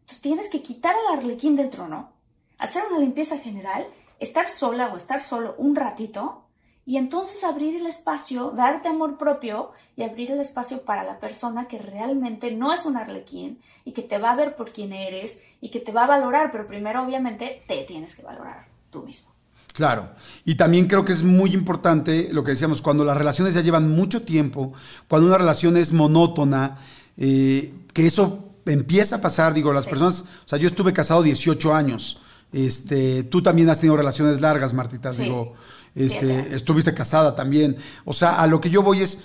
[0.00, 2.12] Entonces tienes que quitar al arlequín del trono,
[2.56, 3.86] hacer una limpieza general,
[4.20, 6.46] estar sola o estar solo un ratito
[6.86, 11.68] y entonces abrir el espacio, darte amor propio y abrir el espacio para la persona
[11.68, 15.42] que realmente no es un arlequín y que te va a ver por quien eres
[15.60, 19.33] y que te va a valorar, pero primero obviamente te tienes que valorar tú mismo.
[19.74, 20.10] Claro,
[20.44, 23.90] y también creo que es muy importante lo que decíamos, cuando las relaciones ya llevan
[23.90, 24.72] mucho tiempo,
[25.08, 26.78] cuando una relación es monótona,
[27.16, 31.74] eh, que eso empieza a pasar, digo, las personas, o sea, yo estuve casado 18
[31.74, 32.20] años,
[32.52, 35.54] este, tú también has tenido relaciones largas, Martita, digo,
[35.96, 37.76] este, estuviste casada también.
[38.04, 39.24] O sea, a lo que yo voy es,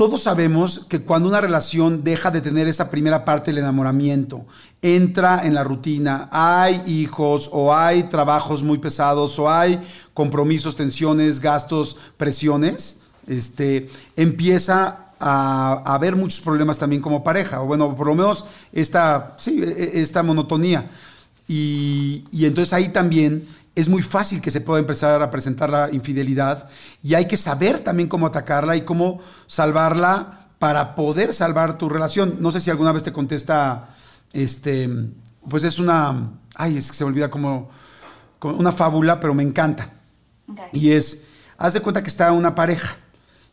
[0.00, 4.46] todos sabemos que cuando una relación deja de tener esa primera parte del enamoramiento,
[4.80, 9.78] entra en la rutina, hay hijos o hay trabajos muy pesados o hay
[10.14, 17.94] compromisos, tensiones, gastos, presiones, este, empieza a, haber muchos problemas también como pareja, o bueno,
[17.94, 20.90] por lo menos esta, sí, e, e, esta monotonía.
[21.46, 25.90] Y, y entonces ahí también es muy fácil que se pueda empezar a presentar la
[25.90, 26.68] infidelidad
[27.02, 32.36] y hay que saber también cómo atacarla y cómo salvarla para poder salvar tu relación.
[32.40, 33.88] No sé si alguna vez te contesta,
[34.32, 34.88] este,
[35.48, 37.70] pues es una, ay, es que se me olvida como,
[38.42, 39.92] una fábula, pero me encanta.
[40.72, 41.24] Y es,
[41.56, 42.96] haz de cuenta que está una pareja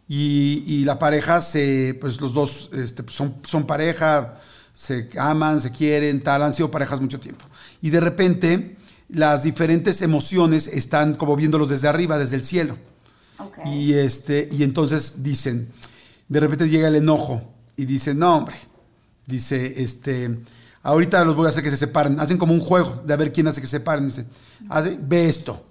[0.07, 4.39] y, la pareja se, pues los dos este, son, son pareja,
[4.73, 7.45] se aman, se quieren, tal, han sido parejas mucho tiempo.
[7.81, 8.76] Y de repente
[9.09, 12.77] las diferentes emociones están como viéndolos desde arriba, desde el cielo.
[13.65, 15.71] Y, este, y entonces dicen,
[16.27, 17.41] de repente llega el enojo
[17.75, 18.55] y dicen, no, hombre,
[19.25, 20.39] dice, este,
[20.83, 22.19] ahorita los voy a hacer que se separen.
[22.19, 24.07] Hacen como un juego de a ver quién hace que se separen.
[24.07, 24.25] Dice,
[25.01, 25.63] ve esto.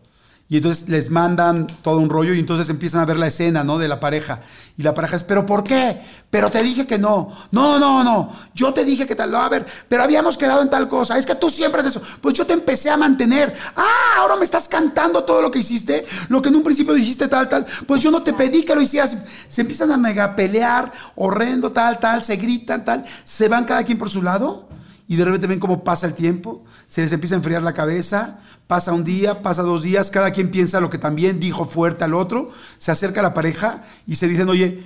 [0.48, 3.78] Y entonces les mandan todo un rollo y entonces empiezan a ver la escena, ¿no?
[3.78, 4.42] De la pareja.
[4.76, 6.00] Y la pareja es, ¿pero por qué?
[6.30, 7.32] Pero te dije que no.
[7.50, 8.32] No, no, no.
[8.54, 9.32] Yo te dije que tal.
[9.32, 11.18] No, a ver, pero habíamos quedado en tal cosa.
[11.18, 12.06] Es que tú siempre haces eso.
[12.20, 13.56] Pues yo te empecé a mantener.
[13.74, 16.06] Ah, ahora me estás cantando todo lo que hiciste.
[16.28, 17.66] Lo que en un principio dijiste tal, tal.
[17.84, 19.16] Pues yo no te pedí que lo hicieras.
[19.48, 22.22] Se empiezan a mega pelear, horrendo, tal, tal.
[22.22, 23.04] Se gritan, tal.
[23.24, 24.68] Se van cada quien por su lado.
[25.08, 26.64] Y de repente ven cómo pasa el tiempo.
[26.86, 30.50] Se les empieza a enfriar la cabeza Pasa un día, pasa dos días, cada quien
[30.50, 34.26] piensa lo que también dijo fuerte al otro, se acerca a la pareja y se
[34.26, 34.82] dicen, oye,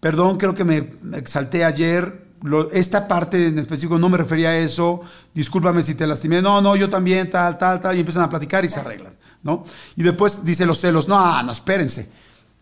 [0.00, 2.28] perdón, creo que me exalté ayer,
[2.72, 5.02] esta parte en específico no me refería a eso,
[5.34, 8.64] discúlpame si te lastimé, no, no, yo también, tal, tal, tal, y empiezan a platicar
[8.64, 9.62] y se arreglan, ¿no?
[9.94, 12.10] Y después dice los celos, no, no, espérense,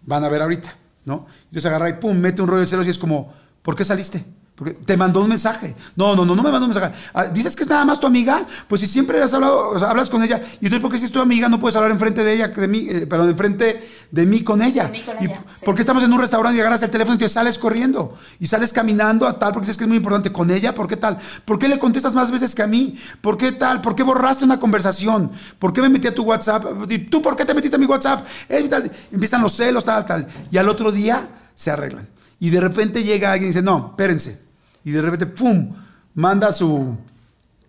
[0.03, 0.74] van a ver ahorita,
[1.05, 1.26] ¿no?
[1.45, 3.32] Entonces agarra y pum, mete un rollo de celos y es como,
[3.62, 4.24] ¿por qué saliste?
[4.61, 5.74] Porque te mandó un mensaje.
[5.96, 6.94] No, no, no, no me mandó un mensaje.
[7.14, 10.22] Ah, Dices que es nada más tu amiga, pues si siempre has hablado, hablas con
[10.22, 12.48] ella, y entonces ¿por qué si es tu amiga no puedes hablar enfrente de ella,
[12.48, 14.92] de mí, eh, perdón, enfrente de mí con ella?
[15.18, 15.28] y,
[15.64, 18.74] Porque estamos en un restaurante y agarras el teléfono y te sales corriendo y sales
[18.74, 21.16] caminando a tal porque dices que es muy importante con ella, ¿por qué tal?
[21.46, 22.98] ¿Por qué le contestas más veces que a mí?
[23.22, 23.80] ¿Por qué tal?
[23.80, 25.30] ¿Por qué borraste una conversación?
[25.58, 26.66] ¿Por qué me metí a tu WhatsApp?
[27.11, 28.26] ¿Tú por qué te metiste a mi WhatsApp?
[28.46, 28.68] Eh,
[29.11, 30.26] Empiezan los celos, tal, tal.
[30.50, 32.06] Y al otro día se arreglan.
[32.38, 34.49] Y de repente llega alguien y dice, no, espérense
[34.84, 35.74] y de repente, ¡pum!,
[36.14, 36.96] manda su,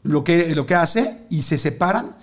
[0.03, 2.15] lo que, lo que hace y se separan.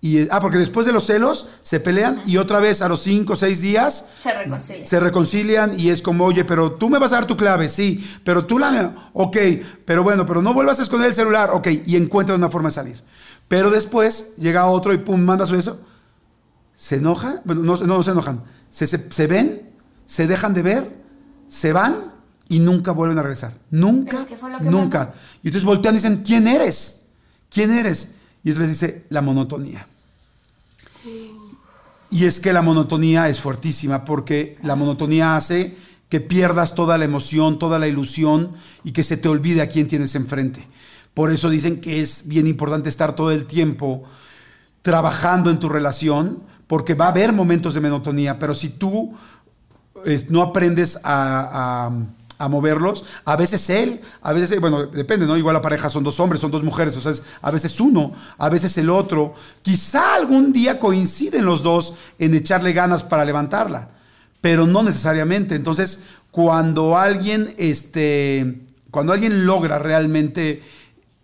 [0.00, 3.32] Y, ah, porque después de los celos se pelean y otra vez a los cinco
[3.32, 4.84] o seis días Se reconcilian.
[4.84, 8.06] se reconcilian y es como, oye, pero tú me vas a dar tu clave, sí,
[8.22, 9.10] pero tú la...
[9.14, 9.36] Ok,
[9.84, 12.74] pero bueno, pero no vuelvas a esconder el celular, ok, y encuentran una forma de
[12.74, 13.02] salir.
[13.48, 15.80] Pero después llega otro y pum, manda su eso.
[16.74, 19.70] Se enoja, bueno, no, no, se enojan, se, se, se ven,
[20.04, 20.96] se dejan de ver,
[21.48, 22.12] se van
[22.48, 23.54] y nunca vuelven a regresar.
[23.70, 24.98] Nunca, ¿Pero qué fue lo que nunca.
[24.98, 25.14] mandó?
[25.42, 27.06] Y entonces voltean y dicen, ¿quién eres?
[27.50, 28.14] ¿Quién eres?
[28.44, 29.86] Y él les dice, la monotonía.
[32.10, 35.76] Y es que la monotonía es fuertísima porque la monotonía hace
[36.08, 38.52] que pierdas toda la emoción, toda la ilusión
[38.84, 40.66] y que se te olvide a quién tienes enfrente.
[41.14, 44.04] Por eso dicen que es bien importante estar todo el tiempo
[44.82, 49.14] trabajando en tu relación porque va a haber momentos de monotonía, pero si tú
[50.04, 52.06] es, no aprendes a, a-
[52.38, 55.36] a moverlos, a veces él, a veces, bueno, depende, ¿no?
[55.36, 58.48] Igual la pareja son dos hombres, son dos mujeres, o sea, a veces uno, a
[58.48, 59.34] veces el otro.
[59.62, 63.88] Quizá algún día coinciden los dos en echarle ganas para levantarla,
[64.40, 65.54] pero no necesariamente.
[65.54, 68.60] Entonces, cuando alguien, este,
[68.90, 70.62] cuando alguien logra realmente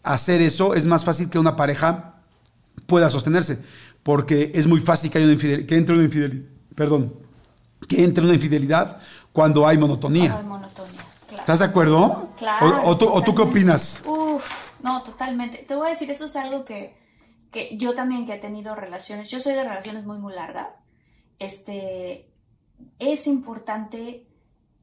[0.03, 2.15] hacer eso, es más fácil que una pareja
[2.87, 3.63] pueda sostenerse,
[4.03, 6.43] porque es muy fácil que, haya infidel- que entre una infidelidad,
[6.75, 7.13] perdón,
[7.87, 8.97] que entre una infidelidad
[9.33, 10.37] cuando hay monotonía.
[10.39, 10.82] Ay, monotonía, claro.
[11.43, 12.29] ¿Estás de acuerdo?
[12.39, 12.83] Claro.
[12.85, 14.01] ¿O, o tú, o tú qué opinas?
[14.07, 14.49] Uf,
[14.81, 15.59] no, totalmente.
[15.59, 16.97] Te voy a decir, eso es algo que,
[17.51, 20.77] que yo también que he tenido relaciones, yo soy de relaciones muy, muy largas.
[21.41, 22.31] Este,
[23.01, 24.29] es importante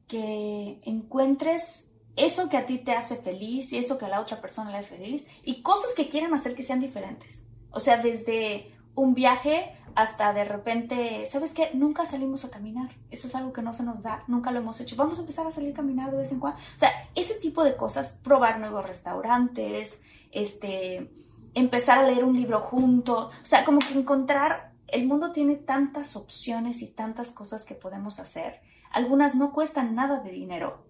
[0.06, 4.42] que encuentres eso que a ti te hace feliz y eso que a la otra
[4.42, 7.42] persona le hace feliz y cosas que quieran hacer que sean diferentes.
[7.70, 11.70] O sea, desde un viaje hasta de repente, ¿sabes qué?
[11.74, 12.90] Nunca salimos a caminar.
[13.10, 14.96] Eso es algo que no se nos da, nunca lo hemos hecho.
[14.96, 16.58] Vamos a empezar a salir a caminar de vez en cuando.
[16.58, 20.00] O sea, ese tipo de cosas, probar nuevos restaurantes,
[20.32, 21.10] este,
[21.54, 23.32] empezar a leer un libro juntos.
[23.42, 28.18] O sea, como que encontrar, el mundo tiene tantas opciones y tantas cosas que podemos
[28.20, 28.60] hacer.
[28.92, 30.84] Algunas no cuestan nada de dinero.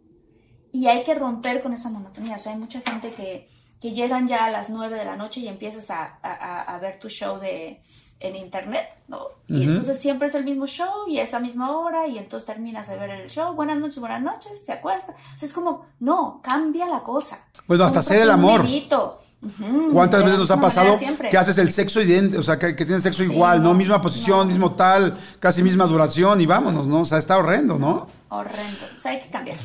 [0.72, 2.36] Y hay que romper con esa monotonía.
[2.36, 3.48] O sea, hay mucha gente que,
[3.80, 6.78] que llegan ya a las 9 de la noche y empiezas a, a- a- a
[6.78, 7.82] ver tu show de,
[8.20, 9.20] en internet, ¿no?
[9.48, 12.86] Y entonces siempre es el mismo show y a esa misma hora y entonces terminas
[12.88, 13.54] de ver el show.
[13.54, 15.12] Buenas noches, buenas noches, se acuesta.
[15.12, 17.38] O sea, es como, no, cambia la cosa.
[17.66, 18.62] Bueno, hasta hacer el amor.
[18.64, 19.18] librito.
[19.42, 20.98] Ujú, ¿Cuántas veces nos ha pasado
[21.30, 23.70] que haces el sexo idéntico, o sea, que, que tienes sexo Sí, igual, ¿no?
[23.70, 24.44] no, Misma posición, no.
[24.44, 27.00] mismo tal, casi misma duración y vámonos, ¿no?
[27.00, 28.06] O sea, está horrendo, ¿no?
[28.28, 28.84] Horrendo.
[28.98, 29.56] O sea, hay que cambiar.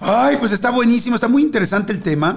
[0.00, 2.36] Ay, pues está buenísimo, está muy interesante el tema.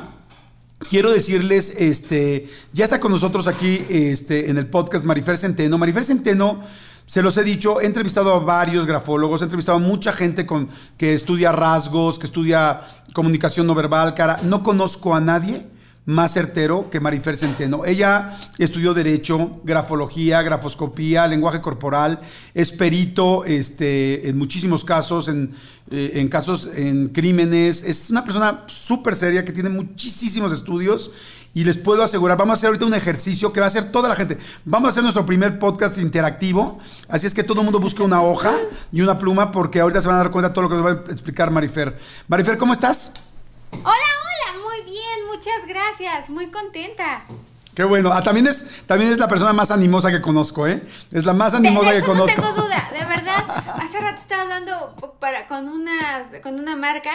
[0.88, 5.78] Quiero decirles, este, ya está con nosotros aquí este, en el podcast Marifer Centeno.
[5.78, 6.62] Marifer Centeno,
[7.06, 10.70] se los he dicho, he entrevistado a varios grafólogos, he entrevistado a mucha gente con,
[10.98, 12.82] que estudia rasgos, que estudia
[13.14, 14.40] comunicación no verbal, cara.
[14.44, 15.66] No conozco a nadie
[16.10, 17.86] más certero que Marifer Centeno.
[17.86, 22.20] Ella estudió Derecho, Grafología, Grafoscopía, Lenguaje Corporal,
[22.56, 25.52] es perito este, en muchísimos casos, en,
[25.92, 27.84] eh, en casos, en crímenes.
[27.84, 31.12] Es una persona súper seria que tiene muchísimos estudios
[31.54, 34.10] y les puedo asegurar, vamos a hacer ahorita un ejercicio que va a hacer toda
[34.10, 34.38] la gente.
[34.66, 38.22] Vamos a hacer nuestro primer podcast interactivo, así es que todo el mundo busque una
[38.24, 38.56] hoja
[38.92, 40.86] y una pluma porque ahorita se van a dar cuenta de todo lo que nos
[40.86, 42.00] va a explicar Marifer.
[42.28, 43.14] Marifer, ¿cómo estás?
[43.72, 44.29] Hola, hola,
[44.80, 47.24] muy bien, muchas gracias, muy contenta.
[47.74, 48.12] Qué bueno.
[48.12, 50.82] Ah, también es, también es la persona más animosa que conozco, ¿eh?
[51.12, 52.42] Es la más animosa de que eso no conozco.
[52.42, 53.46] tengo duda, de verdad.
[53.82, 57.12] Hace rato estaba hablando para, con, una, con una marca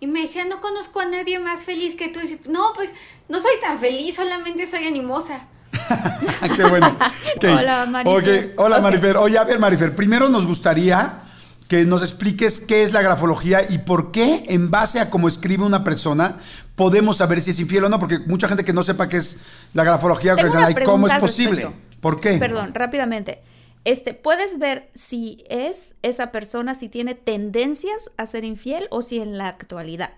[0.00, 2.18] y me decía, no conozco a nadie más feliz que tú.
[2.20, 2.90] Y dice, no, pues
[3.28, 5.46] no soy tan feliz, solamente soy animosa.
[6.56, 6.96] Qué bueno.
[7.42, 8.54] Hola, Marifer.
[8.56, 8.82] Hola, Ok.
[8.82, 9.16] Marifer.
[9.18, 11.22] Oye, a ver, Marifer, primero nos gustaría
[11.68, 15.64] que nos expliques qué es la grafología y por qué, en base a cómo escribe
[15.64, 16.38] una persona,
[16.74, 19.40] podemos saber si es infiel o no, porque mucha gente que no sepa qué es
[19.74, 21.62] la grafología, "Ay, ¿cómo es posible?
[21.62, 22.00] respecto.
[22.00, 22.38] ¿Por qué?
[22.38, 23.42] Perdón, rápidamente.
[23.84, 29.18] Este, ¿puedes ver si es esa persona, si tiene tendencias a ser infiel o si
[29.18, 30.10] en la actualidad?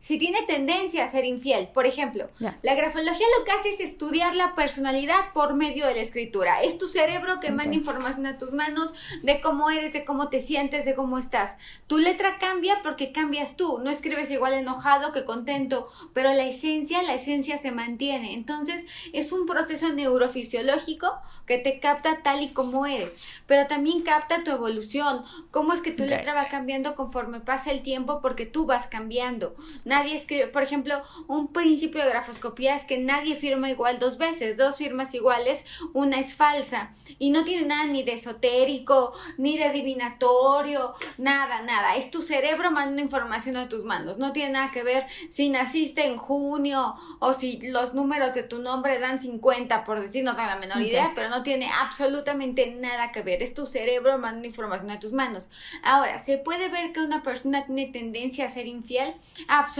[0.00, 4.34] Si tiene tendencia a ser infiel, por ejemplo, la grafología lo que hace es estudiar
[4.34, 6.62] la personalidad por medio de la escritura.
[6.62, 10.40] Es tu cerebro que manda información a tus manos de cómo eres, de cómo te
[10.40, 11.58] sientes, de cómo estás.
[11.86, 13.78] Tu letra cambia porque cambias tú.
[13.78, 18.32] No escribes igual enojado que contento, pero la esencia, la esencia se mantiene.
[18.32, 24.44] Entonces, es un proceso neurofisiológico que te capta tal y como eres, pero también capta
[24.44, 28.66] tu evolución, cómo es que tu letra va cambiando conforme pasa el tiempo porque tú
[28.66, 29.54] vas cambiando.
[29.90, 34.56] Nadie escribe, por ejemplo, un principio de grafoscopía es que nadie firma igual dos veces,
[34.56, 35.64] dos firmas iguales,
[35.94, 41.96] una es falsa y no tiene nada ni de esotérico, ni de adivinatorio, nada, nada.
[41.96, 44.16] Es tu cerebro mandando información a tus manos.
[44.18, 48.60] No tiene nada que ver si naciste en junio o si los números de tu
[48.60, 53.10] nombre dan 50, por decir, no tengo la menor idea, pero no tiene absolutamente nada
[53.10, 53.42] que ver.
[53.42, 55.48] Es tu cerebro mandando información a tus manos.
[55.82, 59.16] Ahora, ¿se puede ver que una persona tiene tendencia a ser infiel?
[59.48, 59.79] Absolutamente.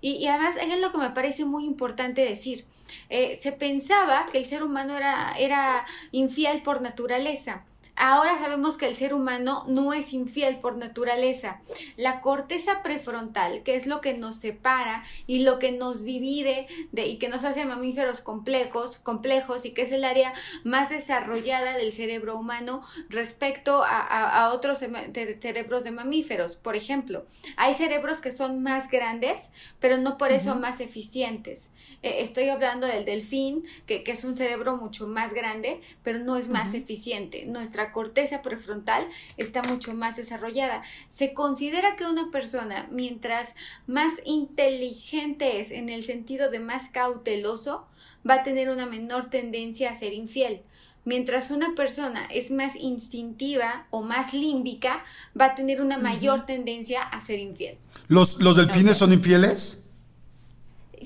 [0.00, 2.64] Y, además es lo que me parece muy importante decir.
[3.08, 7.64] Eh, se pensaba que el ser humano era, era infiel por naturaleza.
[7.96, 11.62] Ahora sabemos que el ser humano no es infiel por naturaleza.
[11.96, 17.06] La corteza prefrontal, que es lo que nos separa y lo que nos divide de,
[17.06, 21.92] y que nos hace mamíferos complejos, complejos y que es el área más desarrollada del
[21.92, 26.56] cerebro humano respecto a, otros cerebros de mamíferos.
[26.56, 27.26] Por ejemplo,
[27.56, 31.72] hay cerebros que son más grandes, pero no por eso más eficientes.
[32.02, 36.48] Eh, estoy hablando del delfín, que, es un cerebro mucho más grande, pero no es
[36.48, 37.44] más eficiente.
[37.46, 39.06] Nuestra corteza prefrontal
[39.36, 40.82] está mucho más desarrollada.
[41.10, 43.54] Se considera que una persona, mientras
[43.86, 47.86] más inteligente es en el sentido de más cauteloso,
[48.28, 50.62] va a tener una menor tendencia a ser infiel.
[51.04, 55.04] Mientras una persona es más instintiva o más límbica,
[55.40, 57.78] va a tener una mayor tendencia a ser infiel.
[58.08, 59.86] ¿Los, los delfines son infieles?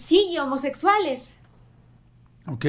[0.01, 1.40] Sí, y homosexuales.
[2.53, 2.67] Ok,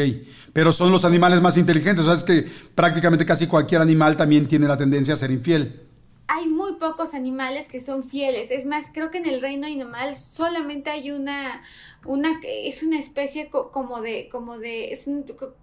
[0.54, 4.48] pero son los animales más inteligentes, o sea, es que prácticamente casi cualquier animal también
[4.48, 5.88] tiene la tendencia a ser infiel.
[6.28, 10.16] Hay muy pocos animales que son fieles, es más, creo que en el reino animal
[10.16, 11.64] solamente hay una,
[12.06, 15.08] una, es una especie como de, como de, es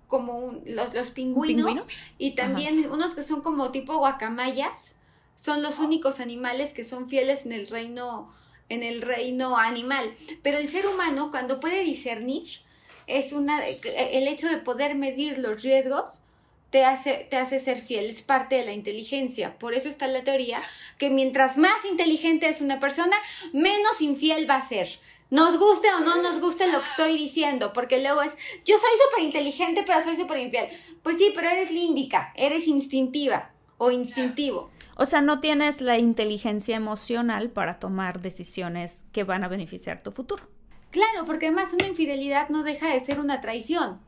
[0.09, 1.87] como los, pingüinos
[2.19, 4.97] y también unos que son como tipo guacamayas,
[5.37, 8.29] son los únicos animales que son fieles en el reino,
[8.69, 10.13] en el reino animal,
[10.43, 12.67] pero el ser humano cuando puede discernir,
[13.09, 16.21] es una, el hecho de poder medir los riesgos
[16.71, 19.59] te hace, te hace ser fiel, es parte de la inteligencia.
[19.59, 20.63] Por eso está la teoría
[20.99, 23.17] que mientras más inteligente es una persona,
[23.53, 24.89] menos infiel va a ser.
[25.31, 28.35] Nos guste o no nos guste lo que estoy diciendo, porque luego es,
[28.65, 30.69] yo soy súper inteligente, pero soy súper infiel.
[31.03, 34.71] Pues sí, pero eres límbica, eres instintiva o instintivo.
[34.97, 40.13] O sea, no tienes la inteligencia emocional para tomar decisiones que van a beneficiar tu
[40.13, 40.49] futuro.
[40.91, 44.01] Claro, porque además una infidelidad no deja de ser una traición.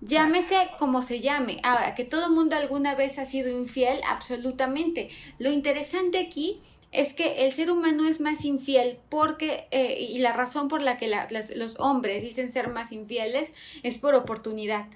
[0.00, 1.58] Llámese como se llame.
[1.64, 5.08] Ahora, que todo mundo alguna vez ha sido infiel, absolutamente.
[5.38, 6.60] Lo interesante aquí
[6.92, 10.96] es que el ser humano es más infiel porque, eh, y la razón por la
[10.96, 11.10] que
[11.56, 13.50] los hombres dicen ser más infieles
[13.82, 14.86] es por oportunidad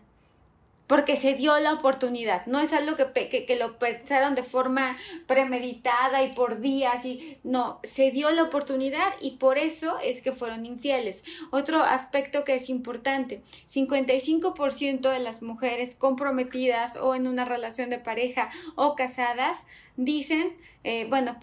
[0.86, 6.22] porque se dio la oportunidad, no es algo que, que, lo pensaron de forma premeditada
[6.22, 10.66] y por días, y no, se dio la oportunidad y por eso es que fueron
[10.66, 11.24] infieles.
[11.50, 17.98] Otro aspecto que es importante, 55% de las mujeres comprometidas o en una relación de
[17.98, 19.64] pareja o casadas
[19.96, 20.56] dicen,
[20.88, 21.36] eh, bueno,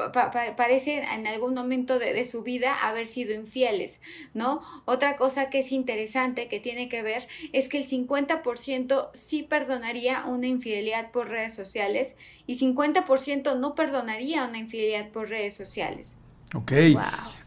[0.55, 3.99] parecen en algún momento de, su vida haber sido infieles,
[4.33, 4.61] ¿no?
[4.85, 10.23] Otra cosa que es interesante que tiene que ver es que el 50% sí perdonaría
[10.27, 12.15] una infidelidad por redes sociales
[12.47, 16.15] y 50% no perdonaría una infidelidad por redes sociales.
[16.53, 16.71] Ok.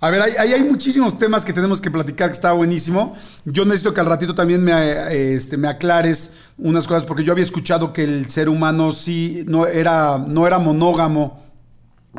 [0.01, 3.16] A ver, ahí hay, muchísimos temas que tenemos que platicar, que está buenísimo.
[3.47, 7.44] Yo necesito que al ratito también me, este, me aclares unas cosas, porque yo había
[7.44, 11.45] escuchado que el ser humano sí no era, no era monógamo,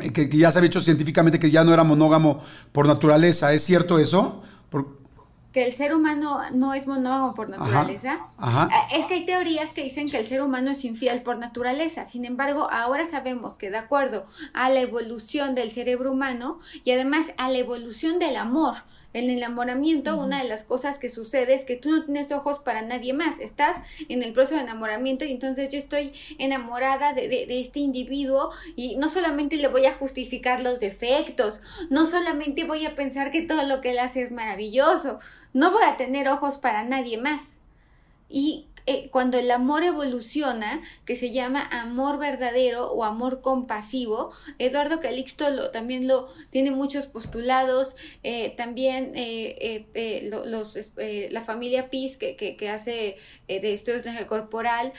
[0.02, 2.40] eh, que, ya se había hecho científicamente que ya no era monógamo
[2.72, 3.52] por naturaleza.
[3.52, 4.42] ¿Es cierto eso?
[5.52, 8.20] que el ser humano no es monógamo por naturaleza.
[8.38, 12.04] Eh, es que hay teorías que dicen que el ser humano es infiel por naturaleza.
[12.04, 17.32] Sin embargo, ahora sabemos que de acuerdo a la evolución del cerebro humano y además
[17.38, 18.74] a la evolución del amor,
[19.14, 22.58] en el enamoramiento, una de las cosas que sucede es que tú no tienes ojos
[22.58, 23.38] para nadie más.
[23.38, 23.76] Estás
[24.08, 28.96] en el proceso de enamoramiento y entonces yo estoy enamorada de, de, este individuo y
[28.96, 33.62] no solamente le voy a justificar los defectos, no solamente voy a pensar que todo
[33.64, 35.18] lo que él hace es maravilloso,
[35.52, 37.60] no voy a tener ojos para nadie más.
[38.28, 44.98] Y eh, cuando el amor evoluciona, que se llama amor verdadero o amor compasivo, Eduardo
[45.00, 50.90] Calixto lo, también lo tiene muchos postulados, eh, también eh, los,
[51.30, 53.16] la familia PIS que, que, que hace
[53.46, 54.94] de estudios de corporal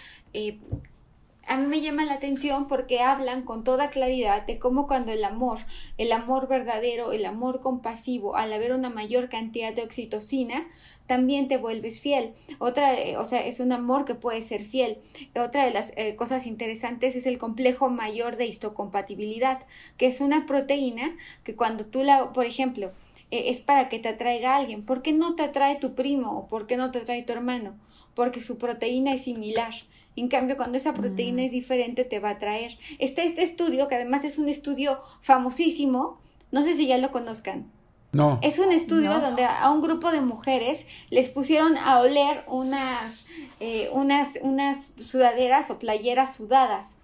[1.50, 5.24] a mí me llama la atención porque hablan con toda claridad de cómo cuando el
[5.24, 5.58] amor,
[5.98, 10.68] el amor verdadero, el amor compasivo, al haber una mayor cantidad de oxitocina,
[11.10, 12.34] también te vuelves fiel.
[12.60, 15.00] Otra, eh, o sea, es un amor que puede ser fiel.
[15.36, 19.66] Otra de las eh, cosas interesantes es el complejo mayor de histocompatibilidad,
[19.98, 22.92] que es una proteína que cuando tú la, por ejemplo,
[23.32, 24.86] eh, es para que te atraiga a alguien.
[24.86, 27.76] ¿Por qué no te atrae tu primo o por qué no te atrae tu hermano?
[28.14, 29.74] Porque su proteína es similar.
[30.16, 32.78] En cambio, cuando esa proteína es diferente, te va a atraer.
[33.00, 36.20] Está este estudio, que además es un estudio famosísimo,
[36.52, 37.79] no sé si ya lo conozcan.
[38.12, 38.40] No.
[38.42, 43.26] Es un estudio donde a un grupo de mujeres les pusieron a oler unas,
[43.60, 46.96] eh, unas, unas sudaderas o playeras sudadas.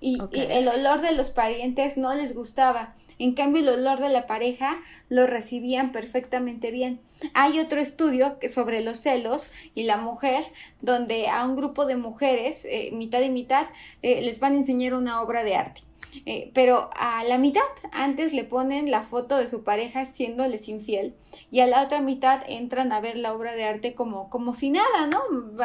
[0.00, 2.94] Y, y, el olor de los parientes no les gustaba.
[3.18, 7.00] En cambio, el olor de la pareja lo recibían perfectamente bien.
[7.32, 10.44] Hay otro estudio sobre los celos y la mujer,
[10.80, 13.66] donde a un grupo de mujeres, eh, mitad y mitad,
[14.02, 15.82] eh, les van a enseñar una obra de arte.
[16.26, 17.62] Eh, pero a la mitad
[17.92, 21.14] antes le ponen la foto de su pareja siéndoles infiel
[21.50, 24.70] y a la otra mitad entran a ver la obra de arte como, como si
[24.70, 25.20] nada, ¿no?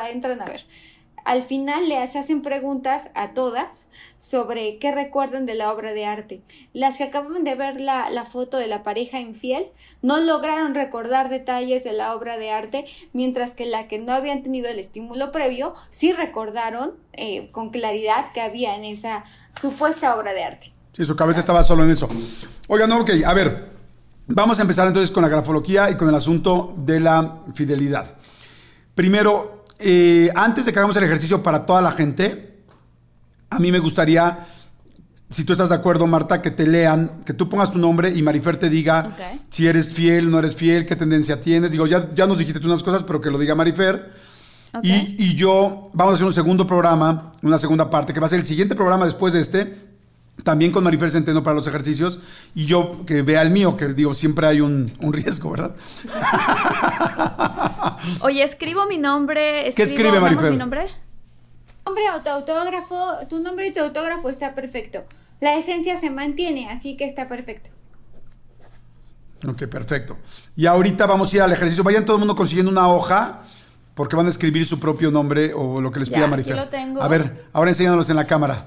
[0.09, 0.65] Entran a ver
[1.29, 3.87] al final le hacen preguntas a todas
[4.17, 6.41] sobre qué recuerdan de la obra de arte.
[6.73, 9.67] Las que acaban de ver la, la, foto de la pareja infiel
[10.01, 14.43] no lograron recordar detalles de la obra de arte, mientras que la que no habían
[14.43, 19.23] tenido el estímulo previo sí recordaron eh, con claridad que había en esa
[19.59, 20.73] supuesta obra de arte.
[20.93, 22.09] Sí, su cabeza estaba solo en eso.
[22.67, 23.69] Oigan, no, ok, a ver,
[24.27, 28.15] vamos a empezar entonces con la grafología y con el asunto de la fidelidad.
[28.95, 32.63] Primero, eh, antes de que hagamos el ejercicio para toda la gente,
[33.49, 34.47] a mí me gustaría,
[35.29, 38.21] si tú estás de acuerdo, Marta, que te lean, que tú pongas tu nombre y
[38.21, 39.15] Marifer te diga
[39.49, 41.71] si eres fiel, no eres fiel, qué tendencia tienes.
[41.71, 44.28] Digo, ya, ya nos dijiste tú unas cosas, pero que lo diga Marifer.
[44.83, 48.29] Y, y yo, vamos a hacer un segundo programa, una segunda parte, que va a
[48.29, 49.89] ser el siguiente programa después de este,
[50.43, 52.19] también con Marifer Centeno para los ejercicios,
[52.55, 55.75] y yo que vea el mío, que digo, siempre hay un, un riesgo, ¿verdad?
[58.21, 59.63] Oye, escribo mi nombre.
[59.75, 60.51] ¿Qué escribo- escribe, ¿damos Marifer?
[60.51, 60.87] mi nombre?
[61.85, 65.03] Nombre o tu autógrafo, tu nombre y tu autógrafo está perfecto.
[65.39, 67.69] La esencia se mantiene, así que está perfecto.
[69.47, 70.17] Ok, perfecto.
[70.55, 71.83] Y ahorita vamos a ir al ejercicio.
[71.83, 73.41] Vayan todo el mundo consiguiendo una hoja,
[73.99, 76.55] porque van a escribir su propio nombre o lo que les pida aquí Marifer.
[76.55, 77.01] lo tengo.
[77.01, 78.65] A ver, ahora enséñanos en la cámara.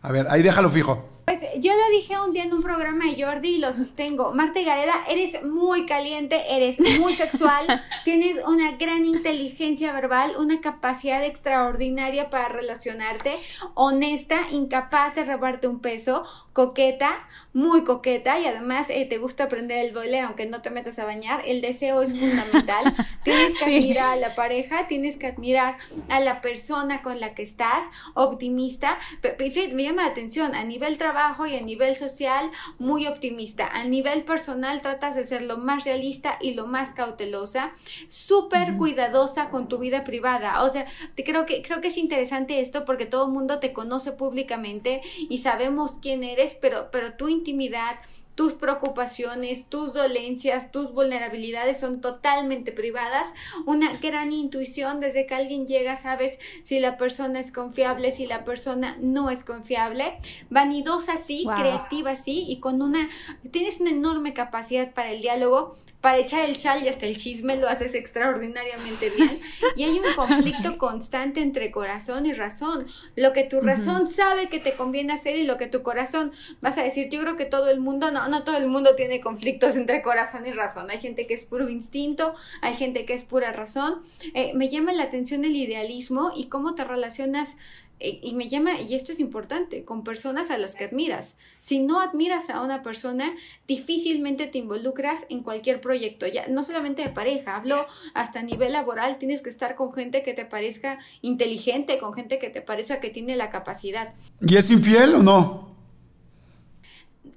[0.00, 1.08] A ver, ahí déjalo fijo.
[1.24, 4.34] Pues yo lo dije un día en un programa de Jordi y lo sostengo.
[4.34, 7.64] Marta Gareda, eres muy caliente, eres muy sexual,
[8.04, 13.36] tienes una gran inteligencia verbal, una capacidad extraordinaria para relacionarte,
[13.74, 17.20] honesta, incapaz de robarte un peso, coqueta,
[17.54, 21.04] muy coqueta y además eh, te gusta aprender el boiler aunque no te metas a
[21.04, 21.42] bañar.
[21.46, 22.94] El deseo es fundamental.
[23.24, 25.76] tienes que admirar a la pareja, tienes que admirar
[26.08, 27.84] a la persona con la que estás,
[28.14, 28.98] optimista.
[29.20, 33.06] Pe- pe- fíjate, me llama la atención, a nivel trabajo y a nivel social, muy
[33.06, 33.66] optimista.
[33.66, 37.72] A nivel personal, tratas de ser lo más realista y lo más cautelosa,
[38.08, 40.62] súper cuidadosa con tu vida privada.
[40.64, 43.72] O sea, te creo que, creo que es interesante esto porque todo el mundo te
[43.72, 47.96] conoce públicamente y sabemos quién eres, pero, pero tu intimidad,
[48.36, 53.28] tus preocupaciones, tus dolencias, tus vulnerabilidades son totalmente privadas.
[53.66, 58.44] Una gran intuición desde que alguien llega, sabes si la persona es confiable, si la
[58.44, 60.18] persona no es confiable.
[60.50, 61.56] Vanidosa sí, Wow.
[61.56, 63.08] creativa sí, y con una,
[63.50, 65.76] tienes una enorme capacidad para el diálogo.
[66.02, 69.40] Para echar el chal y hasta el chisme lo haces extraordinariamente bien.
[69.76, 72.86] Y hay un conflicto constante entre corazón y razón.
[73.16, 76.76] Lo que tu razón sabe que te conviene hacer y lo que tu corazón vas
[76.76, 79.76] a decir, yo creo que todo el mundo, no, no todo el mundo tiene conflictos
[79.76, 80.90] entre corazón y razón.
[80.90, 84.02] Hay gente que es puro instinto, hay gente que es pura razón.
[84.34, 87.56] Eh, me llama la atención el idealismo y cómo te relacionas
[88.04, 91.36] y me llama, y esto es importante, con personas a las que admiras.
[91.60, 93.32] Si no admiras a una persona,
[93.68, 98.72] difícilmente te involucras en cualquier proyecto, ya no solamente de pareja, hablo hasta a nivel
[98.72, 102.98] laboral, tienes que estar con gente que te parezca inteligente, con gente que te parezca
[102.98, 104.12] que tiene la capacidad.
[104.40, 105.76] ¿Y es infiel o no?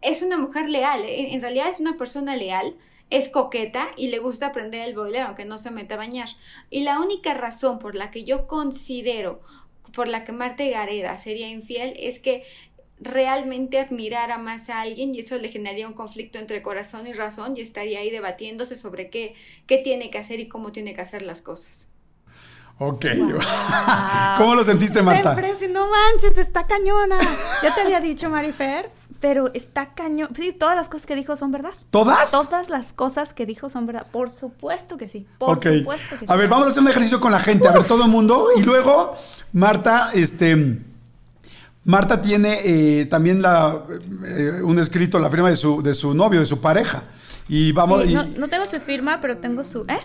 [0.02, 2.76] Es una mujer leal, eh, en realidad es una persona leal.
[3.12, 6.28] Es coqueta y le gusta aprender el boiler aunque no se meta a bañar.
[6.72, 9.42] Y la única razón por la que yo considero
[9.94, 12.44] por la que Marta Gareda sería infiel es que
[13.00, 17.56] realmente admirara más a alguien y eso le generaría un conflicto entre corazón y razón
[17.58, 19.36] y estaría ahí debatiéndose sobre qué,
[19.68, 21.90] qué tiene que hacer y cómo tiene que hacer las cosas.
[22.78, 23.06] Ok.
[24.38, 25.34] ¿Cómo lo sentiste, Marta?
[25.34, 27.18] Siempre, si no manches, está cañona.
[27.64, 28.90] Ya te había dicho, Marifer,
[29.26, 30.30] pero está cañón.
[30.36, 31.72] Sí, todas las cosas que dijo son verdad.
[31.90, 32.30] ¿Todas?
[32.30, 34.06] Todas las cosas que dijo son verdad.
[34.12, 35.26] Por supuesto que sí.
[35.40, 36.32] Por supuesto que sí.
[36.32, 37.68] A ver, vamos a hacer un ejercicio con la gente.
[37.68, 38.50] A ver, todo el mundo.
[38.56, 39.16] Y luego,
[39.52, 40.80] Marta, este.
[41.86, 43.82] Marta tiene eh, también la,
[44.28, 47.02] eh, un escrito, la firma de su, de su novio, de su pareja.
[47.48, 48.04] Y vamos.
[48.04, 49.86] Sí, y- no, no tengo su firma, pero tengo su.
[49.88, 49.98] ¿Eh?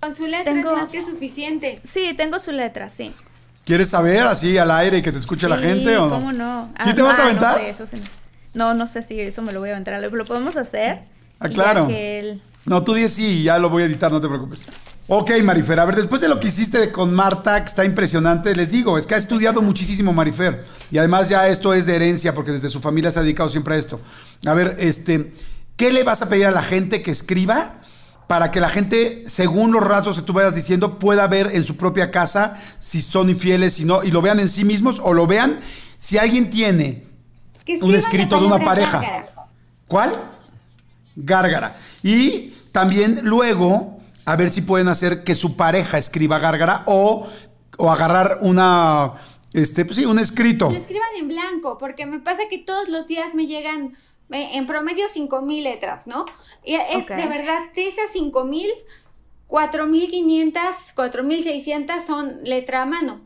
[0.00, 1.82] Con su letra Tengo- es más que suficiente.
[1.84, 3.12] Sí, tengo su letra, sí.
[3.66, 6.14] ¿Quieres saber así al aire y que te escuche la gente o no?
[6.14, 6.72] ¿Cómo no?
[6.82, 7.58] ¿Sí te vas a ah, aventar?
[7.58, 8.00] No, sé, eso sí.
[8.56, 10.00] No, no sé si eso me lo voy a aventar.
[10.00, 11.00] Lo, podemos hacer.
[11.38, 11.88] Ah, claro.
[12.64, 14.64] No, tú dices sí y ya lo voy a editar, no te preocupes.
[15.08, 18.72] Ok, Marifer, a ver, después de lo que hiciste con Marta, que está impresionante, les
[18.72, 20.64] digo, es que ha estudiado muchísimo Marifer.
[20.90, 23.74] Y además ya esto es de herencia, porque desde su familia se ha dedicado siempre
[23.74, 24.00] a esto.
[24.46, 25.32] A ver, este,
[25.76, 27.82] ¿qué le vas a pedir a la gente que escriba?
[28.26, 31.76] Para que la gente, según los rasgos que tú vayas diciendo, pueda ver en su
[31.76, 35.28] propia casa si son infieles, si no, y lo vean en sí mismos o lo
[35.28, 35.60] vean
[35.98, 37.05] si alguien tiene
[37.66, 39.00] Que un escrito de una pareja.
[39.00, 39.48] gárgara.
[39.88, 40.12] ¿Cuál?
[41.16, 41.74] Gárgara.
[42.02, 47.26] Y también luego, a ver si pueden hacer que su pareja escriba gárgara o,
[47.76, 49.14] o agarrar una,
[49.52, 50.70] este, pues sí, un escrito.
[50.70, 53.96] Lo escriban en blanco, porque me pasa que todos los días me llegan
[54.30, 56.26] eh, en promedio 5000 letras, ¿no?
[56.64, 58.70] Y es de verdad, de esas 5000,
[59.46, 63.20] 4500, 4600 son letra a mano.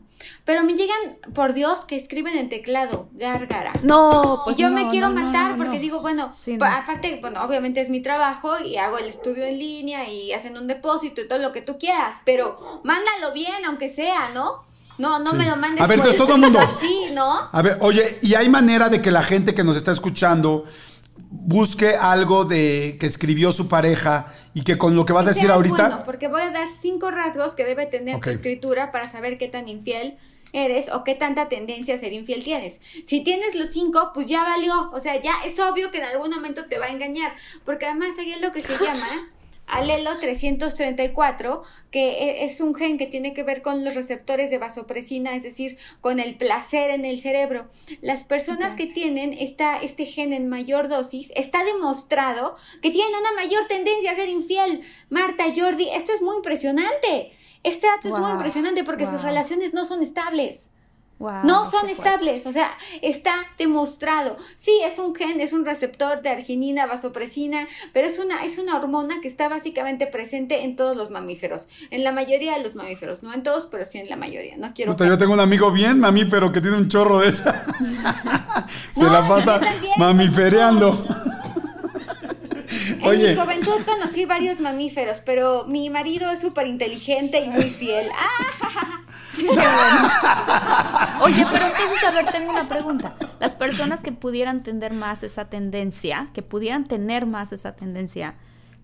[0.45, 0.97] Pero me llegan,
[1.33, 3.73] por Dios, que escriben en teclado, gárgara.
[3.83, 5.81] No, pues y yo no, me quiero no, matar no, porque no.
[5.81, 6.75] digo, bueno, Sí, pa- no.
[6.77, 10.67] aparte, bueno, obviamente es mi trabajo y hago el estudio en línea y hacen un
[10.67, 14.63] depósito y todo lo que tú quieras, pero mándalo bien, aunque sea, ¿no?
[14.97, 15.37] No, no Sí.
[15.37, 16.59] me lo mandes A ver, por entonces, todo el mundo.
[16.59, 17.49] así, ¿no?
[17.51, 20.65] A ver, oye, ¿y hay manera de que la gente que nos está escuchando
[21.17, 25.49] busque algo de que escribió su pareja y que con lo que vas a decir
[25.49, 25.87] ahorita...
[25.87, 29.47] bueno, porque voy a dar cinco rasgos que debe tener tu escritura para saber qué
[29.47, 30.17] tan infiel
[30.53, 32.81] eres o qué tanta tendencia a ser infiel tienes.
[33.05, 34.91] Si tienes los cinco, pues ya valió.
[34.91, 37.33] O sea, ya es obvio que en algún momento te va a engañar.
[37.65, 39.07] Porque además hay lo que se llama
[39.71, 44.57] alelo 334, que e- es un gen que tiene que ver con los receptores de
[44.57, 47.69] vasopresina, es decir, con el placer en el cerebro.
[48.01, 53.31] Las personas que tienen esta, este gen en mayor dosis, está demostrado que tienen una
[53.33, 54.81] mayor tendencia a ser infiel.
[55.09, 57.31] Marta, Jordi, esto es muy impresionante.
[57.63, 60.71] Este dato es muy impresionante porque sus relaciones no son estables.
[61.21, 64.37] Wow, No son estables, o sea, está demostrado.
[64.55, 68.75] Sí, es un gen, es un receptor de arginina, vasopresina, pero es una, es una
[68.75, 73.21] hormona que está básicamente presente en todos los mamíferos, en la mayoría de los mamíferos,
[73.21, 74.57] no en todos, pero sí en la mayoría.
[74.57, 74.93] No quiero.
[74.93, 77.65] Puta, yo tengo un amigo bien mamífero que tiene un chorro de esa.
[78.95, 81.05] Se No, la pasa también, mamifereando.
[82.89, 83.35] En Oye.
[83.35, 88.07] mi juventud conocí varios mamíferos, pero mi marido es súper inteligente y muy fiel.
[88.17, 89.01] ¡Ah!
[91.21, 93.15] Oye, pero entonces, a ver, tengo una pregunta.
[93.39, 98.35] Las personas que pudieran tener más esa tendencia, que pudieran tener más esa tendencia,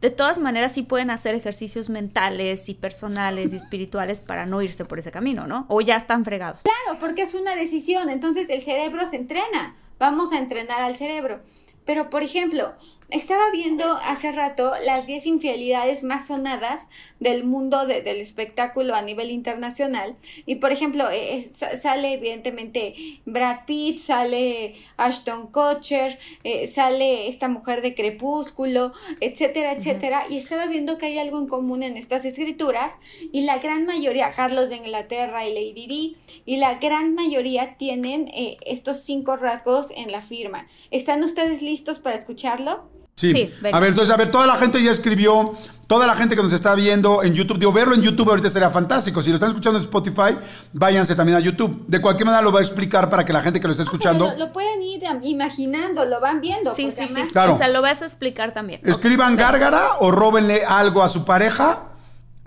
[0.02, 4.86] de todas maneras sí pueden hacer ejercicios mentales y personales y espirituales para no irse
[4.86, 5.65] por ese camino, ¿no?
[5.69, 6.61] O ya están fregados.
[6.61, 8.10] Claro, porque es una decisión.
[8.10, 9.76] Entonces el cerebro se entrena.
[9.98, 11.41] Vamos a entrenar al cerebro.
[11.84, 12.76] Pero, por ejemplo,
[13.09, 16.89] estaba viendo hace rato las 10 infidelidades más sonadas
[17.21, 20.17] del mundo de- del espectáculo a nivel internacional.
[20.45, 27.29] Y, por ejemplo, eh, eh, sa- sale evidentemente Brad Pitt, sale Ashton Kutcher, eh, sale
[27.29, 30.25] esta mujer de Crepúsculo, etcétera, etcétera.
[30.29, 32.97] Y estaba viendo que hay algo en común en estas escrituras.
[33.31, 38.27] Y la gran mayoría, Carlos de Inglaterra y Lady Di, y la gran mayoría tienen
[38.34, 40.67] eh, estos cinco rasgos en la firma.
[40.91, 42.97] ¿Están ustedes listos para escucharlo?
[43.18, 43.31] Sí.
[43.31, 43.76] Sí, venga.
[43.76, 45.56] a ver, entonces, a ver, toda la gente ya escribió,
[45.88, 48.69] toda la gente que nos está viendo en YouTube, digo, verlo en YouTube ahorita sería
[48.69, 49.23] fantástico.
[49.23, 50.38] Si lo están escuchando en Spotify,
[50.72, 51.84] váyanse también a YouTube.
[51.88, 54.26] De cualquier manera lo voy a explicar para que la gente que lo esté escuchando
[54.26, 56.72] Pero Lo, lo pueden ir imaginando, lo van viendo.
[56.72, 57.14] Sí, sí, sí.
[57.15, 57.56] además- Claro.
[57.56, 58.81] O sea, lo vas a explicar también.
[58.84, 61.85] escriban gárgara o róbenle algo a su pareja.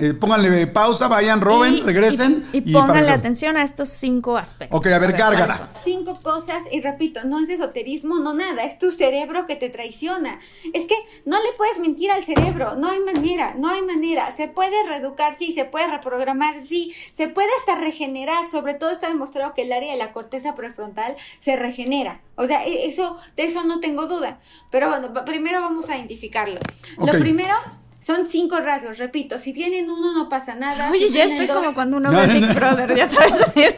[0.01, 2.47] Eh, pónganle pausa, vayan, roben, Y- regresen.
[2.53, 4.77] Y, y para pónganle atención a estos cinco aspectos.
[4.79, 5.57] Ok, a ver, gárgara.
[5.59, 5.83] ¿cuáles son?
[5.85, 10.39] Cinco cosas, y repito, no es esoterismo, no nada, es tu cerebro que te traiciona.
[10.73, 10.95] Es que
[11.25, 14.35] no le puedes mentir al cerebro, no hay manera, no hay manera.
[14.37, 18.49] Se puede reeducar, sí, se puede reprogramar, sí, se puede hasta regenerar.
[18.51, 22.21] Sobre todo está demostrado que el área de la corteza prefrontal se regenera.
[22.37, 24.41] O sea, e- eso, de eso no tengo duda.
[24.71, 26.59] Pero bueno, primero vamos a identificarlo.
[26.99, 27.55] Lo primero
[28.01, 30.91] son cinco rasgos, repito, si tienen uno no pasa nada.
[30.91, 33.77] Oye, si ya tienen estoy dos- como cuando uno ve Big Brother, ya sabes decir.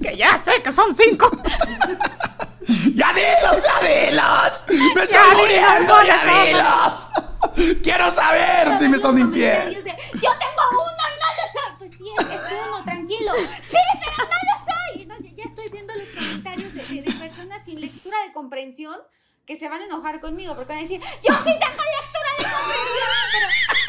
[0.00, 1.30] que ya sé que son cinco.
[2.94, 4.64] ¡Ya dilos, ya dilos!
[4.94, 7.76] ¡Me estoy Ya muriendo, dilos, ya ¿cómo dilos!
[7.82, 9.74] ¡Quiero saber si me son infiel!
[9.74, 11.76] Yo tengo uno y no lo soy.
[11.78, 13.32] Pues sí, es, es uno, tranquilo.
[13.62, 15.02] Sí, pero no lo soy.
[15.02, 18.96] Entonces, ya estoy viendo los comentarios de, de- de personas sin lectura de comprensión
[19.46, 22.44] que se van a enojar conmigo porque van a decir, yo sí tengo lectura de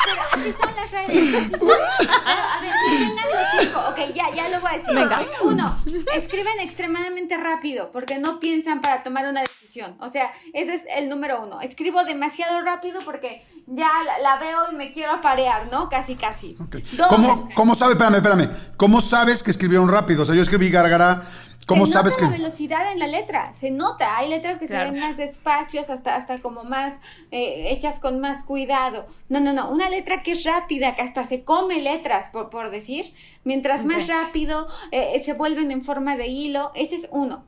[0.06, 1.68] pero así son las redes, así son.
[1.68, 3.80] Pero, a ver, tengan los cinco.
[3.90, 4.94] Ok, ya, ya lo voy a decir.
[4.94, 5.26] Venga.
[5.42, 5.78] Uno,
[6.16, 9.96] escriben extremadamente rápido porque no piensan para tomar una decisión.
[10.00, 11.62] O sea, ese es el número uno.
[11.62, 15.90] Escribo demasiado rápido porque ya la, la veo y me quiero aparear, ¿no?
[15.90, 16.56] Casi, casi.
[16.62, 16.76] Ok.
[16.94, 17.94] Dos, ¿Cómo, ¿Cómo sabes?
[17.94, 18.50] Espérame, espérame.
[18.78, 20.24] ¿Cómo sabes que escribieron rápido?
[20.24, 21.24] O sea, yo escribí Gárgara.
[21.66, 22.32] ¿Cómo se sabes nota que.?
[22.32, 24.18] la velocidad en la letra, se nota.
[24.18, 24.86] Hay letras que Claro.
[24.88, 27.00] se ven más despacios, hasta, hasta como más
[27.32, 29.06] eh, hechas con más cuidado.
[29.30, 29.70] No, no, no.
[29.72, 33.14] Una letra que es rápida, que hasta se come letras, por, por decir.
[33.44, 36.72] Mientras más rápido eh, se vuelven en forma de hilo.
[36.76, 37.46] Ese es uno.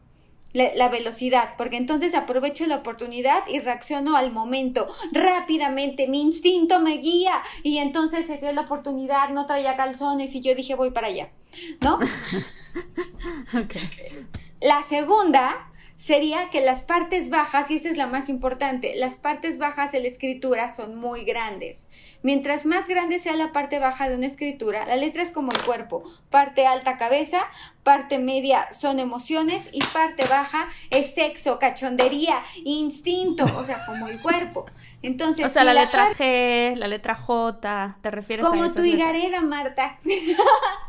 [0.57, 6.07] La, la velocidad, porque entonces aprovecho la oportunidad y reacciono al momento rápidamente.
[6.07, 10.55] Mi instinto me guía y entonces se dio la oportunidad, no traía calzones y yo
[10.55, 11.29] dije voy para allá,
[11.81, 11.99] ¿no?
[13.53, 13.75] Ok.
[14.61, 15.67] La segunda
[15.97, 19.99] sería que las partes bajas, y esta es la más importante, las partes bajas de
[19.99, 21.87] la escritura son muy grandes.
[22.21, 25.61] Mientras más grande sea la parte baja de una escritura, la letra es como el
[25.63, 27.39] cuerpo, parte alta cabeza,
[27.83, 34.21] parte media son emociones y parte baja es sexo, cachondería, instinto, o sea, como el
[34.21, 34.67] cuerpo.
[35.01, 38.71] Entonces, O sea, si la la letra G, la letra J, ¿te refieres a como
[38.71, 39.99] tu higareda, Marta.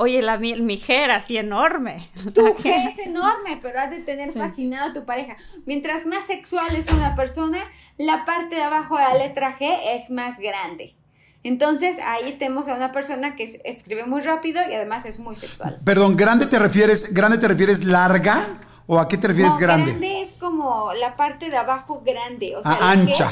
[0.00, 2.08] Oye, la mi, mi G así enorme.
[2.34, 5.36] Tu G es enorme, pero has de tener fascinado a tu pareja.
[5.66, 7.58] Mientras más sexual es una persona,
[7.98, 10.96] la parte de abajo de la letra G es más grande.
[11.42, 15.36] Entonces ahí tenemos a una persona que es- escribe muy rápido y además es muy
[15.36, 15.80] sexual.
[15.84, 18.46] Perdón, ¿grande te refieres, grande te refieres larga?
[18.86, 20.22] ¿O a qué te refieres No, grande?
[20.22, 23.28] es como la parte de abajo grande, o sea, Ah, G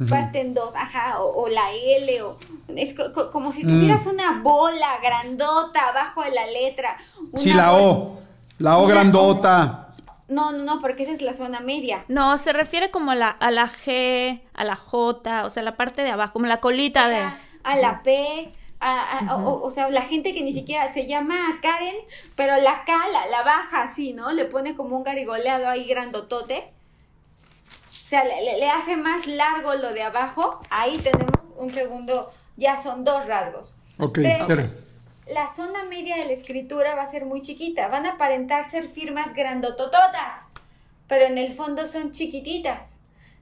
[0.00, 0.14] ancha.
[0.14, 2.38] Parte en dos, ajá, o, o la L, o
[2.74, 3.52] es co- co- como Mm.
[3.52, 6.96] si tuvieras una bola grandota abajo de la letra.
[7.34, 8.18] Sí, la O.
[8.58, 9.82] La O grandota.
[10.28, 12.04] No, no, no, porque esa es la zona media.
[12.08, 15.76] No, se refiere como a la, a la G, a la J, o sea, la
[15.76, 17.16] parte de abajo, como la colita de...
[17.18, 21.06] a, a la P, a- a- o, o sea, la gente que ni siquiera se
[21.06, 21.94] llama Karen,
[22.34, 24.32] pero la K la, la baja así, ¿no?
[24.32, 26.72] Le pone como un garigoleado ahí grandotote.
[28.06, 30.60] O sea, le, hace más largo lo de abajo.
[30.70, 33.74] Ahí tenemos un segundo, ya son dos rasgos.
[33.98, 34.76] Ok, Tres,
[35.26, 37.88] la zona media de la escritura va a ser muy chiquita.
[37.88, 40.46] Van a aparentar ser firmas grandotototas,
[41.08, 42.92] pero en el fondo son chiquititas.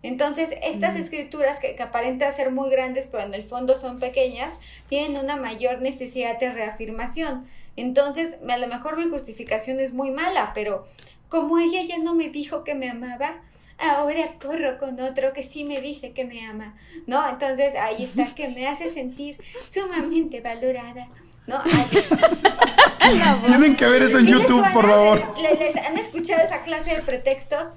[0.02, 4.54] Entonces, estas escrituras que, que aparentan ser muy grandes, pero en el fondo son pequeñas,
[4.88, 7.46] tienen una mayor necesidad de reafirmación.
[7.76, 10.86] Entonces, a lo mejor mi justificación es muy mala, pero
[11.28, 13.42] como ella ya no me dijo que me amaba,
[13.78, 16.76] ahora corro con otro que sí me dice que me ama,
[17.06, 17.28] ¿no?
[17.28, 19.38] Entonces, ahí está, que me hace sentir
[19.68, 21.08] sumamente valorada,
[21.46, 21.62] ¿no?
[23.46, 24.72] Tienen que ver eso en ¿Sí les YouTube, suena?
[24.72, 25.38] por favor.
[25.40, 27.76] ¿Le- le- ¿Han escuchado esa clase de pretextos?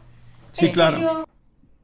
[0.51, 0.97] Sí, Es claro.
[0.99, 1.25] Yo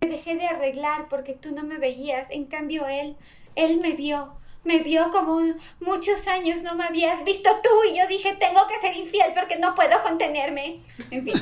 [0.02, 3.16] me dejé de arreglar porque tú no me veías, en cambio él,
[3.56, 4.36] él me vio.
[4.64, 5.42] Me vio como
[5.82, 9.58] muchos años no me habías visto tú y yo dije tengo que ser infiel porque
[9.60, 10.80] no puedo contenerme.
[11.12, 11.34] En fin,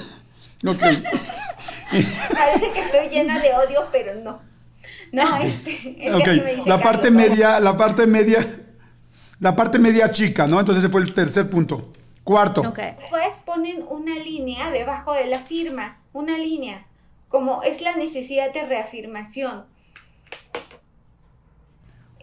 [0.66, 0.80] Ok.
[2.34, 4.42] parece que estoy llena de odio, pero no.
[5.12, 5.74] No, este.
[5.74, 6.28] es que Ok.
[6.28, 8.60] así me dice La parte Carlos, media, la parte media,
[9.40, 10.60] la parte media chica, ¿no?
[10.60, 11.92] Entonces ese fue el tercer punto.
[12.24, 12.62] Cuarto.
[12.62, 12.78] Ok.
[12.78, 16.86] Después ponen una línea debajo de la firma, una línea,
[17.28, 19.66] como es la necesidad de reafirmación.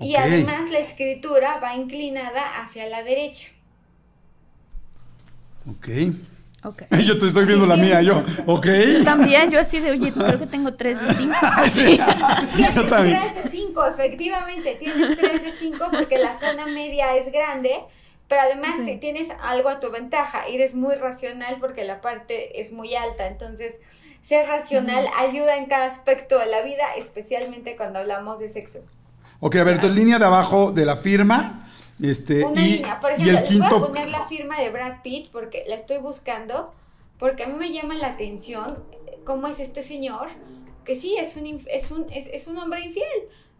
[0.01, 0.21] Y Ok.
[0.21, 3.49] además la escritura va inclinada hacia la derecha.
[5.69, 5.89] Ok.
[6.65, 6.83] Ok.
[7.05, 8.25] Yo te estoy viendo la mía, yo.
[8.47, 8.67] Ok.
[9.05, 11.35] También yo así de, oye, creo que tengo tres de cinco.
[11.73, 12.01] Sí.
[12.57, 13.19] Tienes Yo también.
[13.33, 17.77] 3 de 5, efectivamente, tienes 3 de 5 porque la zona media es grande,
[18.27, 18.85] pero además Sí.
[18.87, 23.29] te- tienes algo a tu ventaja, eres muy racional porque la parte es muy alta,
[23.29, 23.79] entonces
[24.23, 28.81] ser racional ayuda en cada aspecto de la vida, especialmente cuando hablamos de sexo.
[29.41, 31.65] Ok, a ver, entonces línea de abajo de la firma.
[32.01, 33.87] Este, Una y, línea, por y ejemplo, el les voy a quinto.
[33.89, 36.73] poner la firma de Brad Pitt porque la estoy buscando,
[37.19, 40.29] porque a mí me llama la atención eh, cómo es este señor,
[40.85, 43.05] que sí, es un, inf- es un, es, es un hombre infiel,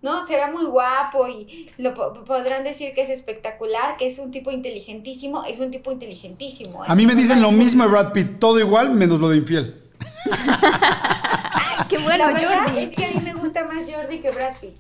[0.03, 0.25] ¿no?
[0.29, 4.51] Será muy guapo y lo po- podrán decir que es espectacular, que es un tipo
[4.53, 6.85] inteligentísimo, es un tipo inteligentísimo.
[6.85, 9.83] A mí me dicen lo mismo de Brad Pitt, todo igual menos lo de infiel.
[10.31, 12.79] Ay, qué bueno, la verdad Jordi.
[12.85, 14.77] es que a mí me gusta más Jordi que Brad Pitt.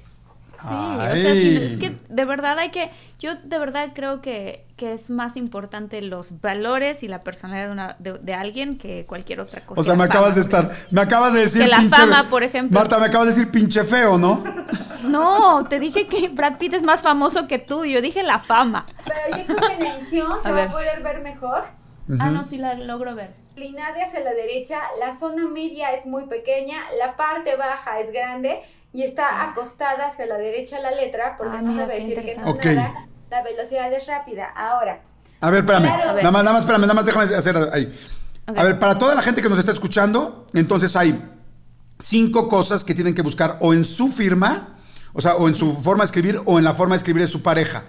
[0.61, 2.91] Sí, o sea, es que de verdad hay que,
[3.21, 7.73] yo de verdad creo que, que es más importante los valores y la personalidad de,
[7.73, 9.81] una, de, de alguien que cualquier otra cosa.
[9.81, 12.43] O sea, me acabas de estar, me acabas de decir Que la pinche- fama, por
[12.43, 12.77] ejemplo.
[12.79, 14.43] Marta, me acabas de decir pinche feo, ¿no?
[15.05, 18.85] No, te dije que Brad Pitt es más famoso que tú, yo dije la fama.
[19.07, 20.69] Pero yo creo que en edición se A va ver.
[20.69, 21.63] a poder ver mejor.
[22.19, 23.31] Ah, no, sí la logro ver.
[23.51, 28.61] inclinada hacia la derecha, la zona media es muy pequeña, la parte baja es grande
[28.93, 32.37] y está acostada hacia la derecha la letra, porque Ah, no mira, sabe decir que
[32.37, 32.75] no interesante.
[32.75, 34.47] nada, la velocidad es rápida.
[34.57, 35.03] Ahora,
[35.41, 35.85] A ver, espérame.
[35.87, 36.11] Claro.
[36.11, 36.25] A ver.
[36.25, 37.95] Nada más, nada más, espérame, nada más déjame hacer ahí.
[38.47, 41.23] A ver, para toda la gente que nos está escuchando, entonces hay
[41.99, 44.77] cinco cosas que tienen que buscar o en su firma,
[45.13, 47.27] o sea, o en su forma de escribir o en la forma de escribir de
[47.29, 47.83] su pareja.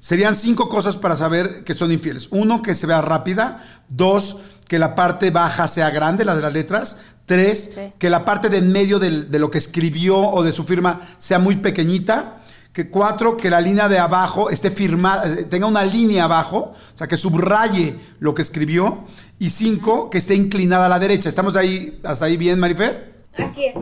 [0.00, 2.28] Serían cinco cosas para saber que son infieles.
[2.30, 3.64] Uno, que se vea rápida.
[3.88, 4.38] Dos,
[4.68, 7.00] que la parte baja sea grande, la de las letras.
[7.28, 7.80] Tres, Sí.
[7.98, 11.02] que la parte de en medio del- de lo que escribió o de su firma
[11.18, 12.34] sea muy pequeñita.
[12.72, 16.96] Que cuatro, que la línea de abajo esté firmada, eh, tenga una línea abajo, o
[16.98, 19.04] sea, que subraye lo que escribió.
[19.38, 21.28] Y cinco, que esté inclinada a la derecha.
[21.28, 23.24] ¿Estamos ahí, hasta ahí bien, Marifer?
[23.36, 23.74] así es.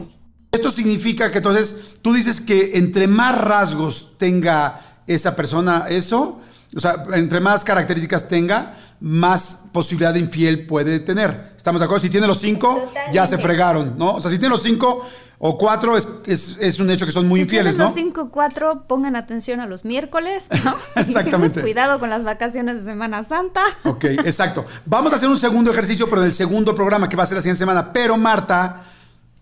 [0.52, 6.40] Esto significa que entonces tú dices que entre más rasgos tenga esa persona eso,
[6.74, 11.52] o sea, entre más características tenga, más posibilidad de infiel puede tener.
[11.56, 12.02] ¿Estamos de acuerdo?
[12.02, 14.14] Si tiene los cinco, ya se fregaron, ¿no?
[14.14, 15.04] O sea, si tiene los cinco
[15.38, 17.84] o cuatro, es, es- es un hecho que son muy si infieles, ¿no?
[17.84, 20.74] los 5 4, pongan atención a los miércoles, ¿no?
[20.96, 21.60] Exactamente.
[21.60, 23.62] Cuidado con las vacaciones de Semana Santa.
[23.84, 24.64] Ok, exacto.
[24.86, 27.36] Vamos a hacer un segundo ejercicio, pero en el segundo programa que va a ser
[27.36, 27.92] la siguiente semana.
[27.92, 28.82] Pero Marta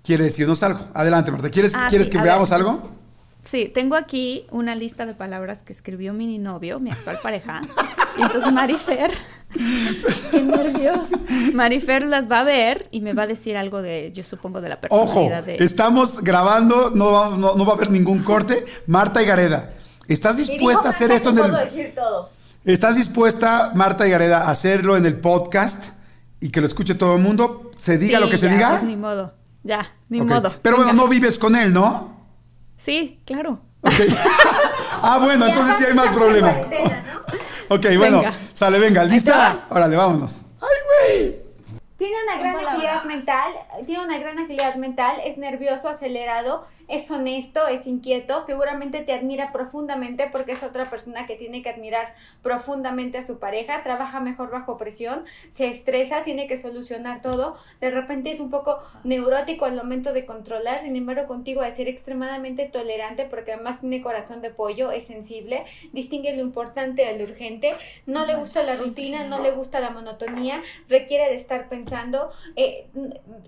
[0.02, 0.81] quiere decirnos algo.
[0.94, 1.48] Adelante, Marta.
[1.51, 2.90] ¿Quieres, Ah, ¿quieres sí, que ver, veamos algo?
[3.44, 7.60] Sí, tengo aquí una lista de palabras que escribió mi novio, mi actual pareja.
[8.18, 9.10] Y entonces Marifer,
[10.30, 10.98] qué nervios.
[11.52, 14.70] Marifer las va a ver y me va a decir algo de, yo supongo, de
[14.70, 18.64] la Ojo, personalidad de estamos grabando, no va, no, no va a haber ningún corte.
[18.86, 19.74] Marta y Gareda,
[20.08, 21.64] ¿estás dispuesta a hacer esto en puedo el...
[21.66, 22.30] decir todo.
[22.64, 25.90] ¿Estás dispuesta, Marta y Gareda, a hacerlo en el podcast
[26.40, 27.70] y que lo escuche todo el mundo?
[27.76, 28.70] ¿Se diga Sí, lo que se diga?
[28.70, 30.54] pues, ni modo, ya, ni modo.
[30.62, 31.02] Pero bueno, Venga.
[31.04, 32.14] no vives con él, ¿no?
[32.85, 33.61] Sí, claro.
[33.81, 33.93] Ok.
[35.02, 36.55] ah, bueno, entonces sí hay más problema.
[37.70, 38.35] Ok, bueno, Venga.
[38.52, 39.65] sale, venga, ¿lista?
[39.70, 40.44] Órale, vámonos.
[40.61, 41.36] ¡Ay, güey!
[41.97, 43.52] Tiene una gran agilidad mental,
[43.86, 49.52] tiene una gran agilidad mental, es nervioso, acelerado, es honesto, es inquieto, seguramente te admira
[49.52, 54.51] profundamente porque es otra persona que tiene que admirar profundamente a su pareja, trabaja mejor
[54.51, 59.77] bajo presión, se estresa, tiene que solucionar todo, de repente es un poco neurótico al
[59.77, 64.51] momento de controlar, sin embargo contigo de ser extremadamente tolerante porque además tiene corazón de
[64.51, 67.74] pollo, es sensible, distingue lo importante de lo urgente,
[68.06, 72.31] no le gusta la rutina, no le gusta la monotonía, requiere de estar pensando.
[72.56, 72.86] Eh,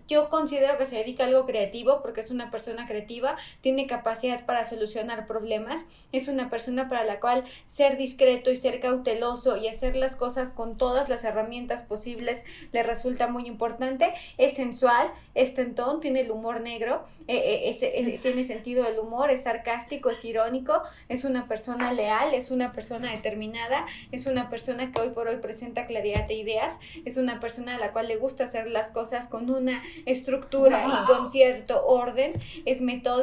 [0.08, 3.25] yo considero que se dedica a algo creativo porque es una persona creativa,
[3.62, 5.80] tiene capacidad para solucionar problemas,
[6.12, 10.52] es una persona para la cual ser discreto y ser cauteloso y hacer las cosas
[10.52, 12.42] con todas las herramientas posibles
[12.72, 17.82] le resulta muy importante, es sensual, es tentón, tiene el humor negro, eh, eh, es-
[17.82, 22.72] es- tiene sentido del humor, es sarcástico, es irónico, es una persona leal, es una
[22.72, 26.74] persona determinada, es una persona que hoy por hoy presenta claridad de ideas,
[27.04, 31.06] es una persona a la cual le gusta hacer las cosas con una estructura y
[31.06, 32.32] con cierto orden,
[32.64, 33.15] es metódico,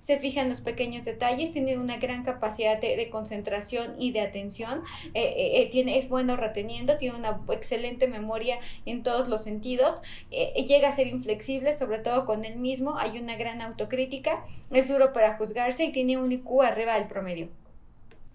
[0.00, 4.20] se fija en los pequeños detalles, tiene una gran capacidad de, de concentración y de
[4.20, 4.82] atención,
[5.14, 9.96] eh, eh, eh, tiene, es bueno reteniendo, tiene una excelente memoria en todos los sentidos,
[10.30, 14.88] eh, llega a ser inflexible, sobre todo con él mismo, hay una gran autocrítica, es
[14.88, 17.48] duro para juzgarse y tiene un IQ arriba del promedio.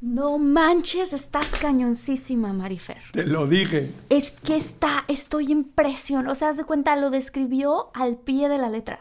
[0.01, 2.97] No manches, estás cañoncísima, Marifer.
[3.11, 3.89] Te lo dije.
[4.09, 6.33] Es que está, estoy impresionada.
[6.33, 8.99] O sea, haz de cuenta, lo describió al pie de la letra.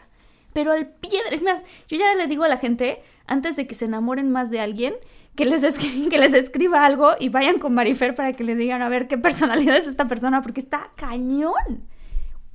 [0.55, 1.35] Pero al pie de...
[1.35, 4.49] Es más, yo ya le digo a la gente, antes de que se enamoren más
[4.49, 4.93] de alguien,
[5.35, 8.81] que les, escri- que les escriba algo y vayan con Marifer para que le digan
[8.81, 11.89] a ver qué personalidad es esta persona, porque está cañón.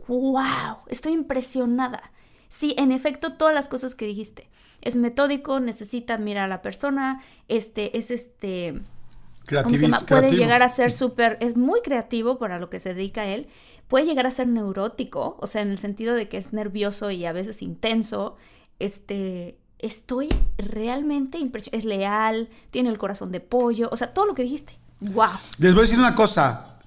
[0.09, 0.79] ¡Wow!
[0.89, 2.11] Estoy impresionada.
[2.49, 4.49] Sí, en efecto, todas las cosas que dijiste.
[4.81, 8.73] Es metódico, necesita admirar a la persona, este, es este...
[8.73, 8.83] ¿cómo
[9.43, 9.99] se Creativis, llama?
[9.99, 10.43] Puede creativo.
[10.43, 13.49] llegar a ser súper, es muy creativo para lo que se dedica él,
[13.91, 17.27] puede llegar a ser neurótico, o sea, en el sentido de que es nervioso y
[17.27, 18.37] a veces intenso,
[18.79, 24.35] este, estoy realmente impresionada, es leal, tiene el corazón de pollo, o sea, todo lo
[24.35, 25.33] que dijiste, wow.
[25.59, 26.79] Les voy a decir una cosa.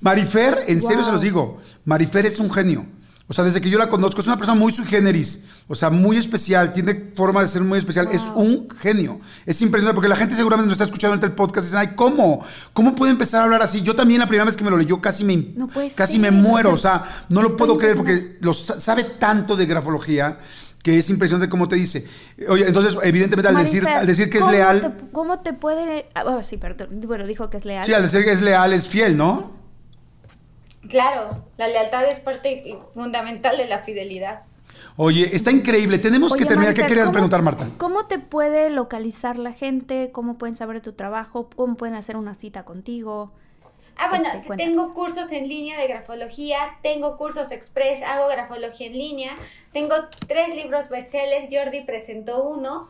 [0.00, 2.86] Marifer, en serio se los digo, Marifer es un genio.
[3.30, 5.90] O sea, desde que yo la conozco, es una persona muy sui generis, o sea,
[5.90, 9.20] muy especial, tiene forma de ser muy especial, es un genio.
[9.44, 11.94] Es impresionante porque la gente seguramente nos está escuchando en el podcast y dicen, ay,
[11.94, 12.42] ¿cómo?
[12.72, 13.82] ¿Cómo puede empezar a hablar así?
[13.82, 16.30] Yo también la primera vez que me lo leyó casi me, No casi ser, me
[16.30, 20.38] muero, o sea, no lo puedo creer porque lo sa- sabe tanto de grafología
[20.82, 22.06] que es impresionante cómo te dice.
[22.48, 26.06] Oye, entonces, evidentemente al decir, al decir que es ¿cómo leal, te- ¿Cómo te puede...?
[26.14, 27.84] ah, sí, perdón, bueno, dijo que es leal.
[27.84, 29.57] sí, al decir que es leal es fiel, ¿no?
[30.88, 34.42] Claro, la lealtad es parte fundamental de la fidelidad.
[34.96, 35.98] Oye, está increíble.
[35.98, 36.72] Tenemos que terminar.
[36.74, 37.68] ¿Qué Marifer, querías ¿cómo- preguntar, Marta?
[37.78, 40.10] ¿Cómo te puede localizar la gente?
[40.12, 41.50] ¿Cómo pueden saber de tu trabajo?
[41.56, 43.32] ¿Cómo pueden hacer una cita contigo?
[44.00, 48.92] Ah, bueno, Este, tengo cursos en línea de grafología, tengo cursos express, hago grafología en
[48.92, 49.32] línea,
[49.72, 49.94] tengo
[50.26, 52.88] tres libros bestsellers, Jordi presentó uno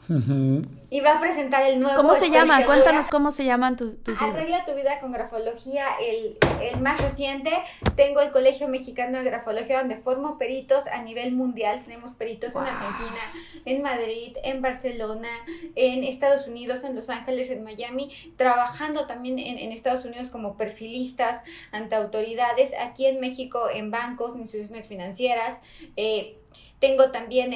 [0.91, 1.97] y va a presentar el nuevo.
[1.97, 2.67] ¿Cómo se segura.
[2.67, 4.37] Cuéntanos cómo se llaman tu- tus libros.
[4.41, 7.51] Arregla tu vida con grafología, el, el más reciente.
[7.97, 11.83] Tengo el Colegio Mexicano de Grafología, donde formo peritos a nivel mundial.
[11.85, 13.21] Tenemos peritos en Argentina,
[13.67, 15.29] en Madrid, en Barcelona,
[15.75, 20.57] en Estados Unidos, en Los Ángeles, en Miami, trabajando también en, en Estados Unidos como
[20.57, 25.61] perfilistas ante autoridades, aquí en México en bancos, en instituciones financieras.
[25.97, 26.38] eh,
[26.81, 27.55] tengo también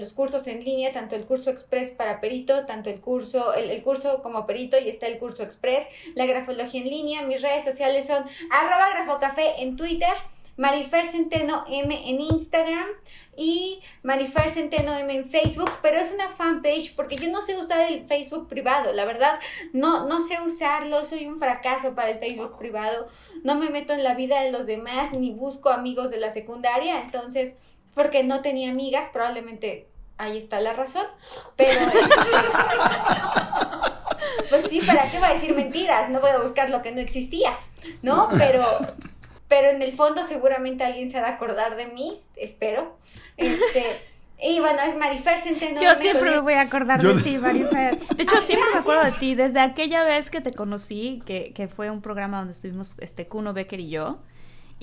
[0.00, 3.82] los cursos en línea, tanto el curso express para perito, tanto el curso, el, el
[3.82, 7.22] curso como perito y está el curso express, la grafología en línea.
[7.22, 10.14] Mis redes sociales son arroba grafocafé en Twitter,
[10.56, 12.86] Marifer Centeno M en Instagram
[13.36, 17.80] y Marifer Centeno M en Facebook, pero es una fanpage porque yo no sé usar
[17.90, 19.40] el Facebook privado, la verdad,
[19.72, 23.08] no, no sé usarlo, soy un fracaso para el Facebook privado,
[23.42, 27.00] no me meto en la vida de los demás ni busco amigos de la secundaria,
[27.00, 27.56] entonces
[27.94, 29.88] porque no tenía amigas, probablemente
[30.18, 31.06] ahí está la razón,
[31.56, 31.98] pero este,
[34.50, 36.10] pues sí, ¿para qué voy a decir mentiras?
[36.10, 37.56] No voy a buscar lo que no existía,
[38.02, 38.28] ¿no?
[38.38, 38.64] Pero
[39.48, 42.96] pero en el fondo seguramente alguien se va a acordar de mí, espero.
[43.36, 44.00] Este,
[44.42, 45.78] y bueno, es Marifer Centeno.
[45.78, 47.98] Yo siempre me voy a acordar Yo- de ti, Marifer.
[47.98, 49.34] De hecho, siempre me acuerdo de ti.
[49.34, 53.52] Desde aquella vez que te conocí, que, que fue un programa donde estuvimos este Kuno
[53.52, 54.20] Becker y yo,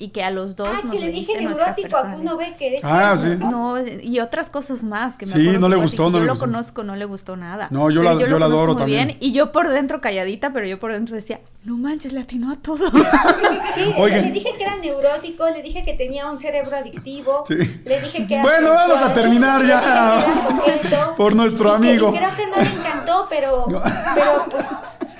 [0.00, 1.98] y que a los dos Ah, nos que le dije neurótico.
[2.16, 2.74] Kuno Becker.
[2.74, 3.44] es Ah, cierto.
[3.44, 3.50] sí.
[3.50, 6.26] No, y otras cosas más que me Sí, no que le gustó, no yo le
[6.26, 6.46] lo gustó.
[6.46, 7.68] conozco, no le gustó nada.
[7.70, 9.06] No, yo Pero la- yo lo la conozco adoro muy también.
[9.08, 12.50] bien, y yo por dentro calladita, pero yo por dentro decía, no manches, le atinó
[12.52, 12.84] a todo.
[13.74, 14.24] Sí, Oigan.
[14.24, 17.54] le dije que era neurótico, le dije que tenía un cerebro adictivo, Sí.
[17.84, 20.24] le dije que era Bueno, vamos a terminar ya.
[20.64, 20.80] que
[21.16, 22.12] Por nuestro que- amigo.
[22.12, 24.64] y creo que no le encantó, pero, pero pues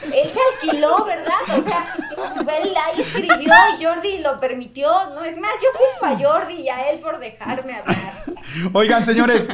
[0.05, 1.35] él se alquiló, ¿verdad?
[1.59, 5.25] O sea, él ahí escribió y Jordi lo permitió, ¿no?
[5.25, 8.25] Es más, yo culpo a Jordi y a él por dejarme hablar.
[8.73, 9.49] Oigan, señores,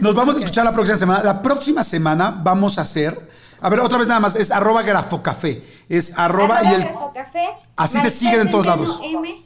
[0.00, 1.22] nos vamos a escuchar la próxima semana.
[1.22, 3.30] La próxima semana vamos a hacer.
[3.60, 5.62] A ver, otra vez nada más, es arroba grafocafé.
[5.88, 6.80] Es arroba, y el.
[6.82, 9.00] Grafocafé, Así te siguen en todos lados.
[9.02, 9.42] M,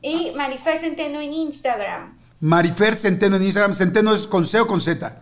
[0.00, 2.18] y Marifer Centeno en Instagram.
[2.40, 3.74] Marifer Centeno en Instagram.
[3.74, 5.16] Centeno es con C o con Z.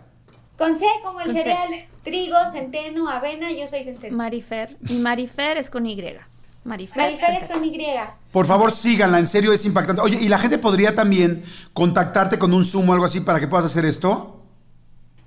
[0.58, 1.88] Con C como el Con C.
[2.04, 4.16] trigo, centeno, avena, yo soy centeno.
[4.16, 5.96] Marifer, y Marifer es con Y.
[6.64, 6.96] Marifer.
[6.96, 7.78] Marifer es con Y.
[8.32, 10.02] Por favor, síganla, en serio es impactante.
[10.02, 13.48] Oye, ¿y la gente podría también contactarte con un Zoom o algo así para que
[13.48, 14.36] puedas hacer esto?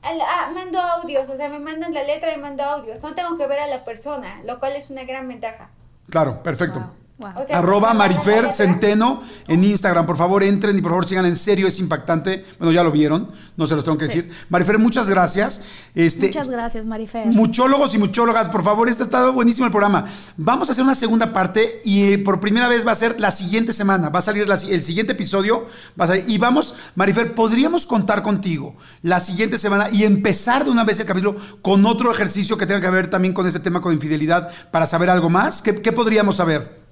[0.04, 3.02] Ah, mando audios, o sea, me mandan la letra y mando audios.
[3.02, 5.70] No tengo que ver a la persona, lo cual es una gran ventaja.
[6.10, 6.80] Claro, perfecto.
[6.80, 7.32] Wow, wow.
[7.36, 8.52] O sea, Arroba Marifer.
[8.52, 10.06] Centeno en Instagram.
[10.06, 11.26] Por favor, entren y por favor sigan.
[11.26, 12.46] En serio, es impactante.
[12.60, 14.32] Bueno, ya lo vieron, no se los tengo que decir.
[14.50, 15.64] Marifer, muchas gracias.
[15.96, 17.28] Este, Muchas gracias, Marifer.
[17.28, 20.06] Muchólogos y muchólogas, por favor, este ha estado buenísimo el programa.
[20.38, 23.32] Vamos a hacer una segunda parte y eh, por primera vez va a ser la
[23.32, 24.10] siguiente semana.
[24.10, 25.66] Va a salir la el siguiente episodio.
[26.00, 30.72] Va a salir, y vamos, Marifer, podríamos contar contigo la siguiente semana y empezar de
[30.72, 33.82] una vez el capítulo con otro ejercicio que tenga que ver también con este tema
[33.82, 35.62] con infidelidad para saber algo más.
[35.62, 36.83] ¿Qué, qué podríamos saber?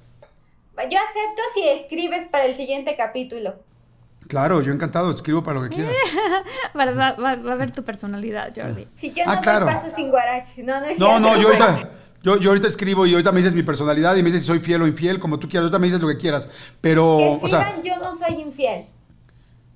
[0.78, 3.56] Yo acepto si escribes para el siguiente capítulo.
[4.28, 5.94] Claro, yo encantado, escribo para lo que quieras.
[6.78, 8.88] Va, va- va- va a ver tu personalidad, Jordi.
[8.98, 9.66] Si yo Ah, no claro.
[9.66, 10.64] me paso sin guarache.
[10.64, 11.90] No, no es No, no, yo ahorita,
[12.24, 14.60] yo, yo ahorita escribo y ahorita me dices mi personalidad y me dices si soy
[14.60, 15.64] fiel o infiel, como tú quieras.
[15.66, 16.48] Ahorita me dices lo que quieras.
[16.80, 18.86] Pero, Que o sea, escriban, yo no soy infiel.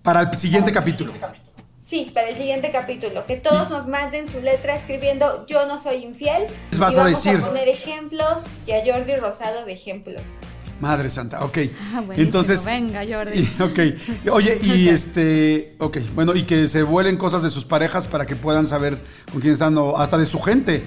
[0.02, 1.12] para el siguiente capítulo.
[1.82, 3.26] Sí, para el siguiente capítulo.
[3.28, 6.48] Que todos nos manden su letra escribiendo yo no soy infiel.
[6.72, 7.42] Les vas y a vamos decir.
[7.44, 10.20] a poner ejemplos y a Jordi Rosado de ejemplo.
[10.80, 11.58] Madre santa, ok.
[11.96, 12.04] Ah.
[12.16, 12.66] Entonces.
[12.66, 13.50] Venga, Jordi.
[13.60, 14.30] ok.
[14.32, 15.76] Oye, y este.
[15.80, 19.42] Ok, bueno, y que se vuelen cosas de sus parejas para que puedan saber con
[19.42, 20.84] quién están, o hasta de su gente.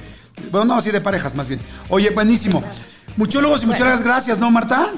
[0.50, 1.60] Bueno, no, así de parejas más bien.
[1.88, 2.62] Oye, buenísimo.
[3.16, 4.90] Muchólogos y muchas gracias, ¿no, Marta?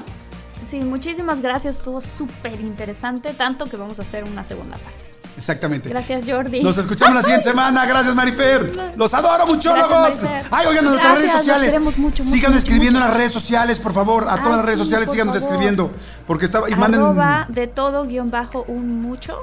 [0.69, 1.77] Sí, muchísimas gracias.
[1.77, 5.20] Estuvo súper interesante, tanto que vamos a hacer una segunda parte.
[5.41, 5.89] Exactamente.
[5.89, 6.61] Gracias, Jordi.
[6.61, 7.83] Nos escuchamos la siguiente semana.
[7.87, 8.71] Gracias, Marifer.
[8.95, 9.89] Los adoro, muchólogos.
[10.19, 10.45] Gracias.
[10.51, 11.79] Ay, oigan, en nuestras redes sociales.
[11.97, 13.05] mucho, Sigan mucho, escribiendo mucho.
[13.05, 14.27] en las redes sociales, por favor.
[14.29, 15.49] A todas Ah, las redes sí, sociales, síganos favor.
[15.51, 15.91] escribiendo.
[16.27, 16.69] Porque estaba.
[16.69, 17.01] Y manden.
[17.49, 19.39] De todo guion bajo un mucho.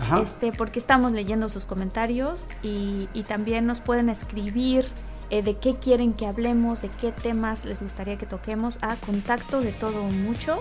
[0.00, 0.20] Ajá.
[0.22, 4.84] Este, porque estamos leyendo sus comentarios y, y también nos pueden escribir
[5.30, 9.60] eh, de qué quieren que hablemos, de qué temas les gustaría que toquemos a contacto
[9.60, 10.60] de todo un mucho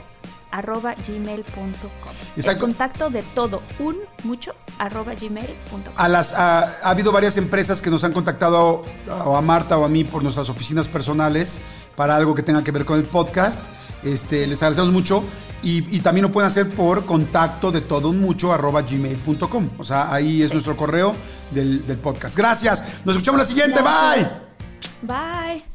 [0.52, 2.12] arroba gmail.com.
[2.36, 2.62] Es Exacto.
[2.62, 5.94] contacto de todo un mucho arroba gmail.com.
[5.96, 9.90] A las, a- ha habido varias empresas que nos han contactado a, Marta o a
[9.90, 11.60] mí por nuestras oficinas personales
[11.96, 13.60] para algo que tenga que ver con el podcast.
[14.04, 15.24] Este, les agradecemos mucho
[15.64, 19.70] y, y también lo pueden hacer por contacto de todo un mucho arroba gmail.com.
[19.80, 21.16] O sea, ahí es nuestro correo
[21.52, 22.36] del, del podcast.
[22.38, 22.84] Gracias.
[23.04, 23.82] Nos escuchamos la siguiente.
[23.82, 24.30] Gracias.
[25.02, 25.16] Bye.
[25.16, 25.75] Bye.